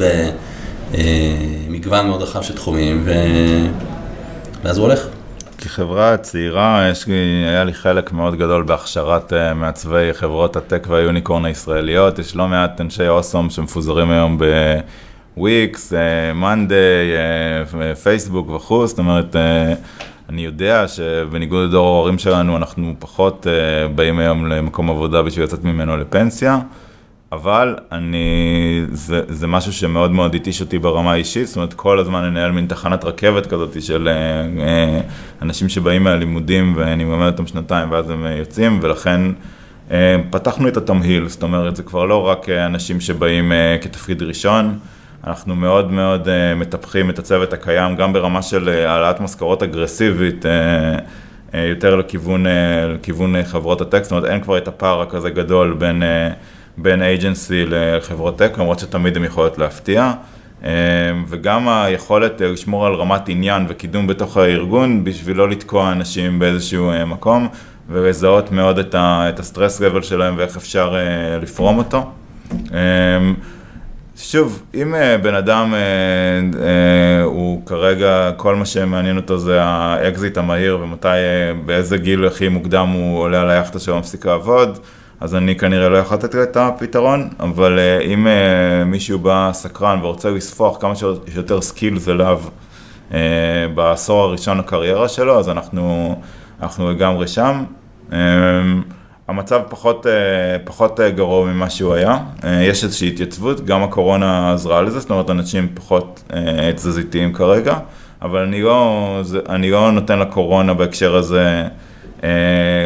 במגוון 1.68 1.98
אה, 1.98 2.02
מאוד 2.02 2.22
רחב 2.22 2.42
של 2.42 2.54
תחומים, 2.54 3.02
ו... 3.04 3.12
ואז 4.64 4.78
הוא 4.78 4.86
הולך. 4.86 5.06
כחברה 5.72 6.16
צעירה, 6.16 6.88
יש 6.90 7.06
היה 7.46 7.64
לי 7.64 7.74
חלק 7.74 8.12
מאוד 8.12 8.34
גדול 8.34 8.62
בהכשרת 8.62 9.32
uh, 9.32 9.54
מעצבי 9.54 10.08
חברות 10.12 10.56
הטק 10.56 10.86
והיוניקורן 10.88 11.44
הישראליות. 11.44 12.18
יש 12.18 12.36
לא 12.36 12.48
מעט 12.48 12.80
אנשי 12.80 13.08
אוסום 13.08 13.50
שמפוזרים 13.50 14.10
היום 14.10 14.38
בוויקס, 15.36 15.92
מאנדיי, 16.34 17.10
פייסבוק 18.02 18.50
וכו', 18.50 18.86
זאת 18.86 18.98
אומרת, 18.98 19.34
uh, 19.34 20.08
אני 20.28 20.44
יודע 20.44 20.88
שבניגוד 20.88 21.68
לדור 21.68 21.86
ההורים 21.86 22.18
שלנו, 22.18 22.56
אנחנו 22.56 22.94
פחות 22.98 23.46
אה, 23.46 23.88
באים 23.88 24.18
היום 24.18 24.46
למקום 24.46 24.90
עבודה 24.90 25.22
בשביל 25.22 25.44
לצאת 25.44 25.64
ממנו 25.64 25.96
לפנסיה, 25.96 26.58
אבל 27.32 27.76
אני, 27.92 28.26
זה, 28.92 29.20
זה 29.28 29.46
משהו 29.46 29.72
שמאוד 29.72 30.10
מאוד 30.10 30.34
התיש 30.34 30.60
אותי 30.60 30.78
ברמה 30.78 31.12
האישית, 31.12 31.46
זאת 31.46 31.56
אומרת 31.56 31.74
כל 31.74 31.98
הזמן 31.98 32.24
לנהל 32.24 32.50
מין 32.50 32.66
תחנת 32.66 33.04
רכבת 33.04 33.46
כזאת 33.46 33.82
של 33.82 34.08
אה, 34.08 34.14
אה, 34.64 35.00
אנשים 35.42 35.68
שבאים 35.68 36.04
מהלימודים 36.04 36.72
ואני 36.76 37.04
מלמד 37.04 37.26
אותם 37.26 37.46
שנתיים 37.46 37.90
ואז 37.90 38.10
הם 38.10 38.26
אה, 38.26 38.30
יוצאים, 38.32 38.78
ולכן 38.82 39.20
אה, 39.90 40.16
פתחנו 40.30 40.68
את 40.68 40.76
התמהיל, 40.76 41.28
זאת 41.28 41.42
אומרת 41.42 41.76
זה 41.76 41.82
כבר 41.82 42.04
לא 42.04 42.28
רק 42.28 42.48
אה, 42.48 42.66
אנשים 42.66 43.00
שבאים 43.00 43.52
אה, 43.52 43.76
כתפקיד 43.80 44.22
ראשון, 44.22 44.78
אנחנו 45.26 45.56
מאוד 45.56 45.92
מאוד 45.92 46.26
uh, 46.26 46.30
מטפחים 46.56 47.10
את 47.10 47.18
הצוות 47.18 47.52
הקיים, 47.52 47.96
גם 47.96 48.12
ברמה 48.12 48.42
של 48.42 48.68
uh, 48.68 48.88
העלאת 48.88 49.20
משכורות 49.20 49.62
אגרסיבית, 49.62 50.44
uh, 50.44 51.56
יותר 51.56 51.96
לכיוון, 51.96 52.44
לכיוון 52.94 53.42
חברות 53.44 53.80
ה 53.80 53.84
tech, 53.84 54.02
זאת 54.02 54.12
אומרת 54.12 54.24
אין 54.24 54.40
כבר 54.40 54.58
את 54.58 54.68
הפער 54.68 55.02
הכזה 55.02 55.30
גדול 55.30 55.76
בין, 55.78 56.02
בין 56.76 57.02
agency 57.02 57.64
לחברות 57.68 58.38
tech, 58.38 58.52
למרות 58.58 58.78
שתמיד 58.78 59.16
הן 59.16 59.24
יכולות 59.24 59.58
להפתיע. 59.58 60.12
אה, 60.62 60.64
וגם 61.28 61.68
היכולת 61.68 62.40
אה, 62.40 62.44
לשמור 62.44 62.86
על 62.86 62.94
רמת 62.94 63.28
עניין 63.28 63.66
וקידום 63.68 64.06
בתוך 64.06 64.36
הארגון, 64.36 65.04
בשביל 65.04 65.36
לא 65.36 65.48
לתקוע 65.48 65.92
אנשים 65.92 66.38
באיזשהו 66.38 66.90
אה, 66.92 67.04
מקום, 67.04 67.48
ולזהות 67.88 68.52
מאוד 68.52 68.78
את, 68.78 68.94
ה, 68.94 69.26
את 69.28 69.40
ה 69.40 69.46
stress 69.46 69.80
level 69.80 70.02
שלהם 70.02 70.34
ואיך 70.36 70.56
אפשר 70.56 70.94
אה, 70.94 71.42
לפרום 71.42 71.78
אותו. 71.78 72.10
אה, 72.50 72.72
שוב, 74.16 74.62
אם 74.74 74.94
בן 75.22 75.34
אדם 75.34 75.74
הוא 77.24 77.66
כרגע, 77.66 78.30
כל 78.36 78.56
מה 78.56 78.66
שמעניין 78.66 79.16
אותו 79.16 79.38
זה 79.38 79.62
האקזיט 79.62 80.38
המהיר 80.38 80.78
ומתי, 80.82 81.06
באיזה 81.66 81.96
גיל 81.96 82.26
הכי 82.26 82.48
מוקדם 82.48 82.88
הוא 82.88 83.18
עולה 83.18 83.40
על 83.40 83.50
היאכטה 83.50 83.78
שלו 83.78 83.94
ומפסיק 83.94 84.26
לעבוד, 84.26 84.78
אז 85.22 85.34
אני 85.34 85.56
כנראה 85.56 85.88
לא 85.88 85.96
יכול 85.96 86.16
לתת 86.16 86.34
את 86.34 86.56
הפתרון, 86.56 87.28
אבל 87.40 87.78
אה, 87.78 88.04
אם 88.04 88.26
אה, 88.26 88.84
מישהו 88.84 89.18
בא 89.18 89.50
סקרן 89.52 89.98
ורוצה 90.02 90.30
לספוח 90.30 90.80
כמה 90.80 90.94
שיותר 91.32 91.60
skills 91.60 92.08
אליו 92.08 92.40
אה, 93.10 93.14
בעשור 93.74 94.22
הראשון 94.22 94.58
לקריירה 94.58 95.08
שלו, 95.08 95.38
אז 95.38 95.48
אנחנו, 95.48 96.16
אנחנו 96.62 96.90
לגמרי 96.90 97.28
שם. 97.28 97.64
המצב 99.28 99.60
פחות, 99.68 100.06
אה, 100.06 100.12
פחות 100.64 101.00
אה, 101.00 101.10
גרוע 101.10 101.46
ממה 101.46 101.70
שהוא 101.70 101.94
היה, 101.94 102.18
אה, 102.44 102.62
יש 102.62 102.84
איזושהי 102.84 103.08
התייצבות, 103.08 103.64
גם 103.64 103.82
הקורונה 103.82 104.52
עזרה 104.52 104.82
לזה, 104.82 105.00
זאת 105.00 105.10
אומרת 105.10 105.30
אנשים 105.30 105.68
פחות 105.74 106.32
תזזיתיים 106.74 107.32
כרגע, 107.32 107.78
אבל 108.22 108.42
אני 108.42 108.62
לא, 108.62 109.20
אני 109.48 109.70
לא 109.70 109.92
נותן 109.92 110.18
לקורונה 110.18 110.74
בהקשר 110.74 111.16
הזה 111.16 111.64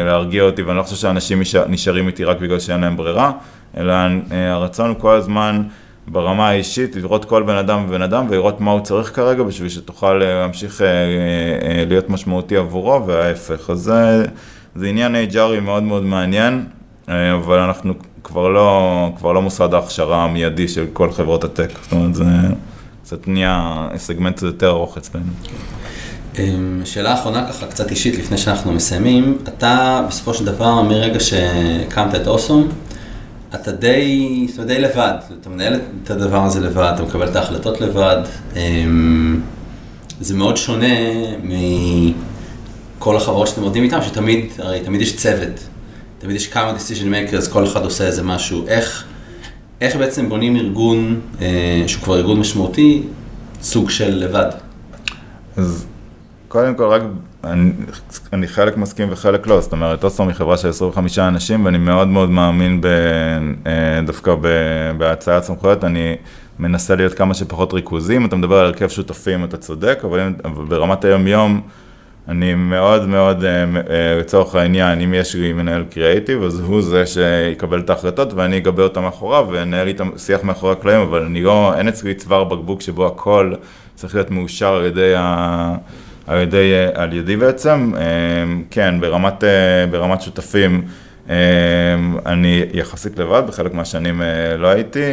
להרגיע 0.05 0.43
אותי, 0.43 0.61
ואני 0.61 0.77
לא 0.77 0.83
חושב 0.83 0.95
שאנשים 0.95 1.41
נשארים 1.69 2.07
איתי 2.07 2.23
רק 2.23 2.39
בגלל 2.39 2.59
שאין 2.59 2.81
להם 2.81 2.97
ברירה, 2.97 3.31
אלא 3.77 3.93
הרצון 4.31 4.89
הוא 4.89 4.99
כל 4.99 5.15
הזמן 5.15 5.63
ברמה 6.07 6.49
האישית 6.49 6.95
לראות 6.95 7.25
כל 7.25 7.43
בן 7.43 7.55
אדם 7.55 7.85
ובן 7.87 8.01
אדם 8.01 8.25
ולראות 8.29 8.61
מה 8.61 8.71
הוא 8.71 8.81
צריך 8.81 9.15
כרגע 9.15 9.43
בשביל 9.43 9.69
שתוכל 9.69 10.13
להמשיך 10.13 10.81
להיות 11.87 12.09
משמעותי 12.09 12.57
עבורו 12.57 13.07
וההפך, 13.07 13.69
אז 13.69 13.79
זה... 13.79 14.25
זה 14.77 14.87
עניין 14.87 15.15
HRי 15.31 15.59
מאוד 15.59 15.83
מאוד 15.83 16.03
מעניין, 16.03 16.65
אה, 17.09 17.33
אבל 17.33 17.59
אנחנו 17.59 17.93
כבר 18.23 18.47
לא, 18.47 19.09
כבר 19.17 19.33
לא 19.33 19.41
מוסד 19.41 19.73
ההכשרה 19.73 20.23
המיידי 20.23 20.67
של 20.67 20.85
כל 20.93 21.11
חברות 21.11 21.43
הטק, 21.43 21.69
זאת 21.81 21.91
אומרת 21.91 22.15
זה 22.15 22.23
קצת 23.03 23.27
נהיה 23.27 23.87
סגמנט 23.95 24.41
יותר 24.41 24.69
ארוך 24.69 24.97
אצלנו. 24.97 25.25
אמ, 26.39 26.81
שאלה 26.85 27.13
אחרונה 27.13 27.47
ככה 27.49 27.65
קצת 27.65 27.91
אישית 27.91 28.17
לפני 28.17 28.37
שאנחנו 28.37 28.73
מסיימים, 28.73 29.37
אתה 29.47 30.05
בסופו 30.09 30.33
של 30.33 30.45
דבר 30.45 30.81
מרגע 30.81 31.19
שהקמת 31.19 32.15
את 32.15 32.27
אוסום, 32.27 32.67
אתה 33.55 33.71
די, 33.71 34.47
אומרת 34.53 34.67
די 34.67 34.81
לבד, 34.81 35.13
אתה 35.41 35.49
מנהל 35.49 35.79
את 36.03 36.11
הדבר 36.11 36.43
הזה 36.43 36.59
לבד, 36.59 36.91
אתה 36.95 37.03
מקבל 37.03 37.29
את 37.29 37.35
ההחלטות 37.35 37.81
לבד, 37.81 38.17
אמ, 38.55 39.41
זה 40.21 40.35
מאוד 40.35 40.57
שונה 40.57 40.95
מ... 41.43 41.51
כל 42.99 43.17
החברות 43.17 43.47
שאתם 43.47 43.61
עובדים 43.61 43.83
איתן, 43.83 44.01
שתמיד, 44.01 44.45
הרי 44.57 44.79
תמיד 44.79 45.01
יש 45.01 45.15
צוות, 45.15 45.59
תמיד 46.19 46.35
יש 46.35 46.47
כמה 46.47 46.73
decision 46.77 47.31
makers, 47.31 47.49
כל 47.51 47.65
אחד 47.65 47.83
עושה 47.83 48.05
איזה 48.07 48.23
משהו. 48.23 48.67
איך, 48.67 49.03
איך 49.81 49.95
בעצם 49.95 50.29
בונים 50.29 50.55
ארגון 50.55 51.19
אה, 51.41 51.83
שהוא 51.87 52.03
כבר 52.03 52.17
ארגון 52.17 52.39
משמעותי, 52.39 53.03
סוג 53.61 53.89
של 53.89 54.15
לבד? 54.15 54.49
אז 55.57 55.85
קודם 56.47 56.75
כל 56.75 56.83
רק, 56.83 57.01
אני, 57.43 57.71
אני 58.33 58.47
חלק 58.47 58.77
מסכים 58.77 59.07
וחלק 59.11 59.47
לא, 59.47 59.61
זאת 59.61 59.71
אומרת, 59.71 60.03
אוסטרום 60.03 60.27
היא 60.27 60.35
חברה 60.35 60.57
של 60.57 60.69
25 60.69 61.19
אנשים 61.19 61.65
ואני 61.65 61.77
מאוד 61.77 62.07
מאוד 62.07 62.29
מאמין 62.29 62.81
ב, 62.81 62.85
אה, 63.67 64.01
דווקא 64.05 64.35
בהצעת 64.97 65.43
סמכויות, 65.43 65.83
אני 65.83 66.15
מנסה 66.59 66.95
להיות 66.95 67.13
כמה 67.13 67.33
שפחות 67.33 67.73
ריכוזים, 67.73 68.25
אתה 68.25 68.35
מדבר 68.35 68.59
על 68.59 68.65
הרכב 68.65 68.87
שותפים, 68.87 69.43
אתה 69.43 69.57
צודק, 69.57 69.99
אבל, 70.03 70.33
אבל 70.45 70.65
ברמת 70.65 71.05
היום 71.05 71.27
יום, 71.27 71.61
אני 72.27 72.55
מאוד 72.55 73.07
מאוד, 73.07 73.43
אה, 73.43 73.63
אה, 73.63 74.17
לצורך 74.19 74.55
העניין, 74.55 75.01
אם 75.01 75.13
יש 75.13 75.35
לי 75.35 75.53
מנהל 75.53 75.83
קריאייטיב, 75.89 76.43
אז 76.43 76.59
הוא 76.59 76.81
זה 76.81 77.03
שיקבל 77.05 77.79
את 77.79 77.89
ההחלטות 77.89 78.33
ואני 78.33 78.57
אגבה 78.57 78.83
אותה 78.83 79.01
מאחוריו 79.01 79.47
ואנהל 79.51 79.87
איתם 79.87 80.09
שיח 80.17 80.43
מאחורי 80.43 80.71
הקלעים, 80.71 81.01
אבל 81.01 81.23
אני 81.23 81.43
לא, 81.43 81.73
אין 81.77 81.87
אצלי 81.87 82.13
צוואר 82.13 82.43
בקבוק 82.43 82.81
שבו 82.81 83.07
הכל 83.07 83.53
צריך 83.95 84.15
להיות 84.15 84.31
מאושר 84.31 84.73
על 84.73 84.85
ידי, 84.85 85.13
ה, 85.17 85.75
על 86.27 86.41
ידי, 86.41 86.73
אה, 86.73 87.03
על 87.03 87.13
ידי 87.13 87.37
בעצם. 87.37 87.91
כן, 88.71 88.95
ברמת, 88.99 89.43
ברמת 89.91 90.21
שותפים, 90.21 90.81
אני 92.25 92.63
יחסית 92.73 93.19
לבד, 93.19 93.43
בחלק 93.47 93.73
מהשנים 93.73 94.21
לא 94.57 94.67
הייתי. 94.67 95.03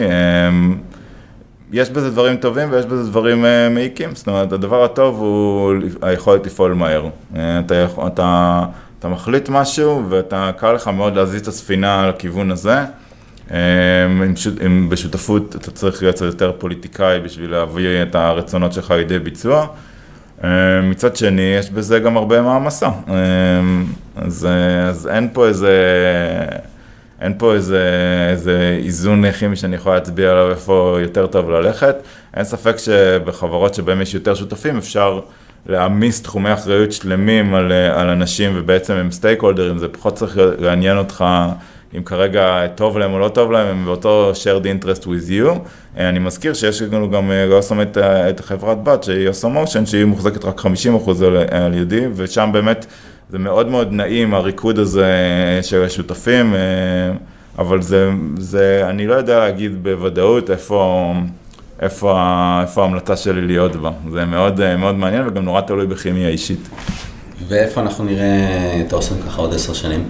יש 1.73 1.91
בזה 1.91 2.11
דברים 2.11 2.37
טובים 2.37 2.69
ויש 2.73 2.87
בזה 2.87 3.11
דברים 3.11 3.45
מעיקים, 3.71 4.15
זאת 4.15 4.29
אומרת, 4.29 4.53
הדבר 4.53 4.85
הטוב 4.85 5.21
הוא 5.21 5.73
היכולת 6.03 6.47
לפעול 6.47 6.73
מהר. 6.73 7.09
אתה, 7.33 7.87
אתה, 8.07 8.63
אתה 8.99 9.09
מחליט 9.09 9.49
משהו 9.49 10.03
ואתה, 10.09 10.51
קל 10.57 10.73
לך 10.73 10.89
מאוד 10.89 11.17
להזיז 11.17 11.41
את 11.41 11.49
הספינה 11.49 12.09
לכיוון 12.09 12.51
הזה. 12.51 12.85
Um, 13.49 13.53
עם, 14.61 14.89
בשותפות 14.89 15.57
אתה 15.57 15.71
צריך 15.71 16.03
להיות 16.03 16.21
יותר 16.21 16.53
פוליטיקאי 16.59 17.21
בשביל 17.21 17.51
להביא 17.51 18.03
את 18.03 18.15
הרצונות 18.15 18.73
שלך 18.73 18.91
לידי 18.91 19.19
ביצוע. 19.19 19.67
Uh, 20.41 20.47
מצד 20.83 21.17
שני, 21.17 21.55
יש 21.59 21.71
בזה 21.71 21.99
גם 21.99 22.17
הרבה 22.17 22.43
מעמסה. 22.43 22.89
Uh, 22.89 23.11
אז, 24.17 24.49
אז 24.89 25.09
אין 25.13 25.29
פה 25.33 25.47
איזה... 25.47 25.79
אין 27.21 27.35
פה 27.39 27.55
איזה, 27.55 27.89
איזה 28.31 28.79
איזון 28.85 29.33
כימי 29.33 29.57
שאני 29.57 29.77
יכול 29.77 29.95
להצביע 29.95 30.31
עליו 30.31 30.51
איפה 30.51 30.99
יותר 31.03 31.27
טוב 31.27 31.51
ללכת. 31.51 31.97
אין 32.37 32.45
ספק 32.45 32.79
שבחברות 32.79 33.75
שבהן 33.75 34.01
יש 34.01 34.15
יותר 34.15 34.35
שותפים 34.35 34.77
אפשר 34.77 35.21
להעמיס 35.67 36.23
תחומי 36.23 36.53
אחריות 36.53 36.93
שלמים 36.93 37.55
על, 37.55 37.73
על 37.73 38.09
אנשים 38.09 38.53
ובעצם 38.55 38.95
הם 38.95 39.11
סטייק 39.11 39.43
הולדרים, 39.43 39.79
זה 39.79 39.89
פחות 39.89 40.15
צריך 40.15 40.39
לעניין 40.59 40.99
אותך 40.99 41.25
אם 41.97 42.03
כרגע 42.03 42.67
טוב 42.75 42.99
להם 42.99 43.13
או 43.13 43.19
לא 43.19 43.29
טוב 43.29 43.53
להם, 43.53 43.67
הם 43.67 43.85
באותו 43.85 44.33
shared 44.35 44.85
interest 44.85 45.03
with 45.03 45.31
you. 45.31 45.59
אני 45.97 46.19
מזכיר 46.19 46.55
שיש 46.55 46.83
לנו 46.83 47.11
גם, 47.11 47.31
לא 47.51 47.63
שם 47.63 47.81
את, 47.81 47.99
את 47.99 48.41
חברת 48.41 48.85
בת 48.85 49.03
שהיא 49.03 49.29
עושה 49.29 49.49
מושן, 49.49 49.87
שהיא 49.87 50.05
מוחזקת 50.05 50.45
רק 50.45 50.61
50% 50.61 50.67
על, 51.25 51.37
על 51.51 51.75
ידי, 51.75 52.07
ושם 52.15 52.51
באמת 52.53 52.87
זה 53.31 53.39
מאוד 53.39 53.69
מאוד 53.69 53.93
נעים, 53.93 54.35
הריקוד 54.35 54.79
הזה 54.79 55.07
של 55.63 55.85
השותפים, 55.85 56.55
אה, 56.55 56.61
אבל 57.59 57.83
זה, 57.83 58.11
זה, 58.39 58.83
אני 58.89 59.07
לא 59.07 59.15
יודע 59.15 59.39
להגיד 59.39 59.83
בוודאות 59.83 60.51
איפה, 60.51 61.13
איפה, 61.81 62.19
איפה 62.63 62.83
ההמלצה 62.83 63.17
שלי 63.17 63.41
להיות 63.41 63.77
בה. 63.77 63.91
זה 64.13 64.25
מאוד, 64.25 64.61
אה, 64.61 64.77
מאוד 64.77 64.95
מעניין 64.95 65.29
וגם 65.29 65.45
נורא 65.45 65.61
תלוי 65.61 65.87
בכימיה 65.87 66.29
אישית. 66.29 66.69
ואיפה 67.49 67.81
אנחנו 67.81 68.05
נראה 68.05 68.83
את 68.87 68.93
האוסם 68.93 69.15
ככה 69.27 69.41
עוד 69.41 69.55
עשר 69.55 69.73
שנים? 69.73 70.05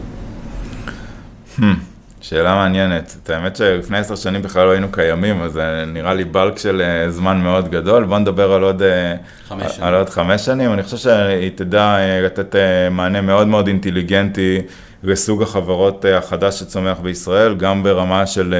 שאלה 2.28 2.54
מעניינת. 2.54 3.16
את 3.22 3.30
האמת 3.30 3.56
שלפני 3.56 3.98
עשר 3.98 4.16
שנים 4.16 4.42
בכלל 4.42 4.66
לא 4.66 4.70
היינו 4.70 4.92
קיימים, 4.92 5.42
אז 5.42 5.52
זה 5.52 5.84
נראה 5.86 6.14
לי 6.14 6.24
בלק 6.24 6.58
של 6.58 6.82
אה, 6.84 7.10
זמן 7.10 7.40
מאוד 7.40 7.68
גדול. 7.68 8.04
בוא 8.04 8.18
נדבר 8.18 8.52
על 8.52 8.62
עוד, 8.62 8.82
אה, 8.82 9.14
חמש 9.48 9.80
על 9.80 9.94
עוד 9.94 10.08
חמש 10.08 10.44
שנים. 10.44 10.72
אני 10.72 10.82
חושב 10.82 10.96
שהיא 10.96 11.50
תדע 11.54 11.96
אה, 11.98 12.20
לתת 12.20 12.54
מענה 12.90 13.20
מאוד 13.20 13.46
מאוד 13.46 13.66
אינטליגנטי 13.66 14.60
לסוג 15.02 15.42
החברות 15.42 16.04
החדש 16.18 16.58
שצומח 16.58 16.98
בישראל, 16.98 17.54
גם 17.54 17.82
ברמה 17.82 18.26
של 18.26 18.54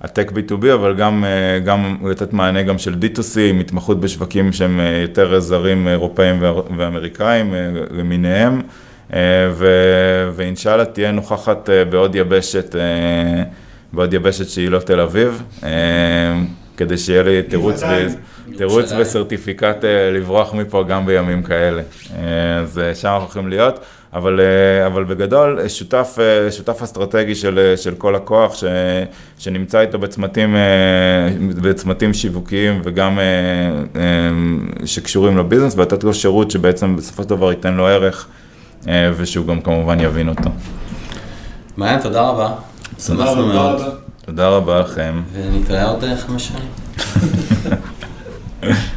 הטק 0.00 0.30
B2B, 0.30 0.74
אבל 0.74 0.94
גם, 0.94 1.24
גם 1.64 1.96
לתת 2.10 2.32
מענה 2.32 2.62
גם 2.62 2.78
של 2.78 2.94
D2C, 2.94 3.40
עם 3.40 3.60
התמחות 3.60 4.00
בשווקים 4.00 4.52
שהם 4.52 4.80
יותר 5.02 5.40
זרים 5.40 5.88
אירופאים 5.88 6.42
ואמריקאים 6.76 7.54
למיניהם. 7.90 8.62
אה, 9.14 9.20
ואינשאללה 10.34 10.84
תהיה 10.84 11.10
נוכחת 11.10 11.70
אה, 11.70 11.84
בעוד 11.84 12.14
יבשת, 12.14 12.76
אה, 12.76 13.42
בעוד 13.92 14.14
יבשת 14.14 14.48
שהיא 14.48 14.68
לא 14.68 14.78
תל 14.78 15.00
אביב. 15.00 15.42
כדי 16.76 16.98
שיהיה 16.98 17.22
לי 17.22 17.42
תירוץ. 17.42 17.82
ו- 17.82 18.56
תירוץ. 18.56 18.92
וסרטיפיקט 18.98 19.84
לברוח 20.12 20.54
מפה 20.54 20.84
גם 20.88 21.06
בימים 21.06 21.42
כאלה. 21.42 21.82
אז 22.62 22.80
שם 22.94 23.08
אנחנו 23.08 23.24
הולכים 23.24 23.48
להיות, 23.48 23.78
אבל, 24.12 24.40
אבל 24.86 25.04
בגדול, 25.04 25.68
שותף, 25.68 26.18
שותף 26.50 26.82
אסטרטגי 26.82 27.34
של, 27.34 27.74
של 27.76 27.94
כל 27.94 28.14
הכוח, 28.14 28.54
ש, 28.54 28.64
שנמצא 29.38 29.80
איתו 29.80 29.98
בצמתים, 29.98 30.56
בצמתים 31.62 32.14
שיווקיים 32.14 32.80
וגם 32.84 33.18
שקשורים 34.84 35.38
לביזנס, 35.38 35.78
ולתת 35.78 36.04
לו 36.04 36.14
שירות 36.14 36.50
שבעצם 36.50 36.96
בסופו 36.96 37.22
של 37.22 37.28
דבר 37.28 37.50
ייתן 37.50 37.74
לו 37.74 37.86
ערך, 37.86 38.28
אה, 38.88 39.10
ושהוא 39.16 39.46
גם 39.46 39.60
כמובן 39.60 40.00
יבין 40.00 40.28
אותו. 40.28 40.50
מעיין, 41.76 42.00
תודה 42.00 42.20
רבה. 42.22 42.54
תודה 43.06 43.24
רבה. 43.24 43.42
מאוד. 43.42 43.82
תודה 44.26 44.48
רבה 44.48 44.80
לכם. 44.80 45.22
ונתראה 45.32 45.84
עוד 45.84 46.04
אה, 46.04 46.16
חמש 46.16 46.48
שנים. 46.48 46.68